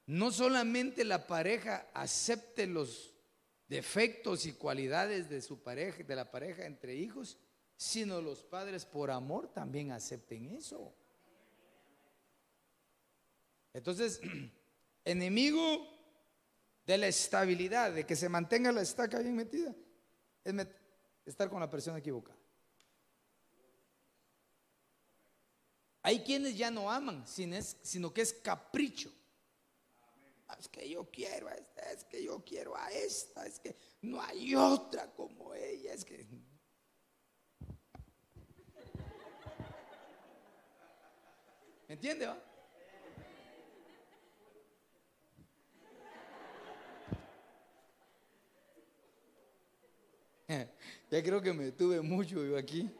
no 0.07 0.33
solamente 0.33 1.05
la 1.05 1.29
pareja 1.29 1.89
acepte 1.95 2.67
los 2.67 3.14
defectos 3.75 4.47
y 4.47 4.53
cualidades 4.53 5.29
de 5.29 5.43
su 5.43 5.61
pareja, 5.61 6.05
de 6.05 6.15
la 6.15 6.31
pareja 6.31 6.65
entre 6.65 6.95
hijos, 6.95 7.37
sino 7.77 8.21
los 8.21 8.45
padres 8.45 8.87
por 8.87 9.11
amor 9.11 9.49
también 9.49 9.91
acepten 9.91 10.47
eso. 10.51 10.95
Entonces, 13.73 14.21
enemigo 15.05 15.89
de 16.87 16.99
la 16.99 17.09
estabilidad, 17.09 17.93
de 17.93 18.07
que 18.07 18.15
se 18.15 18.29
mantenga 18.29 18.71
la 18.71 18.83
estaca 18.83 19.19
bien 19.19 19.35
metida, 19.35 19.75
es 20.45 20.55
estar 21.27 21.51
con 21.51 21.59
la 21.59 21.69
persona 21.69 21.99
equivocada. 21.99 22.39
Hay 26.03 26.21
quienes 26.21 26.57
ya 26.57 26.71
no 26.71 26.89
aman, 26.89 27.27
sino 27.27 28.15
que 28.15 28.21
es 28.21 28.35
capricho. 28.35 29.11
Es 30.59 30.69
que 30.69 30.89
yo 30.89 31.11
quiero 31.11 31.49
a 31.49 31.55
esta, 31.55 31.93
es 31.93 32.05
que 32.05 32.23
yo 32.23 32.45
quiero 32.45 32.77
a 32.77 32.91
esta, 32.93 33.47
es 33.47 33.59
que 33.59 33.77
no 34.03 34.21
hay 34.21 34.55
otra 34.55 35.11
como 35.13 35.55
ella, 35.55 35.93
es 35.93 36.05
que... 36.05 36.27
¿Me 41.89 41.95
entiende? 41.95 42.27
Va? 42.27 42.39
Ya 51.11 51.23
creo 51.23 51.41
que 51.41 51.53
me 51.53 51.71
tuve 51.71 52.01
mucho 52.01 52.45
yo 52.45 52.57
aquí. 52.57 52.91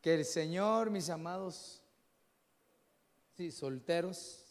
Que 0.00 0.14
el 0.14 0.24
Señor, 0.24 0.90
mis 0.90 1.08
amados, 1.08 1.80
sí, 3.36 3.50
solteros, 3.50 4.41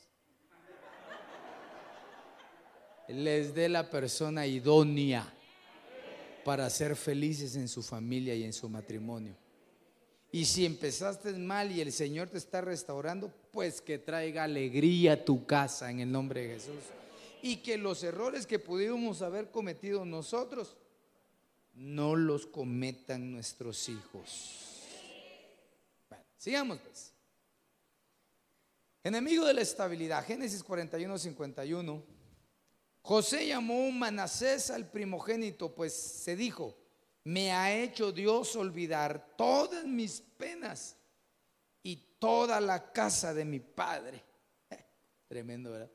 les 3.13 3.53
dé 3.53 3.69
la 3.69 3.89
persona 3.89 4.45
idónea. 4.47 5.33
para 6.43 6.67
ser 6.71 6.95
felices 6.95 7.55
en 7.55 7.67
su 7.67 7.83
familia 7.83 8.33
y 8.33 8.43
en 8.43 8.51
su 8.51 8.67
matrimonio. 8.67 9.35
Y 10.31 10.45
si 10.45 10.65
empezaste 10.65 11.33
mal 11.33 11.71
y 11.71 11.81
el 11.81 11.91
Señor 11.91 12.29
te 12.29 12.39
está 12.39 12.61
restaurando, 12.61 13.31
pues 13.51 13.81
que 13.81 13.99
traiga 13.99 14.45
alegría 14.45 15.13
a 15.13 15.23
tu 15.23 15.45
casa 15.45 15.91
en 15.91 15.99
el 15.99 16.11
nombre 16.11 16.41
de 16.41 16.53
Jesús. 16.55 16.83
Y 17.43 17.57
que 17.57 17.77
los 17.77 18.03
errores 18.03 18.47
que 18.47 18.57
pudimos 18.57 19.21
haber 19.21 19.51
cometido 19.51 20.05
nosotros, 20.05 20.77
no 21.73 22.15
los 22.15 22.45
cometan 22.45 23.31
nuestros 23.31 23.89
hijos. 23.89 24.81
Sigamos 26.37 26.79
pues. 26.79 27.13
Enemigo 29.03 29.45
de 29.45 29.53
la 29.53 29.61
estabilidad, 29.61 30.25
Génesis 30.25 30.63
41, 30.63 31.17
51. 31.17 32.20
José 33.01 33.47
llamó 33.47 33.91
Manasés 33.91 34.69
al 34.69 34.89
primogénito, 34.89 35.73
pues 35.73 35.93
se 35.93 36.35
dijo, 36.35 36.77
me 37.23 37.51
ha 37.51 37.75
hecho 37.75 38.11
Dios 38.11 38.55
olvidar 38.55 39.35
todas 39.35 39.85
mis 39.85 40.21
penas 40.21 40.97
y 41.83 41.95
toda 42.19 42.61
la 42.61 42.91
casa 42.91 43.33
de 43.33 43.45
mi 43.45 43.59
padre. 43.59 44.23
Tremendo, 45.27 45.71
¿verdad? 45.71 45.91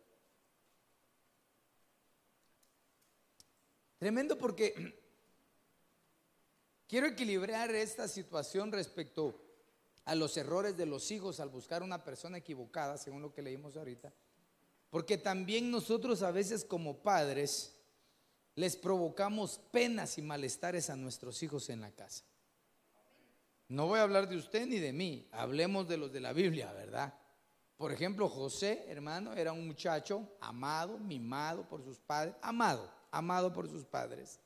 Tremendo 3.99 4.37
porque 4.37 4.75
quiero 6.89 7.07
equilibrar 7.07 7.75
esta 7.75 8.09
situación 8.09 8.73
respecto 8.73 9.43
a 10.05 10.15
los 10.15 10.37
errores 10.37 10.77
de 10.77 10.87
los 10.87 11.11
hijos 11.11 11.41
al 11.41 11.49
buscar 11.49 11.83
una 11.83 12.05
persona 12.05 12.39
equivocada, 12.39 12.99
según 12.99 13.23
lo 13.23 13.33
que 13.33 13.43
leímos 13.43 13.77
ahorita. 13.77 14.13
Porque 14.91 15.19
también 15.19 15.71
nosotros 15.71 16.23
a 16.23 16.31
veces 16.31 16.65
como 16.65 17.03
padres 17.03 17.77
les 18.55 18.77
provocamos 18.77 19.61
penas 19.71 20.17
y 20.19 20.23
malestares 20.23 20.89
a 20.91 20.97
nuestros 20.97 21.43
hijos 21.43 21.69
en 21.69 21.83
la 21.83 21.91
casa. 21.91 22.25
No 23.69 23.87
voy 23.89 23.99
a 23.99 24.05
hablar 24.05 24.29
de 24.29 24.37
usted 24.37 24.67
ni 24.67 24.79
de 24.79 24.93
mí, 24.93 25.29
hablemos 25.33 25.89
de 25.89 25.97
los 25.97 26.13
de 26.13 26.21
la 26.21 26.33
Biblia, 26.33 26.73
¿verdad? 26.73 27.13
Por 27.77 27.93
ejemplo, 27.93 28.29
José, 28.29 28.87
hermano, 28.89 29.35
era 29.35 29.53
un 29.53 29.67
muchacho 29.67 30.37
amado, 30.41 30.99
mimado 30.99 31.69
por 31.69 31.83
sus 31.83 31.99
padres, 31.99 32.35
amado, 32.41 32.91
amado 33.11 33.53
por 33.53 33.69
sus 33.69 33.85
padres. 33.85 34.41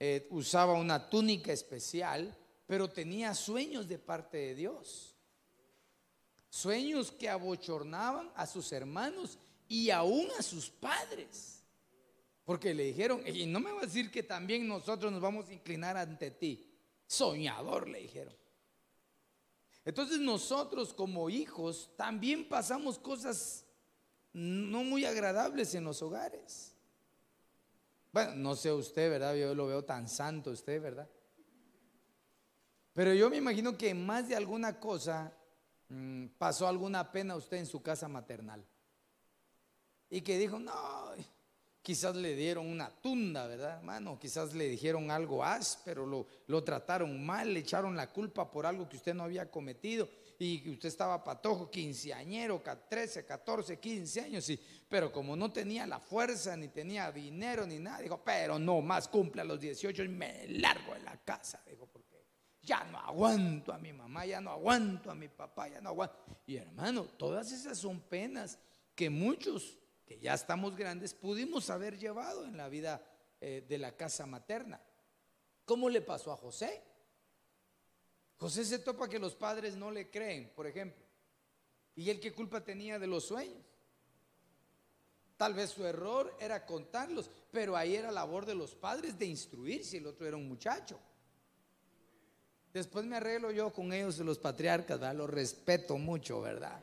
Eh, 0.00 0.26
usaba 0.30 0.72
una 0.74 1.08
túnica 1.08 1.52
especial, 1.52 2.36
pero 2.66 2.90
tenía 2.90 3.34
sueños 3.34 3.86
de 3.86 3.98
parte 3.98 4.38
de 4.38 4.54
Dios. 4.56 5.13
Sueños 6.54 7.10
que 7.10 7.28
abochornaban 7.28 8.30
a 8.36 8.46
sus 8.46 8.70
hermanos 8.70 9.40
y 9.66 9.90
aún 9.90 10.28
a 10.38 10.40
sus 10.40 10.70
padres. 10.70 11.64
Porque 12.44 12.72
le 12.72 12.84
dijeron, 12.84 13.26
y 13.26 13.44
no 13.46 13.58
me 13.58 13.72
va 13.72 13.80
a 13.80 13.86
decir 13.86 14.08
que 14.08 14.22
también 14.22 14.68
nosotros 14.68 15.10
nos 15.10 15.20
vamos 15.20 15.48
a 15.48 15.52
inclinar 15.52 15.96
ante 15.96 16.30
ti. 16.30 16.72
Soñador, 17.08 17.88
le 17.88 18.02
dijeron. 18.02 18.32
Entonces 19.84 20.20
nosotros 20.20 20.94
como 20.94 21.28
hijos 21.28 21.90
también 21.96 22.48
pasamos 22.48 23.00
cosas 23.00 23.64
no 24.32 24.84
muy 24.84 25.04
agradables 25.04 25.74
en 25.74 25.82
los 25.82 26.02
hogares. 26.02 26.72
Bueno, 28.12 28.36
no 28.36 28.54
sé 28.54 28.70
usted, 28.70 29.10
¿verdad? 29.10 29.34
Yo 29.34 29.56
lo 29.56 29.66
veo 29.66 29.84
tan 29.84 30.08
santo 30.08 30.52
usted, 30.52 30.80
¿verdad? 30.80 31.10
Pero 32.92 33.12
yo 33.12 33.28
me 33.28 33.38
imagino 33.38 33.76
que 33.76 33.92
más 33.92 34.28
de 34.28 34.36
alguna 34.36 34.78
cosa 34.78 35.36
pasó 36.38 36.68
alguna 36.68 37.10
pena 37.10 37.36
usted 37.36 37.58
en 37.58 37.66
su 37.66 37.82
casa 37.82 38.08
maternal. 38.08 38.64
Y 40.10 40.20
que 40.20 40.38
dijo, 40.38 40.58
no, 40.58 40.72
quizás 41.82 42.16
le 42.16 42.34
dieron 42.34 42.66
una 42.66 42.88
tunda, 42.88 43.46
¿verdad, 43.46 43.78
hermano? 43.78 44.18
Quizás 44.18 44.54
le 44.54 44.68
dijeron 44.68 45.10
algo 45.10 45.44
áspero, 45.44 46.06
lo, 46.06 46.26
lo 46.46 46.64
trataron 46.64 47.24
mal, 47.24 47.52
le 47.52 47.60
echaron 47.60 47.96
la 47.96 48.10
culpa 48.10 48.50
por 48.50 48.64
algo 48.64 48.88
que 48.88 48.96
usted 48.96 49.14
no 49.14 49.24
había 49.24 49.50
cometido 49.50 50.08
y 50.38 50.68
usted 50.70 50.88
estaba 50.88 51.22
patojo, 51.22 51.70
quinceañero, 51.70 52.62
13, 52.88 53.24
14, 53.24 53.78
15 53.78 54.20
años, 54.20 54.48
y, 54.50 54.58
pero 54.88 55.12
como 55.12 55.36
no 55.36 55.52
tenía 55.52 55.86
la 55.86 56.00
fuerza, 56.00 56.56
ni 56.56 56.68
tenía 56.68 57.12
dinero, 57.12 57.66
ni 57.66 57.78
nada, 57.78 58.00
dijo, 58.00 58.20
pero 58.24 58.58
no 58.58 58.80
más 58.80 59.08
cumple 59.08 59.42
a 59.42 59.44
los 59.44 59.60
18 59.60 60.04
y 60.04 60.08
me 60.08 60.48
largo 60.48 60.94
de 60.94 61.00
la 61.00 61.16
casa, 61.18 61.62
dijo, 61.68 61.88
ya 62.64 62.84
no 62.84 62.98
aguanto 62.98 63.72
a 63.72 63.78
mi 63.78 63.92
mamá, 63.92 64.24
ya 64.26 64.40
no 64.40 64.50
aguanto 64.50 65.10
a 65.10 65.14
mi 65.14 65.28
papá, 65.28 65.68
ya 65.68 65.80
no 65.80 65.90
aguanto. 65.90 66.16
Y 66.46 66.56
hermano, 66.56 67.04
todas 67.04 67.52
esas 67.52 67.78
son 67.78 68.00
penas 68.00 68.58
que 68.94 69.10
muchos 69.10 69.78
que 70.06 70.18
ya 70.18 70.34
estamos 70.34 70.76
grandes 70.76 71.14
pudimos 71.14 71.70
haber 71.70 71.98
llevado 71.98 72.44
en 72.44 72.56
la 72.56 72.68
vida 72.68 73.02
eh, 73.40 73.64
de 73.66 73.78
la 73.78 73.96
casa 73.96 74.26
materna. 74.26 74.80
¿Cómo 75.64 75.88
le 75.88 76.00
pasó 76.00 76.32
a 76.32 76.36
José? 76.36 76.82
José 78.36 78.64
se 78.64 78.78
topa 78.78 79.08
que 79.08 79.18
los 79.18 79.34
padres 79.34 79.76
no 79.76 79.90
le 79.90 80.10
creen, 80.10 80.52
por 80.54 80.66
ejemplo. 80.66 81.04
¿Y 81.94 82.10
él 82.10 82.20
qué 82.20 82.32
culpa 82.32 82.62
tenía 82.62 82.98
de 82.98 83.06
los 83.06 83.24
sueños? 83.24 83.64
Tal 85.36 85.54
vez 85.54 85.70
su 85.70 85.84
error 85.84 86.36
era 86.40 86.64
contarlos, 86.64 87.30
pero 87.50 87.76
ahí 87.76 87.96
era 87.96 88.10
labor 88.10 88.46
de 88.46 88.54
los 88.54 88.74
padres 88.74 89.18
de 89.18 89.26
instruir 89.26 89.84
si 89.84 89.96
el 89.96 90.06
otro 90.06 90.26
era 90.26 90.36
un 90.36 90.48
muchacho. 90.48 90.98
Después 92.74 93.06
me 93.06 93.16
arreglo 93.16 93.52
yo 93.52 93.72
con 93.72 93.92
ellos, 93.92 94.18
los 94.18 94.38
patriarcas, 94.38 94.98
¿verdad? 94.98 95.14
Los 95.14 95.30
respeto 95.30 95.96
mucho, 95.96 96.40
¿verdad? 96.40 96.82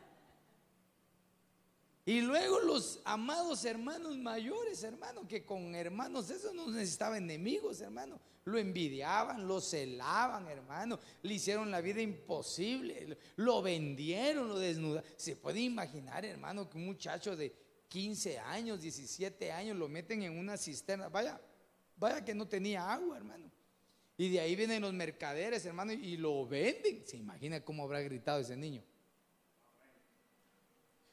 Y 2.05 2.21
luego 2.21 2.61
los 2.61 3.01
amados 3.03 3.65
hermanos 3.65 4.17
mayores, 4.17 4.81
hermano, 4.83 5.27
que 5.27 5.45
con 5.45 5.75
hermanos 5.75 6.29
eso 6.29 6.53
no 6.53 6.67
necesitaba 6.67 7.17
enemigos, 7.17 7.81
hermano. 7.81 8.21
Lo 8.45 8.57
envidiaban, 8.57 9.45
lo 9.45 9.59
celaban, 9.59 10.47
hermano. 10.47 10.97
Le 11.23 11.33
hicieron 11.33 11.69
la 11.69 11.81
vida 11.81 12.01
imposible. 12.01 13.17
Lo 13.35 13.61
vendieron, 13.61 14.47
lo 14.47 14.57
desnudaron. 14.57 15.07
Se 15.17 15.35
puede 15.35 15.59
imaginar, 15.59 16.23
hermano, 16.23 16.69
que 16.69 16.77
un 16.77 16.85
muchacho 16.85 17.35
de 17.35 17.53
15 17.89 18.39
años, 18.39 18.81
17 18.81 19.51
años 19.51 19.77
lo 19.77 19.89
meten 19.89 20.23
en 20.23 20.39
una 20.39 20.57
cisterna. 20.57 21.09
Vaya, 21.09 21.39
vaya 21.97 22.23
que 22.23 22.33
no 22.33 22.47
tenía 22.47 22.91
agua, 22.91 23.17
hermano. 23.17 23.51
Y 24.21 24.29
de 24.29 24.39
ahí 24.39 24.55
vienen 24.55 24.83
los 24.83 24.93
mercaderes, 24.93 25.65
hermano, 25.65 25.93
y 25.93 26.15
lo 26.15 26.45
venden. 26.45 27.03
Se 27.07 27.17
imagina 27.17 27.65
cómo 27.65 27.85
habrá 27.85 28.01
gritado 28.01 28.39
ese 28.39 28.55
niño. 28.55 28.83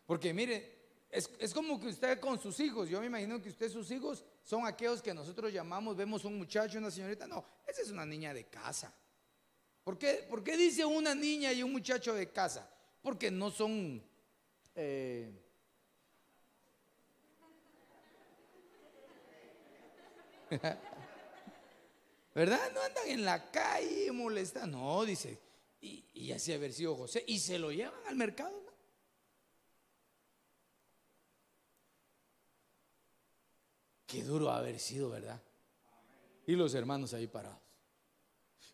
Porque 0.05 0.35
mire, 0.35 0.77
es, 1.11 1.31
es, 1.39 1.55
como 1.55 1.81
que 1.81 1.87
usted 1.87 2.21
con 2.21 2.39
sus 2.39 2.61
hijos, 2.61 2.87
yo 2.87 3.01
me 3.01 3.07
imagino 3.07 3.41
que 3.41 3.49
usted 3.49 3.71
sus 3.71 3.91
hijos 3.93 4.27
son 4.45 4.67
aquellos 4.67 5.01
que 5.01 5.15
nosotros 5.15 5.51
llamamos, 5.51 5.97
vemos 5.97 6.27
un 6.27 6.37
muchacho, 6.37 6.77
una 6.77 6.91
señorita. 6.91 7.27
No, 7.27 7.43
esa 7.67 7.81
es 7.81 7.91
una 7.91 8.05
niña 8.05 8.35
de 8.35 8.45
casa. 8.45 8.93
¿Por 9.85 9.97
qué, 9.97 10.27
¿Por 10.29 10.45
qué 10.45 10.59
dice 10.59 10.85
una 10.85 11.15
niña 11.15 11.51
y 11.51 11.63
un 11.63 11.73
muchacho 11.73 12.13
de 12.13 12.31
casa? 12.31 12.71
Porque 13.01 13.31
no 13.31 13.51
son... 13.51 14.03
Eh, 14.75 15.33
¿Verdad? 22.39 22.71
No 22.73 22.81
andan 22.83 23.09
en 23.09 23.25
la 23.25 23.51
calle 23.51 24.13
molestando. 24.13 24.79
No, 24.79 25.05
dice. 25.05 25.41
Y, 25.81 26.05
y 26.15 26.31
así 26.31 26.53
haber 26.53 26.73
sido 26.73 26.95
José. 26.95 27.25
Y 27.27 27.41
se 27.41 27.59
lo 27.59 27.73
llevan 27.73 27.99
al 28.07 28.15
mercado. 28.15 28.63
¿no? 28.65 28.73
Qué 34.07 34.23
duro 34.23 34.53
haber 34.53 34.79
sido, 34.79 35.11
¿verdad? 35.11 35.43
Y 36.47 36.53
los 36.53 36.73
hermanos 36.75 37.13
ahí 37.13 37.27
parados. 37.27 37.59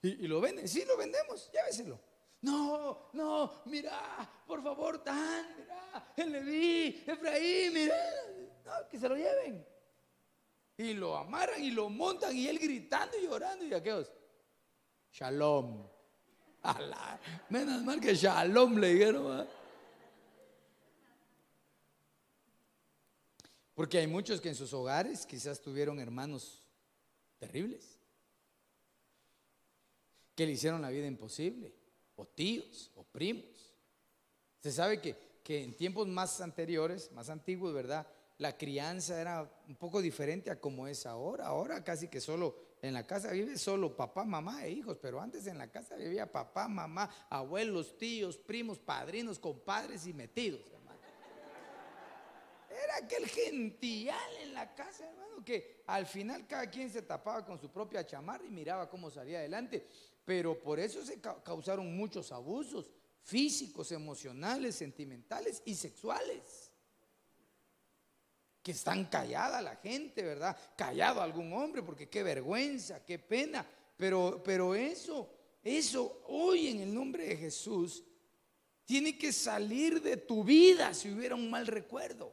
Y, 0.03 0.27
lo 0.27 0.43
venden. 0.43 0.69
Sí, 0.69 0.85
lo 0.87 0.99
vendemos. 0.99 1.51
Lléveselo. 1.51 1.99
No, 2.43 3.09
no, 3.15 3.63
mira, 3.65 4.45
por 4.47 4.63
favor, 4.63 5.03
Dan, 5.03 5.57
mira, 5.57 6.13
el 6.19 6.33
Leví, 6.33 7.03
Efraín, 7.07 7.73
mira. 7.73 7.97
No, 8.67 8.89
que 8.91 8.99
se 8.99 9.09
lo 9.09 9.17
lleven. 9.17 9.74
Y 10.77 10.95
lo 10.95 11.17
amarran 11.17 11.63
y 11.63 11.71
lo 11.71 11.89
montan 11.89 12.37
y 12.37 12.49
él 12.49 12.59
gritando 12.59 13.17
y 13.17 13.23
llorando 13.23 13.65
y 13.65 13.73
aquellos. 13.73 14.11
Shalom. 15.13 15.87
menos 17.49 17.83
mal 17.83 18.01
que 18.01 18.15
shalom 18.15 18.79
le 18.79 18.95
dijeron. 18.95 19.47
Porque 23.75 23.99
hay 23.99 24.07
muchos 24.07 24.41
que 24.41 24.49
en 24.49 24.55
sus 24.55 24.73
hogares 24.73 25.27
quizás 25.27 25.61
tuvieron 25.61 26.01
hermanos 26.01 26.63
terribles. 27.39 27.99
Que 30.35 30.47
le 30.47 30.53
hicieron 30.53 30.83
la 30.83 30.91
vida 30.91 31.07
imposible. 31.07 31.73
O 32.17 32.27
tíos, 32.27 32.91
o 32.97 33.05
primos. 33.05 33.75
Se 34.59 34.73
sabe 34.73 35.01
que, 35.01 35.17
que 35.45 35.63
en 35.63 35.77
tiempos 35.77 36.09
más 36.09 36.41
anteriores, 36.41 37.13
más 37.13 37.29
antiguos, 37.29 37.73
¿verdad? 37.73 38.07
La 38.39 38.57
crianza 38.57 39.21
era 39.21 39.49
un 39.69 39.77
poco 39.77 40.01
diferente 40.03 40.51
a 40.51 40.61
como 40.61 40.87
es 40.89 41.07
ahora. 41.07 41.47
Ahora 41.47 41.83
casi 41.85 42.09
que 42.09 42.21
solo 42.21 42.57
en 42.83 42.93
la 42.93 43.07
casa 43.07 43.31
vive 43.31 43.57
solo 43.57 43.97
papá, 43.97 44.25
mamá 44.25 44.65
e 44.65 44.71
hijos, 44.73 44.99
pero 45.01 45.21
antes 45.21 45.47
en 45.47 45.57
la 45.59 45.71
casa 45.71 45.97
vivía 45.97 46.31
papá, 46.31 46.69
mamá, 46.69 47.09
abuelos, 47.31 47.97
tíos, 47.97 48.37
primos, 48.37 48.79
padrinos, 48.79 49.39
compadres 49.39 50.07
y 50.07 50.13
metidos. 50.13 50.61
era 52.71 52.97
aquel 52.97 53.27
gentillal 53.29 54.33
en 54.43 54.53
la 54.53 54.75
casa, 54.75 55.09
hermano, 55.09 55.45
que 55.45 55.83
al 55.87 56.07
final 56.07 56.47
cada 56.47 56.69
quien 56.69 56.91
se 56.91 57.03
tapaba 57.03 57.45
con 57.47 57.59
su 57.59 57.71
propia 57.71 58.05
chamarra 58.05 58.45
y 58.45 58.51
miraba 58.51 58.89
cómo 58.91 59.11
salía 59.11 59.39
adelante. 59.39 59.87
Pero 60.25 60.59
por 60.61 60.81
eso 60.81 61.05
se 61.05 61.21
ca- 61.21 61.43
causaron 61.43 61.97
muchos 61.97 62.33
abusos 62.33 62.91
físicos, 63.23 63.93
emocionales, 63.93 64.75
sentimentales 64.75 65.63
y 65.65 65.75
sexuales. 65.75 66.64
Que 68.65 68.73
están 68.73 69.05
callada 69.05 69.63
la 69.63 69.77
gente, 69.77 70.23
¿verdad? 70.23 70.57
Callado 70.75 71.21
algún 71.21 71.53
hombre, 71.53 71.83
porque 71.83 72.09
qué 72.09 72.25
vergüenza, 72.25 73.05
qué 73.05 73.21
pena. 73.21 73.65
Pero, 73.97 74.43
pero 74.43 74.75
eso, 74.75 75.31
eso 75.63 76.23
hoy 76.27 76.69
en 76.69 76.81
el 76.81 76.93
nombre 76.93 77.27
de 77.29 77.37
Jesús 77.37 78.03
tiene 78.85 79.17
que 79.17 79.33
salir 79.33 80.03
de 80.03 80.17
tu 80.17 80.43
vida 80.43 80.93
si 80.95 81.11
hubiera 81.11 81.35
un 81.35 81.51
mal 81.51 81.67
recuerdo. 81.67 82.33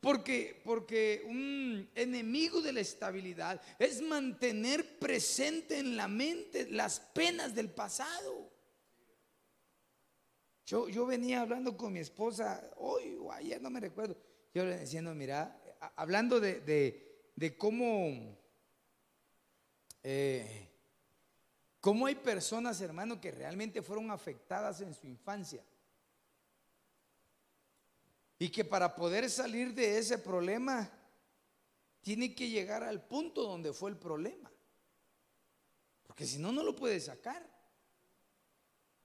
Porque, 0.00 0.60
porque 0.64 1.22
un 1.26 1.88
enemigo 1.94 2.60
de 2.60 2.72
la 2.72 2.80
estabilidad 2.80 3.60
es 3.78 4.02
mantener 4.02 4.98
presente 4.98 5.78
en 5.78 5.96
la 5.96 6.08
mente 6.08 6.68
las 6.70 6.98
penas 6.98 7.54
del 7.54 7.70
pasado. 7.70 8.50
Yo, 10.66 10.88
yo 10.88 11.06
venía 11.06 11.42
hablando 11.42 11.76
con 11.76 11.92
mi 11.92 12.00
esposa 12.00 12.68
hoy 12.78 13.16
o 13.20 13.30
ayer, 13.30 13.62
no 13.62 13.70
me 13.70 13.78
recuerdo. 13.78 14.16
Yo 14.54 14.64
le 14.64 14.78
diciendo, 14.78 15.14
mira, 15.14 15.58
hablando 15.96 16.38
de, 16.40 16.60
de- 16.60 17.30
de 17.34 17.56
cómo, 17.56 18.36
eh, 20.02 20.68
cómo 21.80 22.06
hay 22.06 22.14
personas, 22.16 22.80
hermano, 22.80 23.20
que 23.20 23.30
realmente 23.30 23.82
fueron 23.82 24.10
afectadas 24.10 24.80
en 24.82 24.94
su 24.94 25.06
infancia. 25.06 25.64
Y 28.38 28.50
que 28.50 28.64
para 28.64 28.94
poder 28.94 29.30
salir 29.30 29.72
de 29.72 29.98
ese 29.98 30.18
problema, 30.18 30.90
tiene 32.02 32.34
que 32.34 32.48
llegar 32.48 32.82
al 32.82 33.06
punto 33.06 33.42
donde 33.44 33.72
fue 33.72 33.90
el 33.90 33.96
problema. 33.96 34.50
Porque 36.02 36.26
si 36.26 36.38
no, 36.38 36.52
no 36.52 36.62
lo 36.62 36.74
puede 36.74 37.00
sacar. 37.00 37.48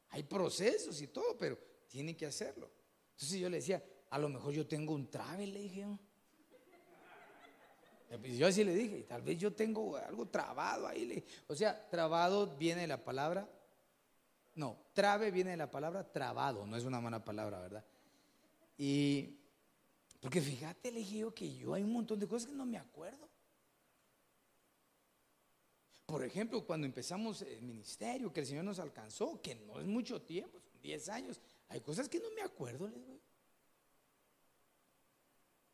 Hay 0.10 0.24
procesos 0.24 1.00
y 1.02 1.08
todo, 1.08 1.38
pero 1.38 1.58
tiene 1.88 2.18
que 2.18 2.26
hacerlo. 2.26 2.70
Entonces 3.12 3.40
yo 3.40 3.50
le 3.50 3.58
decía, 3.58 3.84
a 4.10 4.18
lo 4.18 4.30
mejor 4.30 4.54
yo 4.54 4.68
tengo 4.68 4.94
un 4.94 5.10
travel, 5.10 5.54
le 5.54 5.62
dije 5.62 5.82
yo. 5.82 6.00
Yo 8.38 8.48
así 8.48 8.64
le 8.64 8.74
dije, 8.74 9.04
tal 9.04 9.22
vez 9.22 9.38
yo 9.38 9.54
tengo 9.54 9.98
algo 9.98 10.28
trabado 10.28 10.88
ahí. 10.88 11.24
O 11.48 11.56
sea, 11.56 11.90
trabado 11.90 12.56
viene 12.58 12.82
de 12.82 12.88
la 12.88 13.04
palabra, 13.04 13.50
no, 14.56 14.78
trabe 14.94 15.30
viene 15.30 15.52
de 15.52 15.58
la 15.58 15.70
palabra 15.70 16.10
trabado, 16.10 16.66
no 16.66 16.78
es 16.78 16.86
una 16.86 17.02
mala 17.02 17.24
palabra, 17.24 17.60
¿verdad? 17.60 17.86
Y, 18.78 19.38
porque 20.22 20.40
fíjate, 20.40 20.92
le 20.92 21.00
dije 21.00 21.18
yo 21.20 21.34
que 21.34 21.54
yo 21.54 21.74
hay 21.74 21.84
un 21.84 21.92
montón 21.92 22.18
de 22.20 22.28
cosas 22.28 22.50
que 22.50 22.56
no 22.56 22.66
me 22.66 22.78
acuerdo. 22.78 23.28
Por 26.06 26.24
ejemplo, 26.24 26.66
cuando 26.66 26.88
empezamos 26.88 27.42
el 27.42 27.62
ministerio, 27.62 28.32
que 28.32 28.40
el 28.40 28.46
Señor 28.46 28.64
nos 28.64 28.80
alcanzó, 28.80 29.42
que 29.42 29.56
no 29.56 29.82
es 29.82 29.86
mucho 29.86 30.22
tiempo, 30.22 30.58
son 30.62 30.82
10 30.82 31.10
años, 31.10 31.42
hay 31.68 31.82
cosas 31.82 32.08
que 32.08 32.20
no 32.20 32.32
me 32.34 32.42
acuerdo, 32.42 32.88
les 32.88 33.06
digo. 33.06 33.27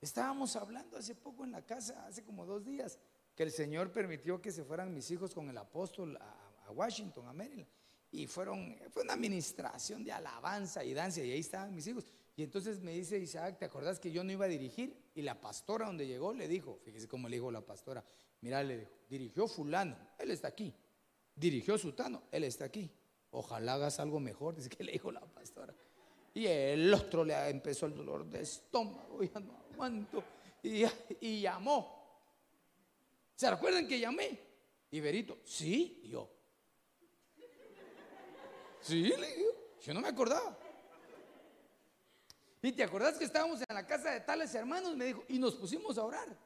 Estábamos 0.03 0.57
hablando 0.57 0.97
hace 0.97 1.15
poco 1.15 1.45
en 1.45 1.51
la 1.51 1.61
casa, 1.61 2.05
hace 2.05 2.25
como 2.25 2.45
dos 2.45 2.65
días, 2.65 2.99
que 3.33 3.43
el 3.43 3.51
Señor 3.51 3.89
permitió 3.89 4.41
que 4.41 4.51
se 4.51 4.65
fueran 4.65 4.93
mis 4.93 5.09
hijos 5.11 5.33
con 5.33 5.49
el 5.49 5.57
apóstol 5.57 6.17
a, 6.17 6.71
Washington, 6.71 7.25
a 7.25 7.31
Maryland. 7.31 7.69
Y 8.11 8.27
fueron, 8.27 8.77
fue 8.89 9.03
una 9.03 9.13
administración 9.13 10.03
de 10.03 10.11
alabanza 10.11 10.83
y 10.83 10.93
danza, 10.93 11.23
y 11.23 11.31
ahí 11.31 11.39
estaban 11.39 11.73
mis 11.73 11.87
hijos. 11.87 12.05
Y 12.35 12.43
entonces 12.43 12.81
me 12.81 12.91
dice 12.91 13.17
Isaac, 13.17 13.57
¿te 13.57 13.63
acordás 13.63 13.97
que 13.97 14.11
yo 14.11 14.25
no 14.25 14.31
iba 14.33 14.43
a 14.43 14.49
dirigir? 14.49 14.93
Y 15.15 15.21
la 15.21 15.39
pastora 15.39 15.85
donde 15.85 16.05
llegó 16.05 16.33
le 16.33 16.49
dijo, 16.49 16.79
fíjese 16.83 17.07
cómo 17.07 17.29
le 17.29 17.37
dijo 17.37 17.49
la 17.49 17.61
pastora, 17.61 18.03
mira, 18.41 18.61
le 18.61 18.79
dijo, 18.79 18.91
dirigió 19.09 19.47
fulano, 19.47 19.95
él 20.19 20.31
está 20.31 20.49
aquí. 20.49 20.75
Dirigió 21.33 21.77
sutano, 21.77 22.23
él 22.29 22.43
está 22.43 22.65
aquí. 22.65 22.91
Ojalá 23.31 23.75
hagas 23.75 24.01
algo 24.01 24.19
mejor, 24.19 24.53
dice 24.57 24.67
que 24.67 24.83
le 24.83 24.91
dijo 24.91 25.13
la 25.13 25.21
pastora. 25.21 25.73
Y 26.33 26.45
el 26.45 26.93
otro 26.93 27.23
le 27.23 27.49
empezó 27.49 27.85
el 27.85 27.95
dolor 27.95 28.25
de 28.25 28.41
estómago, 28.41 29.23
ya 29.33 29.39
no 29.39 29.62
aguanto. 29.73 30.23
Y, 30.61 31.41
llamó. 31.41 32.21
¿Se 33.35 33.47
acuerdan 33.47 33.87
que 33.87 33.99
llamé? 33.99 34.39
Y 34.91 34.99
Berito, 34.99 35.39
sí, 35.43 36.03
yo. 36.05 36.29
Sí, 38.79 39.03
le 39.03 39.53
yo 39.81 39.93
no 39.93 40.01
me 40.01 40.07
acordaba. 40.07 40.57
¿Y 42.61 42.71
te 42.71 42.83
acordás 42.83 43.17
que 43.17 43.25
estábamos 43.25 43.59
en 43.67 43.75
la 43.75 43.85
casa 43.85 44.11
de 44.11 44.21
tales 44.21 44.53
hermanos? 44.55 44.95
Me 44.95 45.05
dijo, 45.05 45.25
y 45.27 45.37
nos 45.37 45.55
pusimos 45.55 45.97
a 45.97 46.05
orar. 46.05 46.37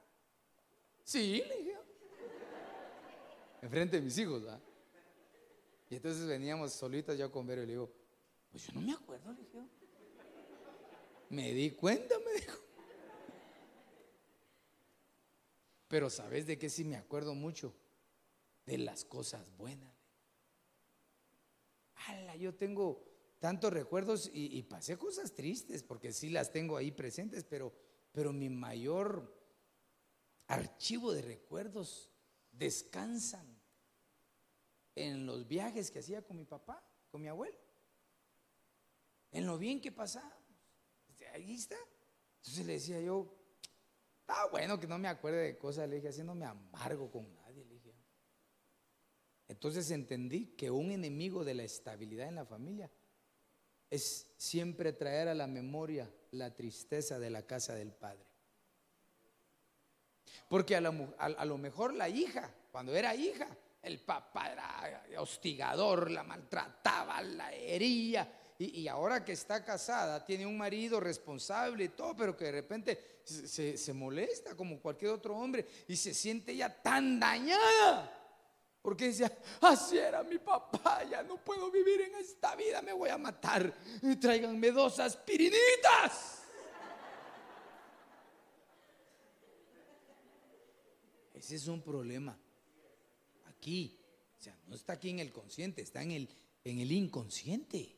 Sí, 1.03 1.43
le 1.47 1.57
dije. 1.57 1.77
Enfrente 3.61 3.97
de 3.97 4.01
mis 4.01 4.17
hijos, 4.17 4.41
¿verdad? 4.41 4.59
Y 5.89 5.95
entonces 5.95 6.25
veníamos 6.25 6.73
solitas 6.73 7.17
yo 7.17 7.31
con 7.31 7.45
Vero 7.45 7.63
y 7.63 7.67
le 7.67 7.71
digo, 7.73 7.91
pues 8.51 8.65
yo 8.65 8.73
no 8.73 8.81
me 8.81 8.93
acuerdo, 8.93 9.31
le 9.31 9.39
dije. 9.41 9.61
Me 11.29 11.51
di 11.51 11.71
cuenta, 11.71 12.15
me 12.19 12.33
dijo. 12.39 12.66
Pero 15.87 16.09
¿sabes 16.09 16.45
de 16.45 16.57
qué 16.57 16.69
sí 16.69 16.83
me 16.83 16.97
acuerdo 16.97 17.33
mucho? 17.33 17.73
De 18.65 18.77
las 18.77 19.05
cosas 19.05 19.55
buenas. 19.57 19.93
Ala, 22.07 22.35
yo 22.35 22.53
tengo 22.55 23.03
tantos 23.39 23.71
recuerdos 23.71 24.29
y, 24.33 24.61
pasé 24.63 24.97
cosas 24.97 25.33
tristes, 25.33 25.83
porque 25.83 26.11
sí 26.11 26.29
las 26.29 26.51
tengo 26.51 26.77
ahí 26.77 26.91
presentes, 26.91 27.43
pero, 27.43 27.73
pero 28.11 28.33
mi 28.33 28.49
mayor 28.49 29.35
archivo 30.47 31.11
de 31.13 31.21
recuerdos 31.21 32.09
descansan 32.51 33.57
en 34.95 35.25
los 35.25 35.47
viajes 35.47 35.91
que 35.91 35.99
hacía 35.99 36.21
con 36.21 36.37
mi 36.37 36.45
papá, 36.45 36.83
con 37.11 37.21
mi 37.21 37.27
abuelo, 37.27 37.57
en 39.31 39.45
lo 39.45 39.57
bien 39.57 39.79
que 39.79 39.91
pasábamos. 39.91 40.35
Ahí 41.33 41.53
está. 41.53 41.77
Entonces 42.37 42.65
le 42.65 42.73
decía 42.73 43.01
yo, 43.01 43.33
está 44.27 44.45
bueno 44.47 44.77
que 44.77 44.87
no 44.87 44.97
me 44.97 45.07
acuerde 45.07 45.37
de 45.43 45.57
cosas, 45.57 45.87
le 45.87 45.95
dije, 45.95 46.09
así 46.09 46.21
no 46.21 46.35
me 46.35 46.45
amargo 46.45 47.09
con 47.09 47.33
nadie. 47.33 47.65
Entonces 49.49 49.89
entendí 49.91 50.47
que 50.57 50.69
un 50.69 50.91
enemigo 50.91 51.45
de 51.45 51.53
la 51.53 51.63
estabilidad 51.63 52.27
en 52.27 52.35
la 52.35 52.45
familia 52.45 52.91
es 53.89 54.33
siempre 54.37 54.91
traer 54.91 55.29
a 55.29 55.33
la 55.33 55.47
memoria 55.47 56.11
la 56.31 56.53
tristeza 56.53 57.17
de 57.17 57.29
la 57.29 57.43
casa 57.47 57.73
del 57.73 57.93
padre. 57.93 58.25
Porque 60.49 60.75
a- 60.75 60.79
a 61.17 61.45
lo 61.45 61.57
mejor 61.57 61.93
la 61.93 62.09
hija, 62.09 62.53
cuando 62.73 62.93
era 62.93 63.15
hija, 63.15 63.47
el 63.81 64.01
papá 64.01 64.51
era 64.51 65.21
hostigador, 65.21 66.11
la 66.11 66.23
maltrataba, 66.23 67.21
la 67.21 67.53
hería. 67.55 68.29
Y, 68.59 68.87
ahora 68.87 69.23
que 69.23 69.33
está 69.33 69.63
casada, 69.63 70.25
tiene 70.25 70.43
un 70.47 70.57
marido 70.57 70.99
responsable 70.99 71.83
y 71.83 71.89
todo, 71.89 72.15
pero 72.15 72.35
que 72.35 72.45
de 72.45 72.51
repente 72.53 73.19
se, 73.23 73.93
molesta 73.93 74.55
como 74.55 74.79
cualquier 74.79 75.11
otro 75.11 75.37
hombre 75.37 75.63
y 75.87 75.95
se 75.95 76.11
siente 76.11 76.55
ya 76.55 76.81
tan 76.81 77.19
dañada. 77.19 78.11
Porque 78.81 79.07
decía, 79.07 79.31
así 79.61 79.99
era 79.99 80.23
mi 80.23 80.39
papá, 80.39 81.03
ya 81.03 81.21
no 81.21 81.37
puedo 81.37 81.69
vivir 81.69 82.01
en 82.01 82.15
esta 82.15 82.55
vida, 82.55 82.81
me 82.81 82.93
voy 82.93 83.09
a 83.09 83.17
matar. 83.19 83.71
Tráiganme 84.19 84.71
dos 84.71 84.99
aspirinitas. 84.99 86.41
Ese 91.35 91.55
es 91.55 91.67
un 91.67 91.83
problema. 91.83 92.35
Aquí. 93.45 93.99
O 94.39 94.41
sea, 94.41 94.57
no 94.65 94.75
está 94.75 94.93
aquí 94.93 95.11
en 95.11 95.19
el 95.19 95.31
consciente, 95.31 95.83
está 95.83 96.01
en 96.01 96.11
el 96.63 96.91
inconsciente. 96.91 97.96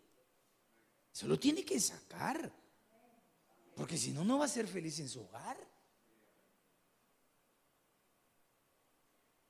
Se 1.11 1.27
lo 1.27 1.40
tiene 1.40 1.64
que 1.65 1.80
sacar. 1.80 2.52
Porque 3.76 3.98
si 3.98 4.11
no, 4.11 4.23
no 4.23 4.40
va 4.40 4.45
a 4.45 4.49
ser 4.49 4.68
feliz 4.68 4.99
en 4.99 5.10
su 5.10 5.22
hogar. 5.22 5.57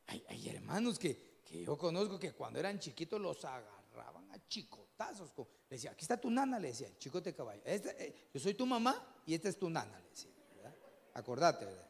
Hay, 0.07 0.49
hermanos 0.49 0.97
que, 0.97 1.41
que 1.45 1.63
yo 1.63 1.77
conozco 1.77 2.17
que 2.19 2.31
cuando 2.33 2.59
eran 2.59 2.79
chiquitos 2.79 3.21
los 3.21 3.43
agarraban 3.45 4.31
a 4.31 4.47
chicotazos. 4.47 5.31
con- 5.31 5.47
Le 5.69 5.75
decía, 5.75 5.91
aquí 5.91 6.01
está 6.03 6.19
tu 6.19 6.31
nana, 6.31 6.59
le 6.59 6.69
decía, 6.69 6.89
chicote 6.97 7.33
caballo. 7.35 7.61
Esta, 7.63 7.91
eh, 7.91 8.29
yo 8.33 8.39
soy 8.39 8.55
tu 8.55 8.65
mamá 8.65 9.21
y 9.25 9.35
esta 9.35 9.49
es 9.49 9.57
tu 9.59 9.69
nana, 9.69 9.99
le 9.99 10.09
decía. 10.09 10.31
Acordate, 11.13 11.65
¿verdad? 11.65 11.87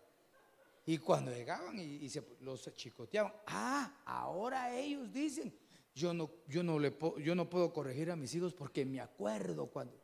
Y 0.85 0.97
cuando 0.97 1.31
llegaban 1.31 1.79
y, 1.79 2.09
los 2.41 2.73
chicoteaban, 2.73 3.33
ah, 3.47 4.01
ahora 4.05 4.75
ellos 4.75 5.11
dicen, 5.13 5.53
yo 5.93 6.13
no, 6.13 6.31
yo 6.47 6.63
no 6.63 6.79
le 6.79 6.91
po- 6.91 7.17
yo 7.19 7.35
no 7.35 7.49
puedo 7.49 7.73
corregir 7.73 8.11
a 8.11 8.15
mis 8.15 8.33
hijos 8.35 8.53
porque 8.53 8.85
me 8.85 8.99
acuerdo 9.01 9.67
cuando 9.67 9.99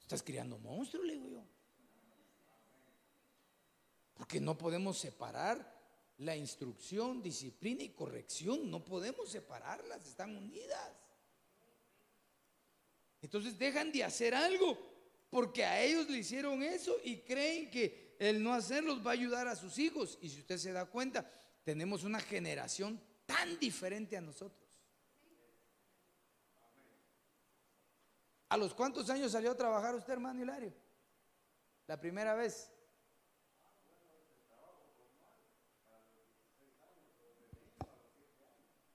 estás 0.00 0.22
criando 0.22 0.58
monstruos, 0.58 1.06
le 1.06 1.12
digo 1.14 1.28
yo. 1.28 1.44
Porque 4.14 4.40
no 4.40 4.58
podemos 4.58 4.98
separar 4.98 5.78
la 6.18 6.36
instrucción, 6.36 7.22
disciplina 7.22 7.82
y 7.82 7.90
corrección, 7.90 8.70
no 8.70 8.84
podemos 8.84 9.30
separarlas, 9.30 10.06
están 10.06 10.36
unidas. 10.36 10.92
Entonces 13.22 13.58
dejan 13.58 13.92
de 13.92 14.04
hacer 14.04 14.34
algo 14.34 14.90
Porque 15.30 15.64
a 15.64 15.80
ellos 15.80 16.10
le 16.10 16.18
hicieron 16.18 16.62
eso 16.62 16.96
y 17.04 17.18
creen 17.18 17.70
que 17.70 18.16
el 18.18 18.42
no 18.42 18.52
hacerlos 18.52 19.04
va 19.06 19.10
a 19.10 19.14
ayudar 19.14 19.46
a 19.46 19.54
sus 19.54 19.78
hijos. 19.78 20.18
Y 20.20 20.28
si 20.28 20.40
usted 20.40 20.58
se 20.58 20.72
da 20.72 20.86
cuenta, 20.86 21.30
tenemos 21.62 22.02
una 22.02 22.18
generación 22.18 23.00
tan 23.26 23.58
diferente 23.60 24.16
a 24.16 24.20
nosotros. 24.20 24.60
¿A 28.50 28.56
los 28.56 28.74
cuántos 28.74 29.08
años 29.10 29.30
salió 29.30 29.52
a 29.52 29.56
trabajar 29.56 29.94
usted, 29.94 30.12
hermano 30.12 30.42
Hilario? 30.42 30.74
La 31.86 32.00
primera 32.00 32.34
vez. 32.34 32.68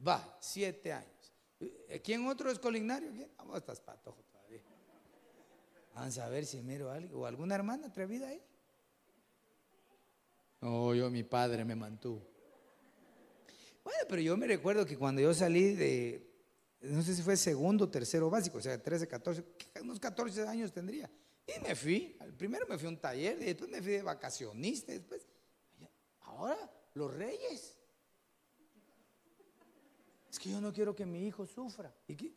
Va, 0.05 0.37
siete 0.41 0.91
años. 0.91 1.33
Eh, 1.61 2.01
¿Quién 2.03 2.27
otro 2.27 2.51
es 2.51 2.59
colignario? 2.59 3.11
¿Quién? 3.11 3.31
Vamos, 3.37 3.57
estás 3.57 3.79
patojo 3.79 4.21
todavía. 4.23 4.61
Vamos 5.93 6.17
a 6.17 6.27
ver 6.27 6.45
si 6.45 6.61
miro 6.61 6.91
a 6.91 6.95
alguien. 6.95 7.15
¿O 7.15 7.25
alguna 7.25 7.55
hermana 7.55 7.87
atrevida 7.87 8.27
ahí? 8.27 8.43
No, 10.59 10.93
yo, 10.93 11.09
mi 11.09 11.23
padre 11.23 11.63
me 11.63 11.75
mantuvo. 11.75 12.21
Bueno, 13.85 13.99
pero 14.09 14.21
yo 14.21 14.35
me 14.35 14.47
recuerdo 14.47 14.85
que 14.85 14.97
cuando 14.97 15.21
yo 15.21 15.33
salí 15.33 15.75
de, 15.75 16.24
no 16.85 17.01
sé 17.01 17.15
si 17.15 17.21
fue 17.21 17.37
segundo, 17.37 17.89
tercero 17.89 18.29
básico, 18.29 18.57
o 18.57 18.61
sea, 18.61 18.81
13, 18.81 19.07
14, 19.07 19.43
unos 19.81 19.99
14 19.99 20.47
años 20.47 20.71
tendría. 20.71 21.09
Y 21.47 21.59
me 21.61 21.75
fui, 21.75 22.17
primero 22.37 22.65
me 22.67 22.77
fui 22.77 22.87
a 22.87 22.89
un 22.89 22.97
taller, 22.97 23.37
después 23.37 23.69
me 23.69 23.81
fui 23.81 23.91
de 23.93 24.01
vacacionista, 24.01 24.91
después, 24.91 25.27
ahora 26.21 26.57
los 26.93 27.13
reyes. 27.13 27.77
Es 30.29 30.39
que 30.39 30.49
yo 30.49 30.59
no 30.59 30.73
quiero 30.73 30.95
que 30.95 31.05
mi 31.05 31.27
hijo 31.27 31.45
sufra. 31.45 31.93
¿Y 32.07 32.15
qué? 32.15 32.33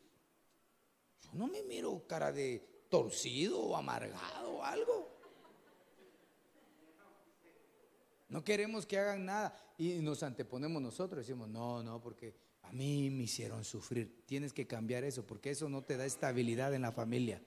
Yo 1.23 1.31
no 1.33 1.47
me 1.47 1.63
miro 1.63 2.07
cara 2.07 2.31
de 2.31 2.85
torcido 2.89 3.61
o 3.61 3.77
amargado 3.77 4.59
o 4.59 4.65
algo. 4.65 5.19
No 8.29 8.45
queremos 8.45 8.85
que 8.85 8.99
hagan 8.99 9.25
nada 9.25 9.75
y 9.79 9.95
nos 10.01 10.23
anteponemos 10.23 10.83
nosotros. 10.83 11.27
Decimos, 11.27 11.49
no, 11.49 11.83
no, 11.83 12.01
porque 12.01 12.35
a 12.69 12.73
mí 12.73 13.09
me 13.09 13.23
hicieron 13.23 13.65
sufrir. 13.65 14.25
Tienes 14.27 14.53
que 14.53 14.67
cambiar 14.67 15.03
eso 15.03 15.27
porque 15.27 15.51
eso 15.51 15.71
no 15.71 15.83
te 15.83 15.97
da 15.97 16.05
estabilidad 16.05 16.75
en 16.75 16.83
la 16.83 16.93
familia. 16.93 17.41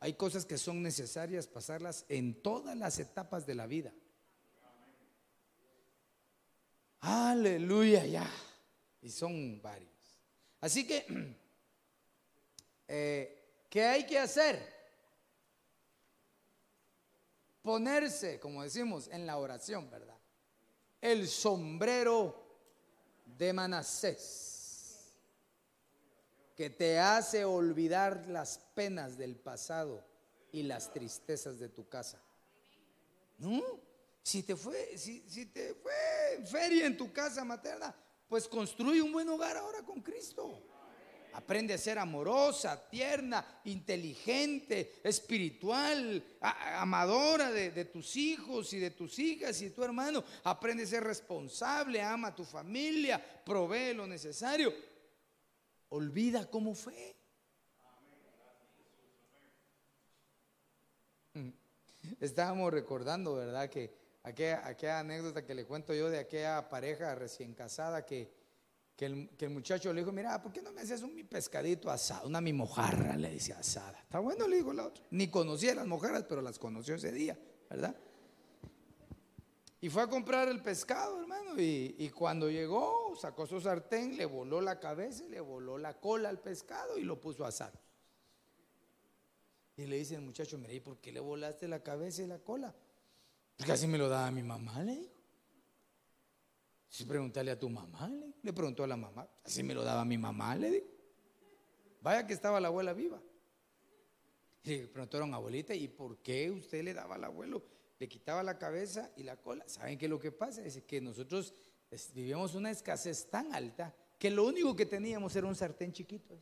Hay 0.00 0.12
cosas 0.12 0.44
que 0.44 0.58
son 0.58 0.82
necesarias 0.82 1.46
pasarlas 1.46 2.04
en 2.10 2.42
todas 2.42 2.76
las 2.76 2.98
etapas 2.98 3.46
de 3.46 3.54
la 3.54 3.66
vida. 3.66 3.94
Aleluya, 7.00 8.04
ya. 8.04 8.30
Y 9.00 9.08
son 9.08 9.60
varios. 9.62 9.90
Así 10.60 10.86
que, 10.86 11.06
eh, 12.88 13.64
¿qué 13.70 13.84
hay 13.84 14.06
que 14.06 14.18
hacer? 14.18 14.76
Ponerse, 17.62 18.38
como 18.38 18.62
decimos, 18.62 19.08
en 19.08 19.26
la 19.26 19.38
oración, 19.38 19.88
¿verdad? 19.88 20.18
El 21.00 21.26
sombrero 21.26 22.47
de 23.38 23.52
Manasés, 23.52 25.14
que 26.56 26.68
te 26.68 26.98
hace 26.98 27.44
olvidar 27.44 28.26
las 28.26 28.58
penas 28.74 29.16
del 29.16 29.36
pasado 29.36 30.04
y 30.50 30.64
las 30.64 30.92
tristezas 30.92 31.60
de 31.60 31.68
tu 31.68 31.88
casa. 31.88 32.20
¿No? 33.38 33.62
Si 34.24 34.42
te 34.42 34.56
fue, 34.56 34.98
si, 34.98 35.24
si 35.28 35.46
te 35.46 35.74
fue 35.74 36.44
feria 36.44 36.86
en 36.86 36.96
tu 36.96 37.12
casa 37.12 37.44
materna, 37.44 37.94
pues 38.28 38.48
construye 38.48 39.00
un 39.00 39.12
buen 39.12 39.28
hogar 39.28 39.56
ahora 39.56 39.82
con 39.82 40.02
Cristo. 40.02 40.60
Aprende 41.38 41.72
a 41.72 41.78
ser 41.78 42.00
amorosa, 42.00 42.90
tierna, 42.90 43.60
inteligente, 43.66 45.00
espiritual, 45.04 46.20
amadora 46.40 47.52
de, 47.52 47.70
de, 47.70 47.84
tus 47.84 48.16
hijos 48.16 48.72
y 48.72 48.80
de 48.80 48.90
tus 48.90 49.20
hijas 49.20 49.62
y 49.62 49.70
tu 49.70 49.84
hermano. 49.84 50.24
Aprende 50.42 50.82
a 50.82 50.86
ser 50.86 51.04
responsable, 51.04 52.02
ama 52.02 52.28
a 52.28 52.34
tu 52.34 52.44
familia, 52.44 53.24
provee 53.44 53.94
lo 53.94 54.04
necesario. 54.04 54.74
Olvida 55.90 56.50
cómo 56.50 56.74
fue. 56.74 57.14
Estábamos 62.18 62.72
recordando, 62.72 63.36
¿verdad? 63.36 63.70
Que 63.70 63.94
aquella, 64.24 64.98
anécdota 64.98 65.46
que 65.46 65.54
le 65.54 65.64
cuento 65.66 65.94
yo 65.94 66.10
de 66.10 66.18
aquella 66.18 66.68
pareja 66.68 67.14
recién 67.14 67.54
casada 67.54 68.04
que, 68.04 68.37
que, 68.98 69.04
el, 69.06 69.50
muchacho 69.50 69.92
le 69.92 70.00
dijo, 70.00 70.10
mira, 70.10 70.42
¿por 70.42 70.52
qué 70.52 70.60
no 70.60 70.72
me 70.72 70.80
haces 70.80 71.02
un 71.02 71.14
mi 71.14 71.22
pescadito 71.22 71.88
asado? 71.88 72.26
Una 72.26 72.40
mi 72.40 72.52
mojarra, 72.52 73.16
le 73.16 73.30
dice 73.30 73.52
asada. 73.52 73.96
Está 74.00 74.18
bueno, 74.18 74.48
le 74.48 74.56
dijo 74.56 74.72
la 74.72 74.86
otra. 74.86 75.04
Ni 75.12 75.28
conocía 75.28 75.72
las 75.76 75.86
mojarras, 75.86 76.24
pero 76.24 76.42
las 76.42 76.58
conoció 76.58 76.96
ese 76.96 77.12
día, 77.12 77.38
¿verdad? 77.70 77.94
Y 79.80 79.88
fue 79.88 80.02
a 80.02 80.08
comprar 80.08 80.48
el 80.48 80.60
pescado, 80.60 81.20
hermano, 81.20 81.60
y, 81.60 81.94
y, 81.96 82.10
cuando 82.10 82.50
llegó, 82.50 83.14
sacó 83.14 83.46
su 83.46 83.60
sartén, 83.60 84.16
le 84.16 84.26
voló 84.26 84.60
la 84.60 84.80
cabeza 84.80 85.22
y 85.22 85.28
le 85.28 85.38
voló 85.38 85.78
la 85.78 85.94
cola 86.00 86.28
al 86.28 86.40
pescado 86.40 86.98
y 86.98 87.04
lo 87.04 87.20
puso 87.20 87.44
a 87.44 87.48
asar. 87.48 87.72
Y 89.76 89.86
le 89.86 89.96
dice 89.96 90.16
el 90.16 90.22
muchacho, 90.22 90.58
mira, 90.58 90.72
¿y 90.72 90.80
por 90.80 90.98
qué 90.98 91.12
le 91.12 91.20
volaste 91.20 91.68
la 91.68 91.84
cabeza 91.84 92.24
y 92.24 92.26
la 92.26 92.40
cola? 92.40 92.74
Porque 93.56 93.70
así 93.70 93.86
me 93.86 93.96
lo 93.96 94.08
daba 94.08 94.28
mi 94.32 94.42
mamá, 94.42 94.82
le 94.82 94.96
dijo. 94.96 95.17
Si 96.88 97.04
preguntarle 97.04 97.50
a 97.50 97.58
tu 97.58 97.68
mamá, 97.68 98.10
le, 98.42 98.52
preguntó 98.52 98.84
a 98.84 98.86
la 98.86 98.96
mamá. 98.96 99.28
Así 99.44 99.62
me 99.62 99.74
lo 99.74 99.84
daba 99.84 100.04
mi 100.04 100.16
mamá, 100.16 100.56
le 100.56 100.70
dijo. 100.70 100.86
Vaya 102.00 102.26
que 102.26 102.32
estaba 102.32 102.60
la 102.60 102.68
abuela 102.68 102.92
viva. 102.92 103.20
Y 104.64 104.78
le 104.78 104.88
preguntaron, 104.88 105.34
abuelita, 105.34 105.74
¿y 105.74 105.88
por 105.88 106.18
qué 106.18 106.50
usted 106.50 106.82
le 106.82 106.94
daba 106.94 107.16
al 107.16 107.24
abuelo? 107.24 107.62
Le 107.98 108.08
quitaba 108.08 108.42
la 108.42 108.58
cabeza 108.58 109.10
y 109.16 109.22
la 109.22 109.36
cola. 109.36 109.64
¿Saben 109.68 109.98
qué 109.98 110.06
es 110.06 110.10
lo 110.10 110.18
que 110.18 110.32
pasa? 110.32 110.64
Es 110.64 110.82
que 110.82 111.00
nosotros 111.00 111.52
vivíamos 112.14 112.54
una 112.54 112.70
escasez 112.70 113.28
tan 113.28 113.52
alta 113.54 113.94
que 114.18 114.30
lo 114.30 114.46
único 114.46 114.74
que 114.74 114.86
teníamos 114.86 115.34
era 115.36 115.46
un 115.46 115.54
sartén 115.54 115.92
chiquito. 115.92 116.40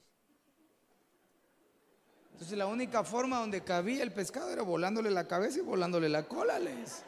Entonces 2.32 2.58
la 2.58 2.66
única 2.66 3.02
forma 3.02 3.40
donde 3.40 3.62
cabía 3.62 4.02
el 4.02 4.12
pescado 4.12 4.50
era 4.50 4.62
volándole 4.62 5.10
la 5.10 5.26
cabeza 5.26 5.58
y 5.58 5.62
volándole 5.62 6.08
la 6.08 6.28
cola, 6.28 6.58
les. 6.58 7.02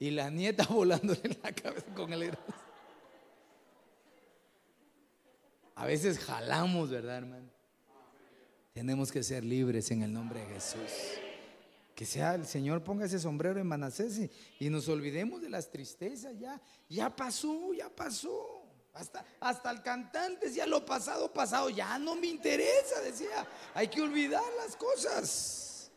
Y 0.00 0.10
la 0.10 0.30
nieta 0.30 0.64
volándole 0.68 1.38
la 1.42 1.52
cabeza 1.52 1.86
con 1.94 2.12
el 2.12 2.36
A 5.76 5.86
veces 5.86 6.18
jalamos, 6.18 6.90
¿verdad, 6.90 7.18
hermano? 7.18 7.48
Tenemos 8.72 9.12
que 9.12 9.22
ser 9.22 9.44
libres 9.44 9.90
en 9.90 10.02
el 10.02 10.12
nombre 10.12 10.40
de 10.40 10.54
Jesús. 10.54 10.90
Que 11.94 12.06
sea 12.06 12.34
el 12.34 12.46
Señor 12.46 12.82
ponga 12.82 13.04
ese 13.04 13.18
sombrero 13.18 13.60
en 13.60 13.66
Manasés 13.66 14.18
y, 14.18 14.30
y 14.58 14.70
nos 14.70 14.88
olvidemos 14.88 15.42
de 15.42 15.50
las 15.50 15.70
tristezas. 15.70 16.38
Ya, 16.38 16.60
ya 16.88 17.14
pasó, 17.14 17.74
ya 17.74 17.90
pasó. 17.90 18.56
Hasta, 18.94 19.24
hasta 19.38 19.70
el 19.70 19.82
cantante 19.82 20.46
decía, 20.46 20.66
lo 20.66 20.84
pasado, 20.84 21.32
pasado, 21.32 21.68
ya 21.70 21.98
no 21.98 22.16
me 22.16 22.26
interesa, 22.26 23.00
decía, 23.02 23.46
hay 23.74 23.88
que 23.88 24.00
olvidar 24.00 24.42
las 24.64 24.76
cosas. 24.76 25.90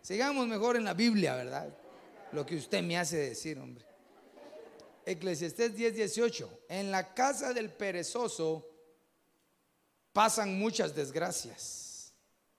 Sigamos 0.00 0.46
mejor 0.48 0.76
en 0.76 0.84
la 0.84 0.94
Biblia, 0.94 1.36
¿verdad? 1.36 1.72
Lo 2.32 2.46
que 2.46 2.56
usted 2.56 2.82
me 2.82 2.98
hace 2.98 3.16
decir, 3.16 3.58
hombre. 3.58 3.84
Eclesiastés 5.04 5.74
10, 5.74 5.94
18. 5.94 6.64
En 6.68 6.90
la 6.90 7.12
casa 7.12 7.52
del 7.52 7.70
perezoso 7.70 8.68
pasan 10.12 10.58
muchas 10.58 10.94
desgracias. 10.94 12.12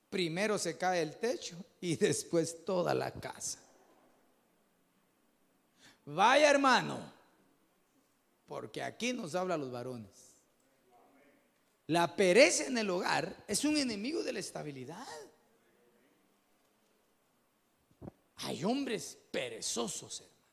Primero 0.09 0.57
se 0.59 0.77
cae 0.77 1.01
el 1.01 1.17
techo 1.17 1.57
y 1.81 1.95
después 1.97 2.63
toda 2.65 2.93
la 2.93 3.11
casa. 3.11 3.59
Vaya 6.05 6.51
hermano, 6.51 6.99
porque 8.45 8.83
aquí 8.83 9.13
nos 9.13 9.35
habla 9.35 9.57
los 9.57 9.71
varones. 9.71 10.11
La 11.87 12.15
pereza 12.15 12.65
en 12.65 12.77
el 12.77 12.89
hogar 12.89 13.43
es 13.47 13.63
un 13.65 13.77
enemigo 13.77 14.23
de 14.23 14.33
la 14.33 14.39
estabilidad. 14.39 15.07
Hay 18.43 18.63
hombres 18.63 19.17
perezosos, 19.31 20.21
hermano, 20.21 20.43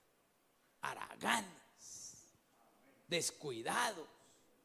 haraganes, 0.82 2.34
descuidados. 3.06 4.06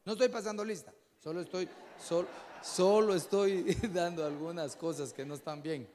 No 0.04 0.12
estoy 0.12 0.28
pasando 0.28 0.64
lista, 0.64 0.92
solo 1.22 1.40
estoy, 1.40 1.68
solo, 1.98 2.28
solo 2.62 3.14
estoy 3.14 3.62
dando 3.92 4.24
algunas 4.24 4.76
cosas 4.76 5.12
que 5.12 5.24
no 5.24 5.34
están 5.34 5.62
bien. 5.62 5.88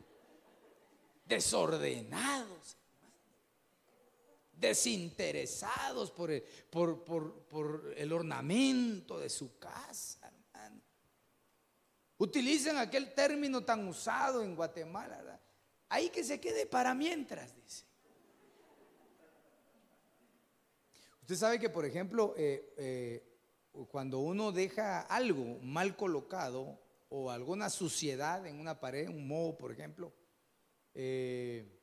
Desordenados 1.25 2.77
desinteresados 4.61 6.11
por 6.11 6.29
el, 6.31 6.43
por, 6.69 7.93
el 7.97 8.13
ornamento 8.13 9.19
de 9.19 9.27
su 9.27 9.57
casa, 9.57 10.19
hermano. 10.27 10.81
Utilizan 12.19 12.77
aquel 12.77 13.13
término 13.13 13.65
tan 13.65 13.87
usado 13.87 14.43
en 14.43 14.55
Guatemala, 14.55 15.17
¿verdad? 15.17 15.41
Ahí 15.91 16.09
que 16.09 16.23
se 16.23 16.39
quede 16.39 16.65
para 16.65 16.95
mientras, 16.95 17.53
dice. 17.55 17.85
Usted 21.21 21.35
sabe 21.35 21.59
que, 21.59 21.69
por 21.69 21.85
ejemplo, 21.85 22.33
eh, 22.37 22.73
eh, 22.77 23.23
cuando 23.89 24.19
uno 24.19 24.51
deja 24.51 25.01
algo 25.01 25.59
mal 25.61 25.95
colocado, 25.95 26.79
o 27.13 27.29
alguna 27.29 27.69
suciedad 27.69 28.47
en 28.47 28.57
una 28.57 28.79
pared, 28.79 29.09
un 29.09 29.27
moho, 29.27 29.57
por 29.57 29.69
ejemplo, 29.71 30.13
eh, 30.93 31.77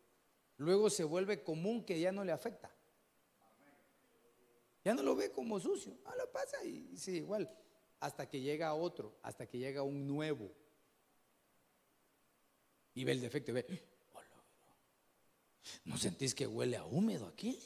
luego 0.57 0.89
se 0.89 1.05
vuelve 1.05 1.43
común 1.43 1.85
que 1.85 2.01
ya 2.01 2.11
no 2.11 2.25
le 2.25 2.33
afecta. 2.33 2.75
Ya 4.85 4.95
no 4.95 5.03
lo 5.03 5.15
ve 5.15 5.31
como 5.31 5.61
sucio. 5.61 5.99
Ah, 6.07 6.15
lo 6.17 6.33
pasa 6.33 6.65
y, 6.65 6.89
y 6.93 6.97
sí, 6.97 7.17
igual. 7.17 7.55
Hasta 8.01 8.27
que 8.27 8.41
llega 8.41 8.73
otro, 8.73 9.19
hasta 9.23 9.47
que 9.47 9.59
llega 9.59 9.83
un 9.83 10.07
nuevo. 10.07 10.51
Y 12.95 13.05
ve 13.05 13.13
el 13.13 13.21
defecto 13.21 13.51
y 13.51 13.55
ve, 13.55 13.67
"Hola, 13.69 13.98
¿no 15.85 15.99
sentís 15.99 16.35
que 16.35 16.47
huele 16.47 16.77
a 16.77 16.85
húmedo 16.85 17.27
aquí? 17.27 17.59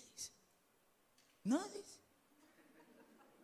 No. 1.45 1.61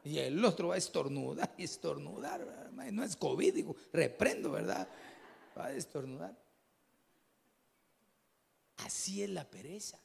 Y 0.04 0.18
el 0.18 0.44
otro 0.44 0.68
va 0.68 0.76
a 0.76 0.78
estornudar 0.78 1.54
y 1.58 1.64
estornudar. 1.64 2.44
¿verdad? 2.44 2.70
No 2.92 3.04
es 3.04 3.16
COVID, 3.16 3.54
digo, 3.54 3.76
reprendo, 3.92 4.50
¿verdad? 4.50 4.88
Va 5.56 5.66
a 5.66 5.72
estornudar. 5.72 6.36
Así 8.78 9.22
es 9.22 9.30
la 9.30 9.48
pereza. 9.48 10.00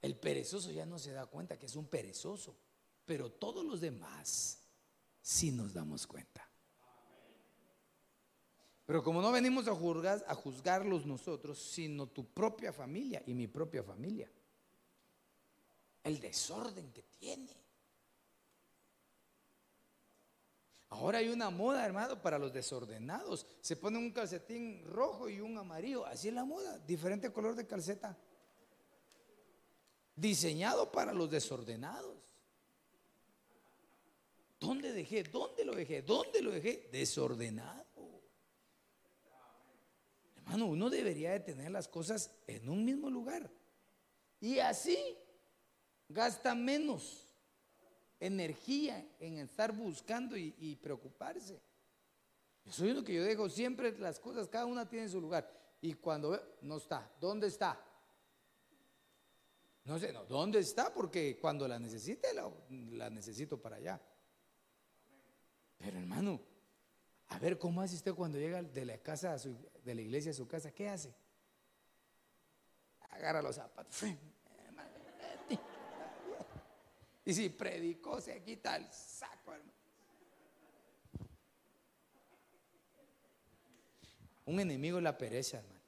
El 0.00 0.16
perezoso 0.16 0.70
ya 0.70 0.86
no 0.86 0.98
se 0.98 1.12
da 1.12 1.26
cuenta 1.26 1.58
que 1.58 1.66
es 1.66 1.74
un 1.74 1.88
perezoso, 1.88 2.56
pero 3.04 3.32
todos 3.32 3.64
los 3.64 3.80
demás 3.80 4.60
sí 5.20 5.50
nos 5.50 5.74
damos 5.74 6.06
cuenta. 6.06 6.47
Pero 8.88 9.02
como 9.02 9.20
no 9.20 9.30
venimos 9.30 9.68
a, 9.68 9.74
juzgar, 9.74 10.24
a 10.26 10.34
juzgarlos 10.34 11.04
nosotros, 11.04 11.58
sino 11.58 12.06
tu 12.06 12.24
propia 12.24 12.72
familia 12.72 13.22
y 13.26 13.34
mi 13.34 13.46
propia 13.46 13.82
familia. 13.82 14.30
El 16.02 16.18
desorden 16.18 16.90
que 16.90 17.02
tiene. 17.02 17.54
Ahora 20.88 21.18
hay 21.18 21.28
una 21.28 21.50
moda, 21.50 21.84
hermano, 21.84 22.22
para 22.22 22.38
los 22.38 22.50
desordenados. 22.50 23.46
Se 23.60 23.76
pone 23.76 23.98
un 23.98 24.10
calcetín 24.10 24.82
rojo 24.86 25.28
y 25.28 25.38
un 25.38 25.58
amarillo. 25.58 26.06
Así 26.06 26.28
es 26.28 26.34
la 26.34 26.46
moda. 26.46 26.78
Diferente 26.78 27.30
color 27.30 27.56
de 27.56 27.66
calceta. 27.66 28.16
Diseñado 30.16 30.90
para 30.90 31.12
los 31.12 31.30
desordenados. 31.30 32.16
¿Dónde 34.58 34.92
dejé? 34.92 35.24
¿Dónde 35.24 35.66
lo 35.66 35.74
dejé? 35.74 36.00
¿Dónde 36.00 36.40
lo 36.40 36.52
dejé? 36.52 36.88
Desordenado. 36.90 37.87
Hermano, 40.48 40.70
uno 40.70 40.88
debería 40.88 41.32
de 41.32 41.40
tener 41.40 41.70
las 41.70 41.88
cosas 41.88 42.30
en 42.46 42.70
un 42.70 42.82
mismo 42.82 43.10
lugar. 43.10 43.50
Y 44.40 44.60
así 44.60 44.96
gasta 46.08 46.54
menos 46.54 47.26
energía 48.18 49.06
en 49.20 49.40
estar 49.40 49.72
buscando 49.72 50.38
y, 50.38 50.78
preocuparse. 50.82 51.60
Yo 52.64 52.72
soy 52.72 52.92
uno 52.92 53.04
que 53.04 53.12
yo 53.12 53.22
dejo 53.24 53.50
siempre 53.50 53.98
las 53.98 54.18
cosas, 54.18 54.48
cada 54.48 54.64
una 54.64 54.88
tiene 54.88 55.10
su 55.10 55.20
lugar. 55.20 55.52
Y 55.82 55.92
cuando 55.92 56.30
veo, 56.30 56.42
no 56.62 56.78
está, 56.78 57.12
¿dónde 57.20 57.48
está? 57.48 57.78
No 59.84 59.98
sé, 59.98 60.14
¿dónde 60.30 60.60
está? 60.60 60.94
Porque 60.94 61.38
cuando 61.38 61.68
la 61.68 61.78
necesite, 61.78 62.28
la 62.70 63.10
necesito 63.10 63.60
para 63.60 63.76
allá. 63.76 64.00
Pero 65.76 65.98
hermano, 65.98 66.40
a 67.28 67.38
ver 67.38 67.58
cómo 67.58 67.80
hace 67.80 67.94
usted 67.96 68.14
cuando 68.14 68.38
llega 68.38 68.62
de 68.62 68.84
la 68.84 68.98
casa 68.98 69.34
a 69.34 69.38
su, 69.38 69.56
de 69.84 69.94
la 69.94 70.00
iglesia 70.00 70.30
a 70.30 70.34
su 70.34 70.46
casa, 70.46 70.70
¿qué 70.70 70.88
hace? 70.88 71.14
Agarra 73.10 73.42
los 73.42 73.56
zapatos. 73.56 74.02
Y 77.24 77.34
si 77.34 77.50
predicó, 77.50 78.22
se 78.22 78.42
quita 78.42 78.74
el 78.76 78.90
saco, 78.90 79.52
hermano. 79.52 79.72
Un 84.46 84.60
enemigo 84.60 84.96
es 84.96 85.04
la 85.04 85.18
pereza, 85.18 85.58
hermano. 85.58 85.78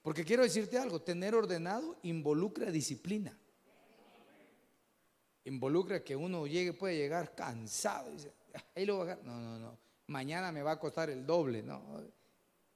Porque 0.00 0.24
quiero 0.24 0.42
decirte 0.42 0.78
algo, 0.78 1.02
tener 1.02 1.34
ordenado 1.34 1.98
involucra 2.02 2.70
disciplina. 2.70 3.38
Involucra 5.44 6.02
que 6.02 6.16
uno 6.16 6.46
llegue, 6.46 6.72
puede 6.72 6.96
llegar 6.96 7.34
cansado 7.34 8.10
dice, 8.10 8.32
"Ah, 8.34 8.43
ahí 8.74 8.86
lo 8.86 8.96
voy 8.96 9.02
a 9.02 9.10
dejar". 9.10 9.24
No, 9.24 9.40
no, 9.40 9.58
no. 9.58 9.78
Mañana 10.06 10.52
me 10.52 10.62
va 10.62 10.72
a 10.72 10.80
costar 10.80 11.10
el 11.10 11.24
doble, 11.26 11.62
¿no? 11.62 12.02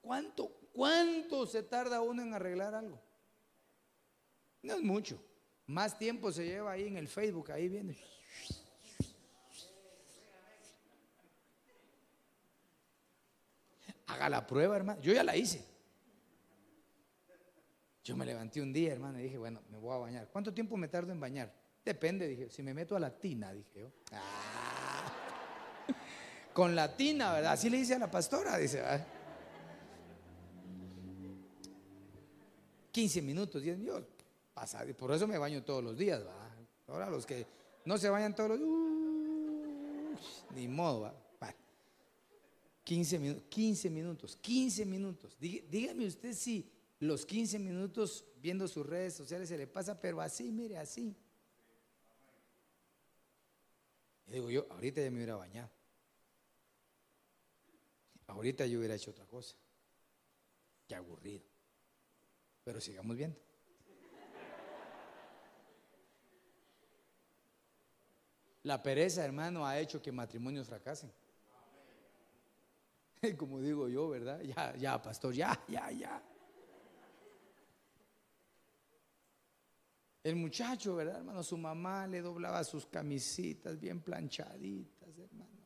¿Cuánto, 0.00 0.48
cuánto 0.72 1.46
se 1.46 1.62
tarda 1.62 2.00
uno 2.00 2.22
en 2.22 2.32
arreglar 2.32 2.74
algo? 2.74 3.00
No 4.62 4.74
es 4.74 4.82
mucho. 4.82 5.22
Más 5.66 5.98
tiempo 5.98 6.32
se 6.32 6.46
lleva 6.46 6.72
ahí 6.72 6.86
en 6.86 6.96
el 6.96 7.08
Facebook, 7.08 7.52
ahí 7.52 7.68
viene. 7.68 7.98
Haga 14.06 14.30
la 14.30 14.46
prueba, 14.46 14.76
hermano. 14.76 15.00
Yo 15.02 15.12
ya 15.12 15.22
la 15.22 15.36
hice. 15.36 15.62
Yo 18.02 18.16
me 18.16 18.24
levanté 18.24 18.62
un 18.62 18.72
día, 18.72 18.92
hermano, 18.92 19.20
y 19.20 19.24
dije, 19.24 19.36
bueno, 19.36 19.60
me 19.68 19.76
voy 19.76 19.94
a 19.94 19.98
bañar. 19.98 20.28
¿Cuánto 20.30 20.54
tiempo 20.54 20.78
me 20.78 20.88
tardo 20.88 21.12
en 21.12 21.20
bañar? 21.20 21.52
Depende, 21.84 22.26
dije, 22.26 22.48
si 22.48 22.62
me 22.62 22.72
meto 22.72 22.96
a 22.96 23.00
la 23.00 23.18
tina, 23.18 23.52
dije 23.52 23.80
yo. 23.80 23.92
Ah. 24.12 24.57
Con 26.58 26.74
la 26.74 26.96
tina, 26.96 27.34
¿verdad? 27.34 27.52
Así 27.52 27.70
le 27.70 27.76
dice 27.76 27.94
a 27.94 28.00
la 28.00 28.10
pastora, 28.10 28.58
dice. 28.58 28.78
¿verdad? 28.78 29.06
15 32.90 33.22
minutos, 33.22 33.62
10 33.62 33.78
minutos. 33.78 34.08
Pasa, 34.52 34.84
por 34.98 35.12
eso 35.12 35.28
me 35.28 35.38
baño 35.38 35.62
todos 35.62 35.84
los 35.84 35.96
días, 35.96 36.20
¿va? 36.26 36.50
Ahora 36.88 37.08
los 37.10 37.24
que 37.24 37.46
no 37.84 37.96
se 37.96 38.08
bañan 38.10 38.34
todos 38.34 38.50
los 38.50 38.58
días, 38.58 40.20
ni 40.56 40.66
modo. 40.66 41.02
Va. 41.02 41.14
15 42.82 43.18
minutos, 43.20 43.44
15 43.50 43.88
minutos, 43.88 44.36
15 44.40 44.84
minutos. 44.84 45.36
Dí- 45.38 45.60
Dígame 45.70 46.08
usted 46.08 46.32
si 46.32 46.68
los 46.98 47.24
15 47.24 47.60
minutos 47.60 48.24
viendo 48.42 48.66
sus 48.66 48.84
redes 48.84 49.14
sociales 49.14 49.48
se 49.48 49.56
le 49.56 49.68
pasa, 49.68 50.00
pero 50.00 50.20
así, 50.20 50.50
mire, 50.50 50.76
así. 50.76 51.14
Y 54.26 54.32
digo 54.32 54.50
yo, 54.50 54.66
ahorita 54.70 55.00
ya 55.02 55.08
me 55.12 55.18
hubiera 55.18 55.36
bañado. 55.36 55.70
Ahorita 58.28 58.66
yo 58.66 58.78
hubiera 58.78 58.94
hecho 58.94 59.10
otra 59.10 59.26
cosa. 59.26 59.56
Qué 60.86 60.94
aburrido. 60.94 61.44
Pero 62.64 62.80
sigamos 62.80 63.16
viendo. 63.16 63.38
La 68.64 68.82
pereza, 68.82 69.24
hermano, 69.24 69.66
ha 69.66 69.78
hecho 69.78 70.02
que 70.02 70.12
matrimonios 70.12 70.66
fracasen. 70.66 71.10
Como 73.38 73.60
digo 73.60 73.88
yo, 73.88 74.08
¿verdad? 74.08 74.40
Ya, 74.42 74.76
ya, 74.76 75.02
pastor, 75.02 75.32
ya, 75.32 75.58
ya, 75.68 75.90
ya. 75.90 76.22
El 80.22 80.36
muchacho, 80.36 80.96
¿verdad, 80.96 81.18
hermano? 81.18 81.42
Su 81.42 81.56
mamá 81.56 82.06
le 82.06 82.20
doblaba 82.20 82.62
sus 82.64 82.84
camisitas 82.86 83.80
bien 83.80 84.02
planchaditas, 84.02 85.16
hermano. 85.16 85.57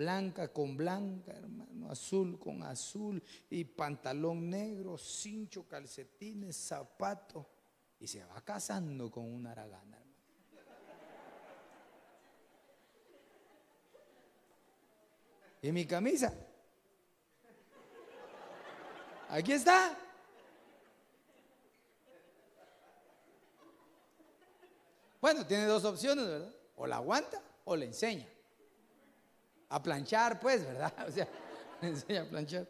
Blanca 0.00 0.50
con 0.50 0.78
blanca, 0.78 1.32
hermano, 1.32 1.90
azul 1.90 2.38
con 2.38 2.62
azul, 2.62 3.22
y 3.50 3.64
pantalón 3.64 4.48
negro, 4.48 4.96
cincho, 4.96 5.68
calcetines, 5.68 6.56
zapato. 6.56 7.46
Y 7.98 8.06
se 8.06 8.24
va 8.24 8.40
casando 8.40 9.10
con 9.10 9.30
una 9.30 9.50
aragana, 9.50 9.98
hermano. 9.98 10.16
¿Y 15.60 15.70
mi 15.70 15.84
camisa? 15.84 16.32
Aquí 19.28 19.52
está. 19.52 19.98
Bueno, 25.20 25.46
tiene 25.46 25.66
dos 25.66 25.84
opciones, 25.84 26.26
¿verdad? 26.26 26.54
O 26.76 26.86
la 26.86 26.96
aguanta 26.96 27.42
o 27.66 27.76
le 27.76 27.84
enseña. 27.84 28.39
A 29.70 29.82
planchar, 29.82 30.38
pues, 30.38 30.64
¿verdad? 30.64 30.94
O 31.08 31.10
sea, 31.10 31.28
enseña 31.82 32.22
a 32.22 32.28
planchar. 32.28 32.68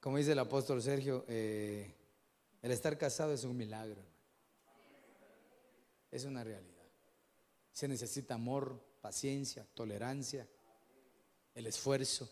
Como 0.00 0.18
dice 0.18 0.32
el 0.32 0.38
apóstol 0.38 0.82
Sergio, 0.82 1.24
eh, 1.28 1.94
el 2.60 2.70
estar 2.70 2.96
casado 2.96 3.32
es 3.32 3.44
un 3.44 3.56
milagro. 3.56 4.02
Es 6.10 6.24
una 6.24 6.44
realidad. 6.44 6.84
Se 7.72 7.88
necesita 7.88 8.34
amor, 8.34 8.80
paciencia, 9.00 9.66
tolerancia, 9.74 10.46
el 11.54 11.66
esfuerzo. 11.66 12.30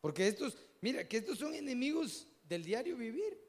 Porque 0.00 0.26
estos, 0.26 0.56
mira, 0.80 1.08
que 1.08 1.18
estos 1.18 1.38
son 1.38 1.54
enemigos 1.54 2.26
del 2.48 2.64
diario 2.64 2.96
vivir. 2.96 3.41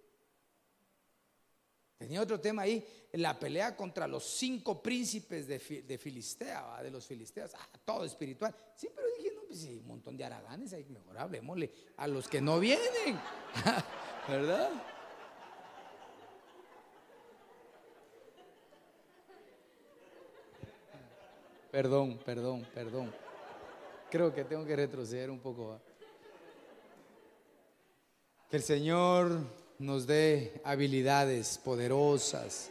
Tenía 2.03 2.21
otro 2.21 2.37
tema 2.37 2.63
ahí, 2.63 2.85
la 3.13 3.39
pelea 3.39 3.77
contra 3.77 4.09
los 4.09 4.25
cinco 4.25 4.83
príncipes 4.83 5.47
de, 5.47 5.57
Fi- 5.57 5.83
de 5.83 5.97
Filistea, 5.97 6.83
de 6.83 6.91
los 6.91 7.05
filisteos, 7.07 7.51
ah, 7.55 7.65
todo 7.85 8.03
espiritual. 8.03 8.53
Sí, 8.75 8.89
pero 8.93 9.07
dije, 9.17 9.31
no, 9.33 9.41
pues 9.47 9.61
sí, 9.61 9.77
un 9.81 9.87
montón 9.87 10.17
de 10.17 10.25
araganes 10.25 10.73
ahí, 10.73 10.83
mejor 10.89 11.17
hablemosle 11.17 11.71
a 11.95 12.05
los 12.07 12.27
que 12.27 12.41
no 12.41 12.59
vienen, 12.59 13.17
¿verdad? 14.27 14.69
Perdón, 21.71 22.19
perdón, 22.25 22.67
perdón. 22.73 23.13
Creo 24.11 24.33
que 24.33 24.43
tengo 24.43 24.65
que 24.65 24.75
retroceder 24.75 25.31
un 25.31 25.39
poco. 25.39 25.79
Que 28.49 28.57
el 28.57 28.63
Señor 28.63 29.39
nos 29.79 30.07
dé 30.07 30.61
habilidades 30.63 31.57
poderosas, 31.57 32.69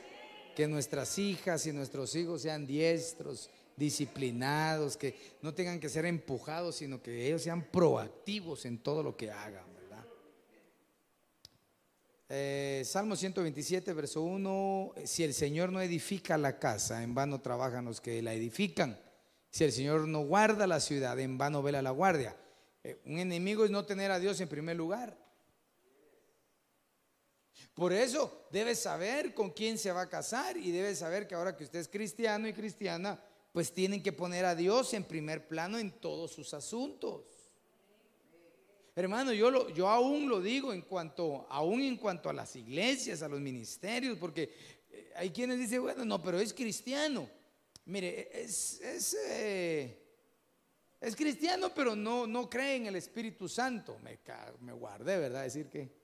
que 0.55 0.67
nuestras 0.67 1.19
hijas 1.19 1.67
y 1.67 1.73
nuestros 1.73 2.15
hijos 2.15 2.43
sean 2.43 2.67
diestros, 2.67 3.51
disciplinados, 3.77 4.97
que 4.97 5.15
no 5.41 5.55
tengan 5.55 5.81
que 5.81 5.89
ser 5.89 6.05
empujados, 6.07 6.77
sino 6.77 7.03
que 7.03 7.27
ellos 7.27 7.43
sean 7.43 7.63
proactivos 7.63 8.65
en 8.65 8.79
todo 8.79 9.03
lo 9.03 9.17
que 9.17 9.31
hagan. 9.31 9.73
Eh, 12.35 12.83
Salmo 12.87 13.15
127, 13.15 13.93
verso 13.93 14.23
1, 14.23 14.95
si 15.05 15.23
el 15.23 15.35
Señor 15.35 15.71
no 15.71 15.83
edifica 15.83 16.39
la 16.39 16.59
casa, 16.59 17.03
en 17.03 17.15
vano 17.15 17.43
trabajan 17.43 17.85
los 17.85 18.01
que 18.01 18.23
la 18.23 18.33
edifican. 18.33 18.99
Si 19.51 19.65
el 19.65 19.73
Señor 19.73 20.09
no 20.09 20.21
guarda 20.21 20.67
la 20.67 20.81
ciudad, 20.81 21.21
en 21.21 21.37
vano 21.37 21.63
vela 21.63 21.83
la 21.83 21.91
guardia. 21.91 22.35
Eh, 22.85 22.99
un 23.05 23.19
enemigo 23.19 23.67
es 23.67 23.71
no 23.71 23.85
tener 23.85 24.11
a 24.11 24.19
Dios 24.19 24.41
en 24.41 24.49
primer 24.49 24.77
lugar. 24.77 25.15
Por 27.75 27.93
eso 27.93 28.47
debe 28.51 28.75
saber 28.75 29.35
con 29.35 29.51
quién 29.51 29.79
se 29.79 29.93
va 29.93 30.03
a 30.03 30.09
casar 30.09 30.57
y 30.57 30.71
debe 30.71 30.95
saber 30.95 31.27
que 31.27 31.35
ahora 31.35 31.57
que 31.57 31.65
usted 31.65 31.79
es 31.79 31.89
cristiano 31.89 32.47
y 32.47 32.53
cristiana, 32.53 33.23
pues 33.53 33.73
tienen 33.73 34.03
que 34.03 34.13
poner 34.13 34.45
a 34.45 34.55
Dios 34.55 34.93
en 34.95 35.05
primer 35.05 35.49
plano 35.49 35.79
en 35.79 35.91
todos 35.91 36.33
sus 36.33 36.55
asuntos. 36.55 37.25
Hermano, 38.95 39.33
yo, 39.33 39.51
lo, 39.51 39.71
yo 39.71 39.89
aún 39.89 40.29
lo 40.29 40.43
digo 40.43 40.73
en 40.73 40.83
cuanto, 40.83 41.47
aún 41.49 41.81
en 41.81 41.97
cuanto 41.97 42.29
a 42.29 42.35
las 42.35 42.55
iglesias, 42.57 43.23
a 43.23 43.29
los 43.29 43.41
ministerios, 43.41 44.19
porque 44.19 44.55
eh, 44.91 45.13
hay 45.17 45.31
quienes 45.31 45.59
dicen, 45.59 45.81
bueno, 45.81 46.05
no, 46.05 46.23
pero 46.23 46.39
es 46.39 46.53
cristiano. 46.53 47.29
Mire, 47.87 48.29
es, 48.43 48.81
es, 48.83 49.17
eh, 49.29 49.99
es 51.01 51.17
cristiano, 51.17 51.73
pero 51.75 51.97
no, 51.97 52.27
no 52.27 52.51
cree 52.51 52.77
en 52.77 52.87
el 52.87 52.97
Espíritu 52.97 53.49
Santo. 53.49 53.99
Me, 54.01 54.19
me 54.61 54.75
guardé, 54.75 55.19
¿verdad? 55.19 55.45
Decir 55.45 55.71
que 55.71 56.02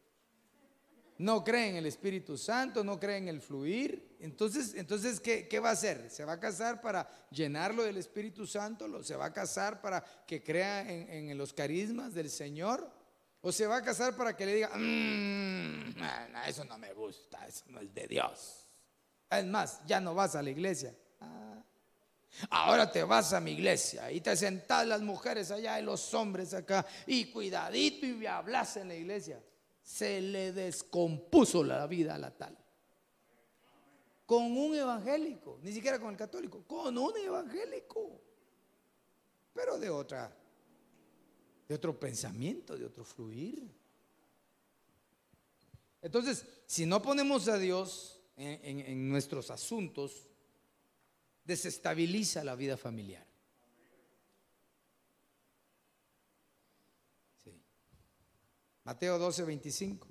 no 1.19 1.43
cree 1.43 1.71
en 1.71 1.77
el 1.77 1.87
Espíritu 1.87 2.39
Santo, 2.39 2.85
no 2.85 2.99
cree 2.99 3.17
en 3.17 3.29
el 3.29 3.41
fluir. 3.41 4.17
Entonces, 4.21 4.75
entonces 4.75 5.21
¿qué, 5.21 5.49
¿qué, 5.49 5.59
va 5.59 5.71
a 5.71 5.73
hacer? 5.73 6.09
¿Se 6.11 6.25
va 6.25 6.35
a 6.35 6.41
casar 6.41 6.81
para 6.81 7.09
llenarlo 7.31 7.83
del 7.83 7.97
Espíritu 7.97 8.47
Santo? 8.47 9.03
¿Se 9.03 9.17
va 9.17 9.27
a 9.27 9.33
casar 9.33 9.81
para 9.81 10.03
que 10.27 10.43
crea 10.43 10.89
en, 10.89 11.31
en 11.31 11.39
los 11.39 11.53
carismas 11.53 12.15
del 12.15 12.31
Señor? 12.31 12.89
¿O 13.41 13.51
se 13.51 13.67
va 13.67 13.79
a 13.79 13.83
casar 13.83 14.17
para 14.17 14.37
que 14.37 14.47
le 14.47 14.55
diga, 14.55 14.71
mmm, 14.75 15.95
eso 16.47 16.65
no 16.65 16.79
me 16.79 16.93
gusta, 16.93 17.47
eso 17.47 17.65
no 17.69 17.81
es 17.81 17.93
de 17.93 18.07
Dios? 18.07 18.67
Es 19.31 19.45
más, 19.45 19.81
ya 19.87 20.01
no 20.01 20.15
vas 20.15 20.37
a 20.37 20.43
la 20.43 20.51
iglesia. 20.51 20.95
Ah. 21.21 21.63
Ahora 22.51 22.91
te 22.91 23.03
vas 23.03 23.33
a 23.33 23.41
mi 23.41 23.53
iglesia 23.53 24.11
y 24.13 24.21
te 24.21 24.37
sentás 24.37 24.87
las 24.87 25.01
mujeres 25.01 25.51
allá 25.51 25.81
y 25.81 25.83
los 25.83 26.15
hombres 26.15 26.55
acá 26.55 26.87
y 27.07 27.27
cuidadito 27.27 28.07
y 28.07 28.27
hablas 28.27 28.77
en 28.77 28.89
la 28.89 28.95
iglesia 28.95 29.41
se 29.89 30.21
le 30.21 30.53
descompuso 30.53 31.65
la 31.65 31.87
vida 31.87 32.15
a 32.15 32.19
la 32.19 32.31
tal. 32.31 32.55
Con 34.27 34.55
un 34.55 34.75
evangélico, 34.75 35.59
ni 35.63 35.73
siquiera 35.73 35.99
con 35.99 36.11
el 36.11 36.17
católico, 36.17 36.63
con 36.67 36.99
un 36.99 37.17
evangélico, 37.17 38.21
pero 39.55 39.79
de 39.79 39.89
otra, 39.89 40.31
de 41.67 41.75
otro 41.75 41.99
pensamiento, 41.99 42.77
de 42.77 42.85
otro 42.85 43.03
fluir. 43.03 43.67
Entonces, 46.03 46.45
si 46.67 46.85
no 46.85 47.01
ponemos 47.01 47.49
a 47.49 47.57
Dios 47.57 48.21
en, 48.37 48.61
en, 48.63 48.81
en 48.81 49.09
nuestros 49.09 49.51
asuntos, 49.51 50.29
desestabiliza 51.45 52.45
la 52.45 52.55
vida 52.55 52.77
familiar. 52.77 53.27
Mateo 58.89 59.19
12, 59.19 59.45
25. 59.45 60.09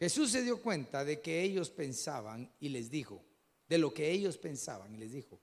Jesús 0.00 0.32
se 0.32 0.42
dio 0.42 0.60
cuenta 0.60 1.04
de 1.04 1.20
que 1.20 1.42
ellos 1.42 1.70
pensaban 1.70 2.50
y 2.58 2.70
les 2.70 2.90
dijo, 2.90 3.22
de 3.68 3.78
lo 3.78 3.94
que 3.94 4.10
ellos 4.10 4.36
pensaban 4.36 4.92
y 4.92 4.98
les 4.98 5.12
dijo, 5.12 5.38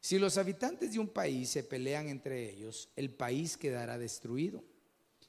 si 0.00 0.18
los 0.18 0.36
habitantes 0.36 0.92
de 0.92 0.98
un 0.98 1.06
país 1.06 1.50
se 1.50 1.62
pelean 1.62 2.08
entre 2.08 2.50
ellos, 2.50 2.88
el 2.96 3.14
país 3.14 3.56
quedará 3.56 3.98
destruido. 3.98 4.64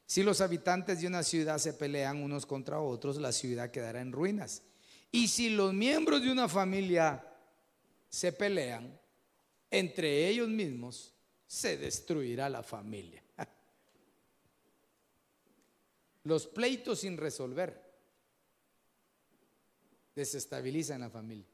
Si 0.07 0.23
los 0.23 0.41
habitantes 0.41 0.99
de 0.99 1.05
una 1.05 1.21
ciudad 1.21 1.59
se 1.59 1.73
pelean 1.73 2.23
unos 2.23 2.47
contra 2.47 2.81
otros, 2.81 3.17
la 3.17 3.33
ciudad 3.33 3.69
quedará 3.69 4.01
en 4.01 4.11
ruinas. 4.11 4.63
Y 5.11 5.27
si 5.27 5.49
los 5.51 5.75
miembros 5.75 6.23
de 6.23 6.31
una 6.31 6.49
familia 6.49 7.23
se 8.09 8.33
pelean 8.33 8.99
entre 9.69 10.27
ellos 10.27 10.49
mismos, 10.49 11.13
se 11.45 11.77
destruirá 11.77 12.49
la 12.49 12.63
familia. 12.63 13.22
Los 16.23 16.47
pleitos 16.47 16.99
sin 16.99 17.17
resolver 17.17 17.81
desestabilizan 20.15 21.01
la 21.01 21.09
familia. 21.09 21.47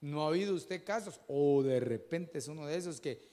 ¿No 0.00 0.22
ha 0.22 0.26
oído 0.26 0.54
usted 0.54 0.84
casos? 0.84 1.20
O 1.26 1.62
de 1.62 1.80
repente 1.80 2.38
es 2.38 2.48
uno 2.48 2.66
de 2.66 2.76
esos 2.76 3.00
que 3.00 3.26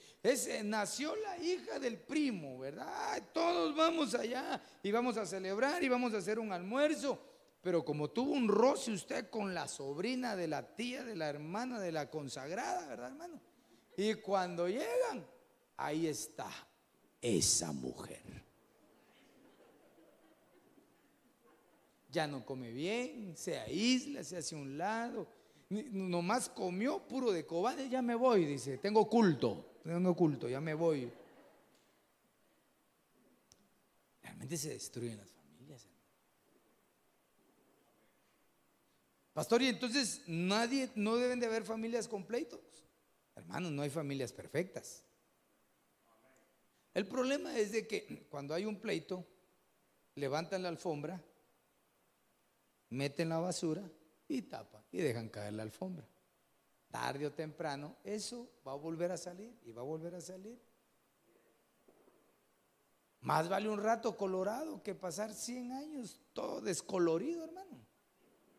nació 0.64 1.14
la 1.16 1.38
hija 1.38 1.78
del 1.78 1.98
primo, 1.98 2.58
¿verdad? 2.58 3.22
Todos 3.32 3.76
vamos 3.76 4.14
allá 4.14 4.60
y 4.82 4.90
vamos 4.90 5.16
a 5.16 5.24
celebrar 5.24 5.82
y 5.82 5.88
vamos 5.88 6.12
a 6.14 6.18
hacer 6.18 6.38
un 6.38 6.52
almuerzo. 6.52 7.18
Pero 7.62 7.84
como 7.84 8.10
tuvo 8.10 8.32
un 8.32 8.48
roce 8.48 8.92
usted 8.92 9.30
con 9.30 9.54
la 9.54 9.68
sobrina 9.68 10.36
de 10.36 10.48
la 10.48 10.74
tía, 10.74 11.04
de 11.04 11.16
la 11.16 11.28
hermana, 11.28 11.80
de 11.80 11.92
la 11.92 12.10
consagrada, 12.10 12.86
¿verdad, 12.88 13.08
hermano? 13.08 13.40
Y 13.96 14.14
cuando 14.14 14.68
llegan, 14.68 15.26
ahí 15.76 16.06
está 16.06 16.50
esa 17.20 17.72
mujer. 17.72 18.45
Ya 22.16 22.26
no 22.26 22.46
come 22.46 22.72
bien, 22.72 23.36
se 23.36 23.58
aísla, 23.58 24.24
se 24.24 24.38
hace 24.38 24.56
un 24.56 24.78
lado, 24.78 25.28
nomás 25.68 26.48
comió 26.48 27.06
puro 27.06 27.30
de 27.30 27.44
cobarde, 27.44 27.90
ya 27.90 28.00
me 28.00 28.14
voy, 28.14 28.46
dice, 28.46 28.78
tengo 28.78 29.06
culto, 29.06 29.80
tengo 29.84 30.16
culto, 30.16 30.48
ya 30.48 30.58
me 30.58 30.72
voy. 30.72 31.12
Realmente 34.22 34.56
se 34.56 34.70
destruyen 34.70 35.18
las 35.18 35.30
familias. 35.30 35.86
Pastor, 39.34 39.60
y 39.60 39.68
entonces 39.68 40.22
nadie, 40.26 40.88
no 40.94 41.16
deben 41.16 41.38
de 41.38 41.44
haber 41.44 41.64
familias 41.64 42.08
completos. 42.08 42.60
Hermanos, 43.34 43.72
no 43.72 43.82
hay 43.82 43.90
familias 43.90 44.32
perfectas. 44.32 45.04
El 46.94 47.06
problema 47.06 47.58
es 47.58 47.72
de 47.72 47.86
que 47.86 48.26
cuando 48.30 48.54
hay 48.54 48.64
un 48.64 48.80
pleito, 48.80 49.26
levantan 50.14 50.62
la 50.62 50.70
alfombra 50.70 51.22
meten 52.90 53.28
la 53.28 53.38
basura 53.38 53.82
y 54.28 54.42
tapan 54.42 54.82
y 54.92 54.98
dejan 54.98 55.28
caer 55.28 55.54
la 55.54 55.62
alfombra. 55.62 56.06
Tarde 56.90 57.26
o 57.26 57.32
temprano, 57.32 57.96
eso 58.04 58.48
va 58.66 58.72
a 58.72 58.76
volver 58.76 59.12
a 59.12 59.16
salir 59.16 59.54
y 59.64 59.72
va 59.72 59.82
a 59.82 59.84
volver 59.84 60.14
a 60.14 60.20
salir. 60.20 60.58
Más 63.20 63.48
vale 63.48 63.68
un 63.68 63.82
rato 63.82 64.16
colorado 64.16 64.82
que 64.82 64.94
pasar 64.94 65.34
100 65.34 65.72
años 65.72 66.20
todo 66.32 66.60
descolorido, 66.60 67.44
hermano, 67.44 67.84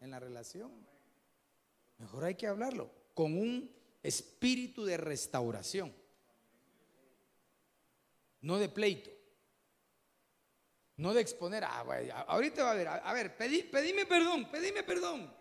en 0.01 0.11
la 0.11 0.19
relación. 0.19 0.71
Mejor 1.97 2.25
hay 2.25 2.35
que 2.35 2.47
hablarlo 2.47 2.91
con 3.13 3.37
un 3.37 3.71
espíritu 4.03 4.83
de 4.85 4.97
restauración, 4.97 5.93
no 8.41 8.57
de 8.57 8.69
pleito. 8.69 9.16
No 10.97 11.13
de 11.13 11.21
exponer, 11.21 11.63
ah, 11.63 11.85
ahorita 12.27 12.63
va 12.63 12.71
a 12.71 12.75
ver, 12.75 12.87
a, 12.87 13.13
ver, 13.13 13.37
pedí, 13.37 13.61
pedime 13.63 14.07
perdón, 14.07 14.49
pedime 14.49 14.81
perdón. 14.81 15.31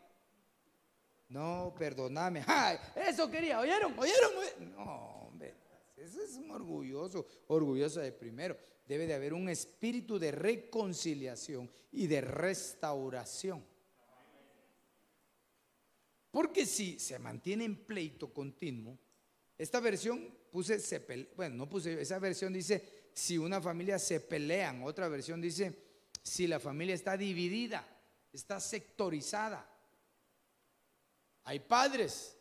No, 1.28 1.74
perdóname. 1.78 2.44
Ay, 2.46 2.76
eso 3.08 3.30
quería, 3.30 3.58
¿oyeron? 3.58 3.98
¿Oyeron? 3.98 4.32
No, 4.76 5.28
hombre, 5.28 5.54
eso 5.96 6.22
es 6.22 6.34
un 6.36 6.50
orgulloso, 6.50 7.26
orgulloso 7.46 8.00
de 8.00 8.12
primero. 8.12 8.56
Debe 8.86 9.06
de 9.06 9.14
haber 9.14 9.32
un 9.32 9.48
espíritu 9.48 10.18
de 10.18 10.30
reconciliación 10.30 11.70
y 11.90 12.06
de 12.06 12.20
restauración. 12.20 13.64
Porque 16.30 16.66
si 16.66 16.98
se 16.98 17.18
mantiene 17.18 17.64
en 17.64 17.76
pleito 17.86 18.32
continuo, 18.32 18.98
esta 19.56 19.80
versión 19.80 20.36
puse, 20.52 20.78
bueno, 21.34 21.56
no 21.56 21.68
puse, 21.68 21.98
esa 22.00 22.18
versión 22.18 22.52
dice 22.52 22.95
si 23.16 23.38
una 23.38 23.62
familia 23.62 23.98
se 23.98 24.20
pelean. 24.20 24.82
Otra 24.82 25.08
versión 25.08 25.40
dice, 25.40 25.74
si 26.22 26.46
la 26.46 26.60
familia 26.60 26.94
está 26.94 27.16
dividida, 27.16 27.82
está 28.30 28.60
sectorizada. 28.60 29.66
Hay 31.44 31.60
padres, 31.60 32.36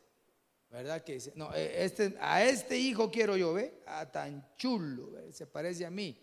¿verdad? 0.70 1.02
Que 1.02 1.14
dicen, 1.14 1.34
no, 1.38 1.54
e, 1.56 1.86
este, 1.86 2.18
a 2.20 2.44
este 2.44 2.78
hijo 2.78 3.10
quiero 3.10 3.38
yo, 3.38 3.54
¿ve? 3.54 3.84
A 3.88 4.12
tan 4.12 4.54
chulo, 4.58 5.14
se 5.32 5.48
parece 5.48 5.86
a 5.86 5.90
mí. 5.90 6.22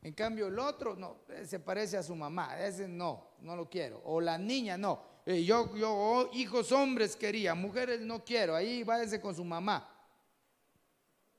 En 0.00 0.14
cambio, 0.14 0.46
el 0.46 0.58
otro, 0.58 0.96
no, 0.96 1.24
se 1.44 1.60
parece 1.60 1.98
a 1.98 2.02
su 2.02 2.14
mamá, 2.14 2.58
ese 2.58 2.88
no, 2.88 3.32
no 3.40 3.54
lo 3.54 3.68
quiero. 3.68 4.00
O 4.06 4.18
la 4.18 4.38
niña, 4.38 4.78
no. 4.78 5.04
Eh, 5.26 5.44
yo, 5.44 5.76
yo, 5.76 5.92
oh, 5.92 6.30
hijos 6.32 6.72
hombres 6.72 7.16
quería, 7.16 7.54
mujeres 7.54 8.00
no 8.00 8.24
quiero, 8.24 8.56
ahí 8.56 8.82
váyase 8.82 9.20
con 9.20 9.36
su 9.36 9.44
mamá. 9.44 9.94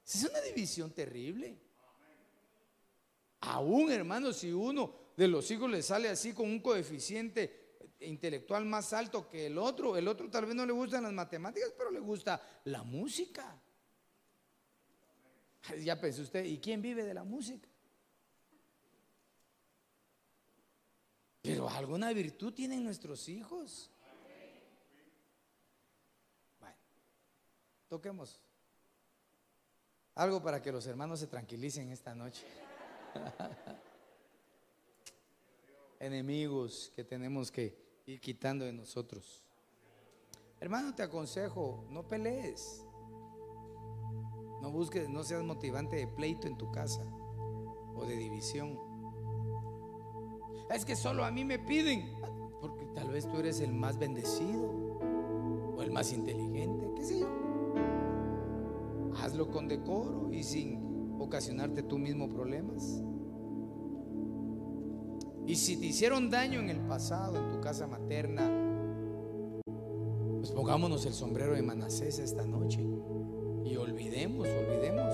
Es 0.06 0.24
una 0.24 0.42
división 0.42 0.92
terrible. 0.92 1.71
Aún, 3.42 3.92
hermano, 3.92 4.34
si 4.34 4.52
uno 4.52 4.94
de 5.18 5.28
los 5.28 5.50
hijos 5.50 5.70
le 5.70 5.82
sale 5.82 6.10
así 6.10 6.34
con 6.34 6.48
un 6.48 6.62
coeficiente 6.62 7.78
intelectual 8.02 8.66
más 8.66 8.94
alto 8.94 9.28
que 9.28 9.48
el 9.48 9.58
otro, 9.58 9.98
el 9.98 10.08
otro 10.08 10.30
tal 10.30 10.46
vez 10.46 10.56
no 10.56 10.66
le 10.66 10.74
gustan 10.74 11.04
las 11.04 11.14
matemáticas, 11.14 11.74
pero 11.78 11.92
le 11.92 12.00
gusta 12.00 12.42
la 12.66 12.84
música. 12.84 13.60
Ya 15.84 16.00
pensó 16.00 16.22
usted, 16.22 16.44
¿y 16.46 16.60
quién 16.60 16.82
vive 16.82 17.04
de 17.04 17.14
la 17.14 17.24
música? 17.24 17.68
Pero 21.42 21.68
alguna 21.70 22.14
virtud 22.14 22.54
tienen 22.54 22.84
nuestros 22.84 23.28
hijos. 23.28 23.90
Bueno, 26.60 26.76
toquemos 27.88 28.40
algo 30.14 30.44
para 30.44 30.62
que 30.62 30.72
los 30.72 30.86
hermanos 30.86 31.20
se 31.20 31.28
tranquilicen 31.28 31.90
esta 31.90 32.14
noche. 32.14 32.46
Enemigos 36.00 36.92
que 36.96 37.04
tenemos 37.04 37.52
que 37.52 37.76
ir 38.06 38.20
quitando 38.20 38.66
de 38.66 38.74
nosotros. 38.74 39.44
Hermano, 40.60 40.94
te 40.94 41.04
aconsejo, 41.04 41.86
no 41.90 42.08
pelees. 42.08 42.86
No 44.62 44.72
busques, 44.72 45.10
no 45.10 45.24
seas 45.24 45.44
motivante 45.44 45.96
de 45.96 46.08
pleito 46.08 46.48
en 46.48 46.58
tu 46.58 46.72
casa 46.72 47.04
o 47.96 48.06
de 48.06 48.16
división. 48.16 48.78
Es 50.70 50.86
que 50.86 50.96
solo 50.96 51.26
a 51.26 51.32
mí 51.32 51.44
me 51.44 51.60
piden, 51.60 52.16
porque 52.62 52.86
tal 52.94 53.10
vez 53.10 53.28
tú 53.28 53.40
eres 53.40 53.60
el 53.60 53.74
más 53.74 53.98
bendecido 53.98 55.00
o 55.76 55.82
el 55.82 55.92
más 55.92 56.14
inteligente, 56.14 56.90
qué 56.96 57.04
sé 57.04 57.20
yo. 57.20 57.28
Hazlo 59.18 59.50
con 59.50 59.68
decoro 59.68 60.32
y 60.32 60.44
sin 60.44 60.91
ocasionarte 61.24 61.84
tú 61.84 61.98
mismo 61.98 62.30
problemas. 62.30 63.02
Y 65.46 65.56
si 65.56 65.78
te 65.78 65.88
hicieron 65.88 66.30
daño 66.30 66.60
en 66.60 66.70
el 66.70 66.80
pasado, 66.82 67.38
en 67.38 67.50
tu 67.50 67.62
casa 67.62 67.88
materna, 67.88 68.50
pues 70.38 70.52
pongámonos 70.52 71.06
el 71.06 71.14
sombrero 71.14 71.54
de 71.54 71.62
Manasés 71.62 72.20
esta 72.20 72.46
noche 72.46 72.86
y 73.66 73.76
olvidemos, 73.76 74.48
olvidemos 74.48 75.14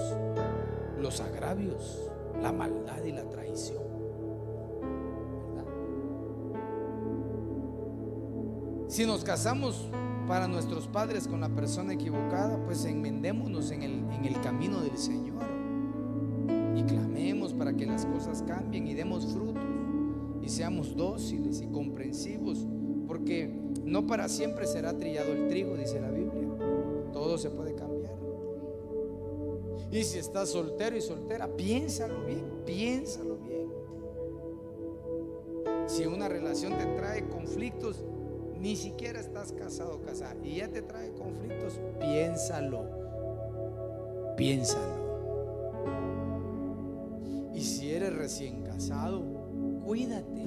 los 1.00 1.20
agravios, 1.22 2.10
la 2.42 2.52
maldad 2.52 3.04
y 3.04 3.12
la 3.12 3.28
traición. 3.30 3.84
¿verdad? 5.50 5.66
Si 8.88 9.06
nos 9.06 9.24
casamos 9.24 9.90
para 10.28 10.48
nuestros 10.48 10.88
padres 10.88 11.28
con 11.28 11.42
la 11.42 11.50
persona 11.50 11.94
equivocada, 11.94 12.64
pues 12.66 12.86
enmendémonos 12.86 13.72
en 13.72 13.84
el, 13.84 13.94
en 14.12 14.26
el 14.26 14.40
camino 14.42 14.82
del 14.82 14.98
Señor 14.98 15.57
clamemos 16.88 17.54
para 17.54 17.74
que 17.74 17.86
las 17.86 18.06
cosas 18.06 18.44
cambien 18.44 18.88
y 18.88 18.94
demos 18.94 19.26
frutos 19.28 19.64
y 20.42 20.50
seamos 20.50 20.96
dóciles 20.96 21.62
y 21.62 21.68
comprensivos, 21.68 22.66
porque 23.08 23.54
no 23.84 24.08
para 24.08 24.30
siempre 24.30 24.66
será 24.66 24.98
trillado 24.98 25.34
el 25.34 25.48
trigo, 25.50 25.76
dice 25.76 26.00
la 26.00 26.10
Biblia. 26.10 26.48
Todo 27.12 27.38
se 27.38 27.50
puede 27.50 27.76
cambiar. 27.76 28.16
Y 29.92 30.04
si 30.04 30.20
estás 30.20 30.50
soltero 30.50 30.98
y 30.98 31.02
soltera, 31.02 31.48
piénsalo 31.48 32.26
bien, 32.26 32.46
piénsalo 32.66 33.38
bien. 33.38 33.68
Si 35.88 36.06
una 36.06 36.28
relación 36.28 36.78
te 36.78 36.86
trae 36.86 37.28
conflictos, 37.28 38.04
ni 38.60 38.76
siquiera 38.76 39.20
estás 39.20 39.52
casado 39.54 39.96
o 39.96 40.02
casada 40.02 40.36
y 40.44 40.58
ya 40.58 40.68
te 40.68 40.82
trae 40.82 41.12
conflictos, 41.14 41.80
piénsalo, 42.00 42.86
piénsalo. 44.36 45.07
Recién 48.38 48.62
casado, 48.62 49.24
cuídate. 49.84 50.46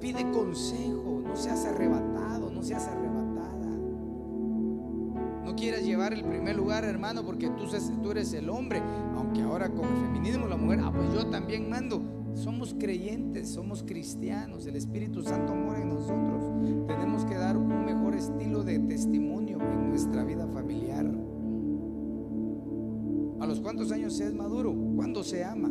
Pide 0.00 0.30
consejo, 0.30 1.20
no 1.24 1.34
seas 1.34 1.64
arrebatado, 1.64 2.48
no 2.48 2.62
seas 2.62 2.86
arrebatada. 2.86 3.66
No 5.44 5.56
quieras 5.56 5.82
llevar 5.82 6.12
el 6.12 6.24
primer 6.24 6.54
lugar, 6.54 6.84
hermano, 6.84 7.24
porque 7.24 7.50
tú, 7.50 7.64
tú 8.02 8.10
eres 8.12 8.32
el 8.34 8.48
hombre. 8.50 8.80
Aunque 9.16 9.42
ahora 9.42 9.68
con 9.68 9.84
el 9.84 9.96
feminismo 9.96 10.46
la 10.46 10.56
mujer, 10.56 10.78
ah, 10.84 10.92
pues 10.94 11.12
yo 11.12 11.26
también 11.26 11.68
mando. 11.68 12.00
Somos 12.34 12.72
creyentes, 12.78 13.48
somos 13.48 13.82
cristianos, 13.82 14.66
el 14.66 14.76
Espíritu 14.76 15.22
Santo 15.22 15.56
mora 15.56 15.82
en 15.82 15.88
nosotros. 15.88 16.86
Tenemos 16.86 17.24
que 17.24 17.34
dar 17.34 17.56
un 17.56 17.84
mejor 17.84 18.14
estilo 18.14 18.62
de 18.62 18.78
testimonio 18.78 19.58
en 19.60 19.88
nuestra 19.90 20.22
vida 20.22 20.46
familiar. 20.46 21.21
¿A 23.52 23.54
los 23.54 23.60
cuántos 23.60 23.92
años 23.92 24.14
se 24.14 24.24
es 24.24 24.32
maduro? 24.32 24.74
¿Cuándo 24.96 25.22
se 25.22 25.44
ama? 25.44 25.70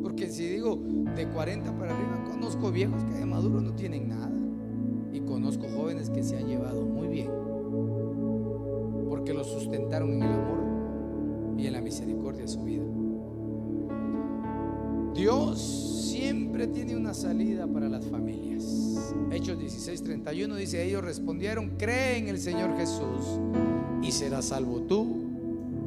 Porque 0.00 0.28
si 0.28 0.46
digo 0.46 0.76
de 1.16 1.26
40 1.26 1.76
para 1.76 1.92
arriba, 1.92 2.24
conozco 2.30 2.70
viejos 2.70 3.02
que 3.02 3.14
de 3.14 3.26
maduro 3.26 3.60
no 3.60 3.74
tienen 3.74 4.06
nada. 4.06 4.30
Y 5.12 5.22
conozco 5.22 5.66
jóvenes 5.76 6.08
que 6.08 6.22
se 6.22 6.36
han 6.36 6.46
llevado 6.46 6.86
muy 6.86 7.08
bien. 7.08 7.32
Porque 9.08 9.34
lo 9.34 9.42
sustentaron 9.42 10.12
en 10.12 10.22
el 10.22 10.32
amor 10.32 11.54
y 11.58 11.66
en 11.66 11.72
la 11.72 11.80
misericordia 11.80 12.42
de 12.42 12.48
su 12.48 12.62
vida. 12.62 12.84
Dios 15.16 16.12
siempre 16.12 16.68
tiene 16.68 16.96
una 16.96 17.12
salida 17.12 17.66
para 17.66 17.88
las 17.88 18.06
familias. 18.06 19.02
Hechos 19.32 19.58
16:31 19.58 20.54
dice, 20.54 20.84
ellos 20.86 21.02
respondieron, 21.02 21.70
cree 21.70 22.18
en 22.18 22.28
el 22.28 22.38
Señor 22.38 22.76
Jesús 22.76 23.40
y 24.02 24.12
serás 24.12 24.46
salvo 24.46 24.80
tú 24.82 25.26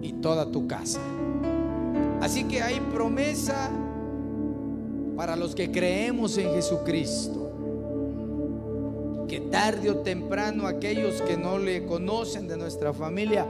y 0.02 0.14
toda 0.14 0.52
tu 0.52 0.68
casa. 0.68 0.99
Así 2.22 2.44
que 2.45 2.61
hay 2.61 2.80
promesa 2.80 3.69
para 5.15 5.36
los 5.36 5.56
que 5.56 5.72
creemos 5.72 6.38
en 6.38 6.53
Jesucristo. 6.53 7.52
Que 9.27 9.41
tarde 9.41 9.91
o 9.91 9.98
temprano 9.98 10.65
aquellos 10.65 11.22
que 11.22 11.38
no 11.38 11.60
le 11.60 11.86
conocen 11.86 12.48
de 12.48 12.57
nuestra 12.57 12.94
familia 12.94 13.45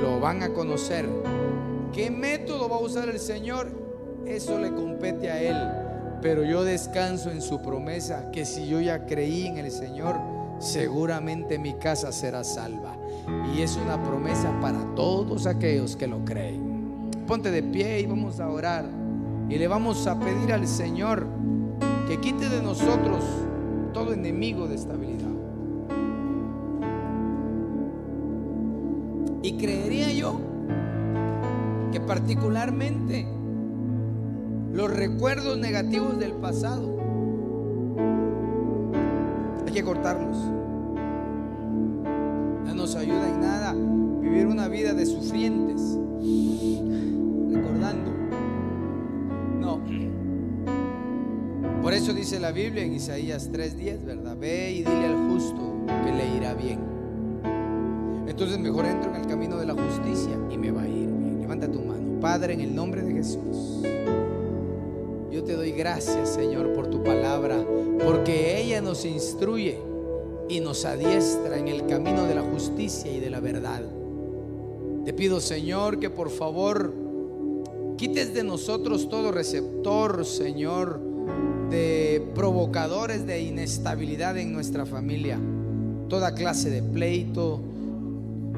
lo 0.00 0.20
van 0.20 0.42
a 0.42 0.52
conocer. 0.52 1.08
¿Qué 1.92 2.10
método 2.10 2.68
va 2.68 2.76
a 2.76 2.80
usar 2.80 3.08
el 3.08 3.20
Señor? 3.20 3.68
Eso 4.26 4.58
le 4.58 4.72
compete 4.72 5.30
a 5.30 5.42
Él. 5.42 6.20
Pero 6.20 6.42
yo 6.44 6.64
descanso 6.64 7.30
en 7.30 7.42
su 7.42 7.60
promesa 7.60 8.30
que 8.32 8.44
si 8.44 8.66
yo 8.66 8.80
ya 8.80 9.06
creí 9.06 9.46
en 9.46 9.58
el 9.58 9.70
Señor, 9.70 10.16
seguramente 10.58 11.58
mi 11.58 11.74
casa 11.74 12.12
será 12.12 12.42
salva. 12.42 12.96
Y 13.54 13.62
es 13.62 13.76
una 13.76 14.02
promesa 14.02 14.50
para 14.60 14.78
todos 14.94 15.46
aquellos 15.46 15.96
que 15.96 16.06
lo 16.06 16.24
creen. 16.24 17.10
Ponte 17.26 17.50
de 17.50 17.62
pie 17.62 18.00
y 18.00 18.06
vamos 18.06 18.40
a 18.40 18.48
orar. 18.48 18.86
Y 19.48 19.56
le 19.56 19.68
vamos 19.68 20.06
a 20.06 20.18
pedir 20.18 20.52
al 20.52 20.66
Señor 20.66 21.26
que 22.08 22.18
quite 22.18 22.48
de 22.48 22.62
nosotros 22.62 23.24
todo 23.92 24.12
enemigo 24.12 24.66
de 24.66 24.74
estabilidad. 24.74 25.30
Y 29.42 29.56
creería 29.58 30.10
yo 30.10 30.40
que 31.92 32.00
particularmente 32.00 33.26
los 34.72 34.90
recuerdos 34.90 35.56
negativos 35.58 36.18
del 36.18 36.32
pasado 36.32 36.98
hay 39.66 39.72
que 39.72 39.84
cortarlos. 39.84 40.36
No 42.74 42.82
nos 42.82 42.96
ayuda 42.96 43.28
en 43.28 43.40
nada 43.40 43.72
vivir 43.72 44.48
una 44.48 44.66
vida 44.66 44.94
de 44.94 45.06
sufrientes, 45.06 45.80
recordando. 47.52 48.10
No. 49.60 49.80
Por 51.80 51.94
eso 51.94 52.12
dice 52.12 52.40
la 52.40 52.50
Biblia 52.50 52.82
en 52.82 52.94
Isaías 52.94 53.48
3:10, 53.52 54.04
¿verdad? 54.04 54.36
Ve 54.36 54.72
y 54.72 54.78
dile 54.78 55.06
al 55.06 55.30
justo 55.30 55.86
que 55.86 56.12
le 56.12 56.36
irá 56.36 56.54
bien. 56.54 56.80
Entonces 58.26 58.58
mejor 58.58 58.86
entro 58.86 59.14
en 59.14 59.20
el 59.20 59.26
camino 59.28 59.56
de 59.56 59.66
la 59.66 59.74
justicia 59.74 60.36
y 60.50 60.58
me 60.58 60.72
va 60.72 60.82
a 60.82 60.88
ir 60.88 61.06
bien. 61.06 61.42
Levanta 61.42 61.70
tu 61.70 61.78
mano. 61.78 62.20
Padre, 62.20 62.54
en 62.54 62.60
el 62.60 62.74
nombre 62.74 63.02
de 63.02 63.12
Jesús. 63.12 63.82
Yo 65.30 65.44
te 65.44 65.52
doy 65.52 65.70
gracias, 65.70 66.30
Señor, 66.30 66.72
por 66.72 66.88
tu 66.88 67.04
palabra, 67.04 67.56
porque 68.04 68.60
ella 68.60 68.80
nos 68.80 69.04
instruye 69.04 69.93
y 70.48 70.60
nos 70.60 70.84
adiestra 70.84 71.58
en 71.58 71.68
el 71.68 71.86
camino 71.86 72.24
de 72.24 72.34
la 72.34 72.42
justicia 72.42 73.10
y 73.10 73.20
de 73.20 73.30
la 73.30 73.40
verdad. 73.40 73.82
Te 75.04 75.12
pido, 75.12 75.40
Señor, 75.40 75.98
que 75.98 76.10
por 76.10 76.30
favor 76.30 76.92
quites 77.96 78.34
de 78.34 78.42
nosotros 78.42 79.08
todo 79.08 79.32
receptor, 79.32 80.24
Señor, 80.24 81.00
de 81.70 82.26
provocadores 82.34 83.26
de 83.26 83.42
inestabilidad 83.42 84.36
en 84.38 84.52
nuestra 84.52 84.86
familia, 84.86 85.38
toda 86.08 86.34
clase 86.34 86.70
de 86.70 86.82
pleito, 86.82 87.60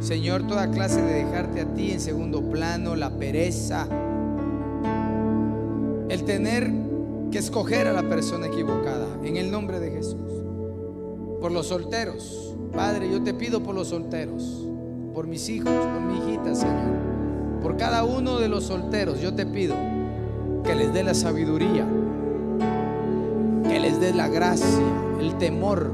Señor, 0.00 0.46
toda 0.46 0.70
clase 0.70 1.00
de 1.00 1.24
dejarte 1.24 1.62
a 1.62 1.74
ti 1.74 1.92
en 1.92 2.00
segundo 2.00 2.42
plano, 2.42 2.96
la 2.96 3.10
pereza, 3.18 3.88
el 6.08 6.24
tener 6.24 6.70
que 7.30 7.38
escoger 7.38 7.86
a 7.86 7.92
la 7.92 8.08
persona 8.08 8.46
equivocada, 8.46 9.06
en 9.24 9.36
el 9.36 9.50
nombre 9.50 9.80
de 9.80 9.90
Jesús. 9.90 10.35
Por 11.40 11.52
los 11.52 11.66
solteros, 11.66 12.54
Padre, 12.72 13.10
yo 13.10 13.22
te 13.22 13.34
pido 13.34 13.62
por 13.62 13.74
los 13.74 13.88
solteros, 13.88 14.66
por 15.14 15.26
mis 15.26 15.48
hijos, 15.48 15.70
por 15.70 16.00
mi 16.00 16.18
hijita, 16.18 16.54
Señor. 16.54 17.60
Por 17.62 17.76
cada 17.76 18.04
uno 18.04 18.38
de 18.38 18.48
los 18.48 18.64
solteros, 18.64 19.20
yo 19.20 19.34
te 19.34 19.46
pido 19.46 19.74
que 20.64 20.74
les 20.74 20.92
dé 20.92 21.04
la 21.04 21.14
sabiduría, 21.14 21.86
que 23.68 23.80
les 23.80 24.00
dé 24.00 24.12
la 24.12 24.28
gracia, 24.28 24.84
el 25.20 25.36
temor 25.38 25.90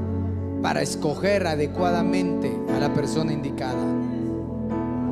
para 0.61 0.81
escoger 0.81 1.45
adecuadamente 1.45 2.57
a 2.75 2.79
la 2.79 2.93
persona 2.93 3.33
indicada. 3.33 3.83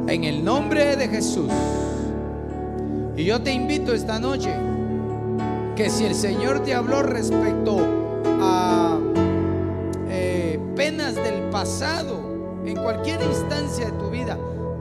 En 0.07 0.23
el 0.23 0.43
nombre 0.43 0.95
de 0.95 1.07
Jesús. 1.07 1.51
Y 3.15 3.25
yo 3.25 3.41
te 3.41 3.51
invito 3.51 3.93
esta 3.93 4.19
noche 4.19 4.51
que 5.75 5.89
si 5.89 6.05
el 6.05 6.15
Señor 6.15 6.61
te 6.63 6.73
habló 6.73 7.03
respecto 7.03 7.77
a 8.41 8.80
del 11.15 11.49
pasado, 11.49 12.19
en 12.65 12.75
cualquier 12.75 13.21
instancia 13.21 13.85
de 13.87 13.91
tu 13.93 14.09
vida, 14.09 14.37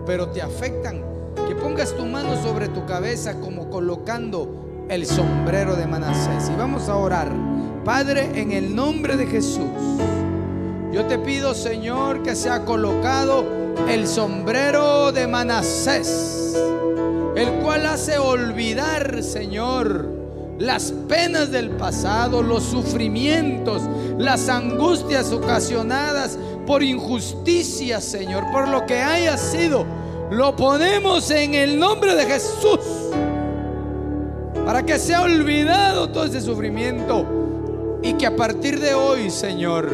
pero 0.07 0.29
te 0.29 0.43
afectan, 0.43 1.03
que 1.49 1.55
pongas 1.55 1.95
tu 1.95 2.05
mano 2.05 2.41
sobre 2.43 2.69
tu 2.69 2.85
cabeza 2.87 3.41
como 3.41 3.71
colocando 3.71 4.87
el 4.89 5.07
sombrero 5.07 5.77
de 5.77 5.87
Manasés. 5.87 6.51
Y 6.51 6.57
vamos 6.57 6.89
a 6.89 6.97
orar. 6.97 7.31
Padre, 7.85 8.31
en 8.35 8.53
el 8.53 8.75
nombre 8.75 9.17
de 9.17 9.27
Jesús, 9.27 9.71
yo 10.93 11.07
te 11.07 11.19
pido, 11.19 11.55
Señor, 11.55 12.23
que 12.23 12.35
sea 12.35 12.65
colocado 12.65 13.45
el 13.89 14.07
sombrero 14.07 15.13
de 15.13 15.27
Manasés, 15.27 16.57
el 17.37 17.53
cual 17.63 17.87
hace 17.87 18.19
olvidar, 18.19 19.23
Señor, 19.23 20.20
las 20.61 20.93
penas 21.09 21.51
del 21.51 21.71
pasado, 21.71 22.43
los 22.43 22.65
sufrimientos, 22.65 23.83
las 24.19 24.51
angustias 24.51 25.33
ocasionadas 25.33 26.39
por 26.67 26.83
injusticia, 26.83 27.99
Señor, 28.01 28.45
por 28.53 28.69
lo 28.69 28.85
que 28.85 29.01
haya 29.01 29.39
sido. 29.39 29.87
Lo 30.31 30.55
ponemos 30.55 31.31
en 31.31 31.55
el 31.55 31.79
nombre 31.79 32.15
de 32.15 32.27
Jesús 32.27 32.79
para 34.67 34.85
que 34.85 34.99
sea 34.99 35.23
olvidado 35.23 36.11
todo 36.11 36.27
ese 36.27 36.43
sufrimiento 36.43 37.99
y 38.03 38.13
que 38.13 38.27
a 38.27 38.37
partir 38.37 38.79
de 38.81 38.93
hoy, 38.93 39.31
Señor, 39.31 39.91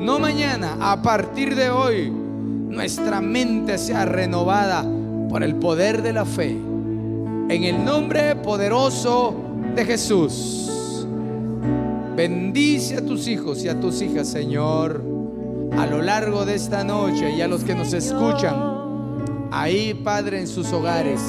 no 0.00 0.18
mañana, 0.18 0.76
a 0.80 1.00
partir 1.02 1.54
de 1.54 1.70
hoy, 1.70 2.10
nuestra 2.10 3.20
mente 3.20 3.78
sea 3.78 4.04
renovada 4.06 4.84
por 5.28 5.44
el 5.44 5.54
poder 5.54 6.02
de 6.02 6.12
la 6.12 6.24
fe. 6.24 6.50
En 6.50 7.62
el 7.62 7.84
nombre 7.84 8.34
poderoso 8.36 9.43
de 9.74 9.84
Jesús. 9.84 11.06
Bendice 12.16 12.96
a 12.96 13.04
tus 13.04 13.26
hijos 13.26 13.64
y 13.64 13.68
a 13.68 13.80
tus 13.80 14.00
hijas, 14.02 14.28
Señor, 14.28 15.02
a 15.72 15.86
lo 15.86 16.00
largo 16.00 16.44
de 16.44 16.54
esta 16.54 16.84
noche 16.84 17.32
y 17.32 17.40
a 17.40 17.48
los 17.48 17.64
que 17.64 17.74
nos 17.74 17.92
escuchan 17.92 18.54
ahí, 19.50 19.94
Padre, 19.94 20.40
en 20.40 20.48
sus 20.48 20.72
hogares. 20.72 21.20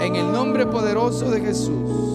En 0.00 0.16
el 0.16 0.32
nombre 0.32 0.66
poderoso 0.66 1.30
de 1.30 1.40
Jesús. 1.40 2.14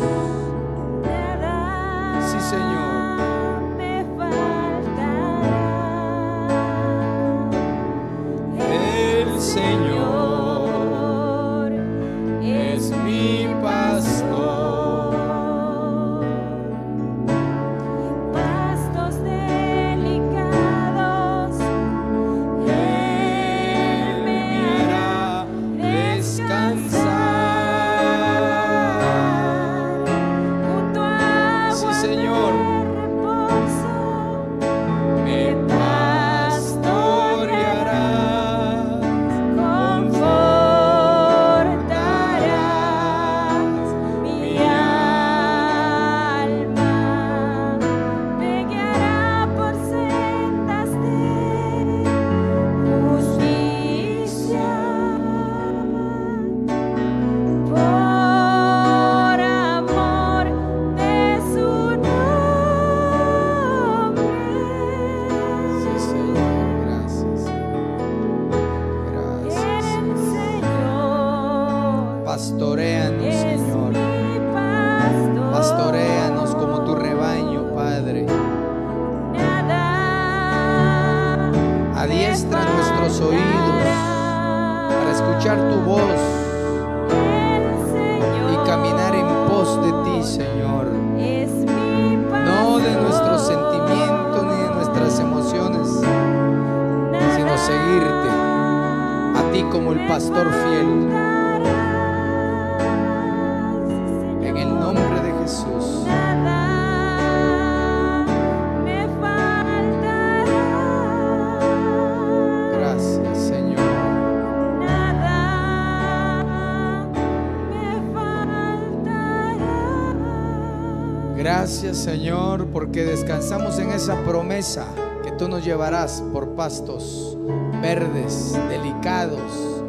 Señor, 121.97 122.67
porque 122.67 123.03
descansamos 123.03 123.79
en 123.79 123.89
esa 123.91 124.15
promesa 124.23 124.85
que 125.23 125.31
tú 125.31 125.47
nos 125.47 125.65
llevarás 125.65 126.23
por 126.31 126.49
pastos 126.49 127.37
verdes, 127.81 128.57
delicados, 128.69 129.83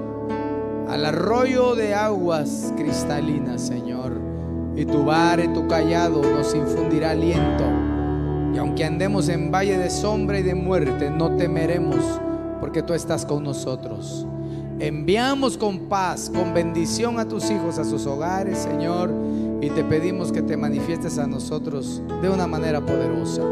al 0.88 1.04
arroyo 1.04 1.74
de 1.74 1.94
aguas 1.94 2.72
cristalinas, 2.76 3.60
Señor. 3.60 4.20
Y 4.76 4.84
tu 4.86 5.04
vara 5.04 5.44
y 5.44 5.52
tu 5.52 5.68
callado 5.68 6.22
nos 6.22 6.54
infundirá 6.54 7.10
aliento. 7.10 7.64
Y 8.54 8.58
aunque 8.58 8.84
andemos 8.84 9.28
en 9.28 9.50
valle 9.50 9.76
de 9.76 9.90
sombra 9.90 10.38
y 10.38 10.42
de 10.42 10.54
muerte, 10.54 11.10
no 11.10 11.36
temeremos, 11.36 11.98
porque 12.60 12.82
tú 12.82 12.94
estás 12.94 13.26
con 13.26 13.44
nosotros. 13.44 14.26
Enviamos 14.78 15.58
con 15.58 15.80
paz, 15.88 16.30
con 16.34 16.54
bendición 16.54 17.18
a 17.18 17.28
tus 17.28 17.50
hijos, 17.50 17.78
a 17.78 17.84
sus 17.84 18.06
hogares, 18.06 18.58
Señor, 18.58 19.10
te 19.70 19.84
pedimos 19.84 20.32
que 20.32 20.42
te 20.42 20.56
manifiestes 20.56 21.18
a 21.18 21.26
nosotros 21.26 22.02
de 22.22 22.28
una 22.28 22.46
manera 22.46 22.80
poderosa. 22.84 23.42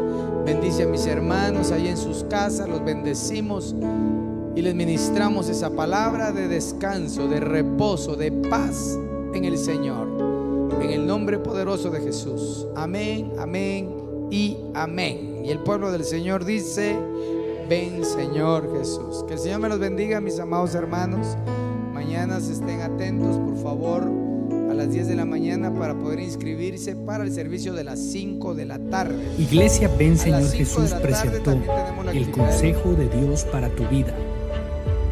Bendice 0.45 0.83
a 0.83 0.87
mis 0.87 1.05
hermanos 1.05 1.71
ahí 1.71 1.87
en 1.87 1.97
sus 1.97 2.23
casas, 2.25 2.67
los 2.67 2.83
bendecimos 2.83 3.75
y 4.55 4.61
les 4.61 4.75
ministramos 4.75 5.47
esa 5.49 5.69
palabra 5.69 6.31
de 6.31 6.47
descanso, 6.47 7.27
de 7.27 7.39
reposo, 7.39 8.15
de 8.15 8.31
paz 8.31 8.97
en 9.33 9.45
el 9.45 9.57
Señor. 9.57 10.07
En 10.81 10.89
el 10.89 11.05
nombre 11.05 11.39
poderoso 11.39 11.89
de 11.89 12.01
Jesús. 12.01 12.67
Amén, 12.75 13.31
amén 13.37 13.89
y 14.31 14.57
amén. 14.73 15.41
Y 15.45 15.49
el 15.49 15.59
pueblo 15.59 15.91
del 15.91 16.03
Señor 16.03 16.45
dice, 16.45 16.95
ven 17.69 18.03
Señor 18.03 18.77
Jesús. 18.77 19.23
Que 19.27 19.35
el 19.35 19.39
Señor 19.39 19.59
me 19.59 19.69
los 19.69 19.79
bendiga, 19.79 20.19
mis 20.19 20.39
amados 20.39 20.75
hermanos. 20.75 21.37
Mañana 21.93 22.39
se 22.39 22.53
estén 22.53 22.81
atentos, 22.81 23.37
las 24.89 24.95
10 24.95 25.07
de 25.07 25.15
la 25.15 25.25
mañana 25.25 25.71
para 25.71 25.93
poder 25.93 26.19
inscribirse 26.19 26.95
para 26.95 27.23
el 27.23 27.31
servicio 27.31 27.73
de 27.73 27.83
las 27.83 27.99
5 27.99 28.55
de 28.55 28.65
la 28.65 28.79
tarde. 28.79 29.23
Iglesia 29.37 29.87
Ven 29.99 30.13
A 30.13 30.17
Señor 30.17 30.49
Jesús 30.49 30.95
presentó 30.95 31.51
el 32.11 32.31
consejo 32.31 32.93
de 32.93 33.07
Dios 33.09 33.45
para 33.45 33.69
tu 33.69 33.87
vida. 33.87 34.15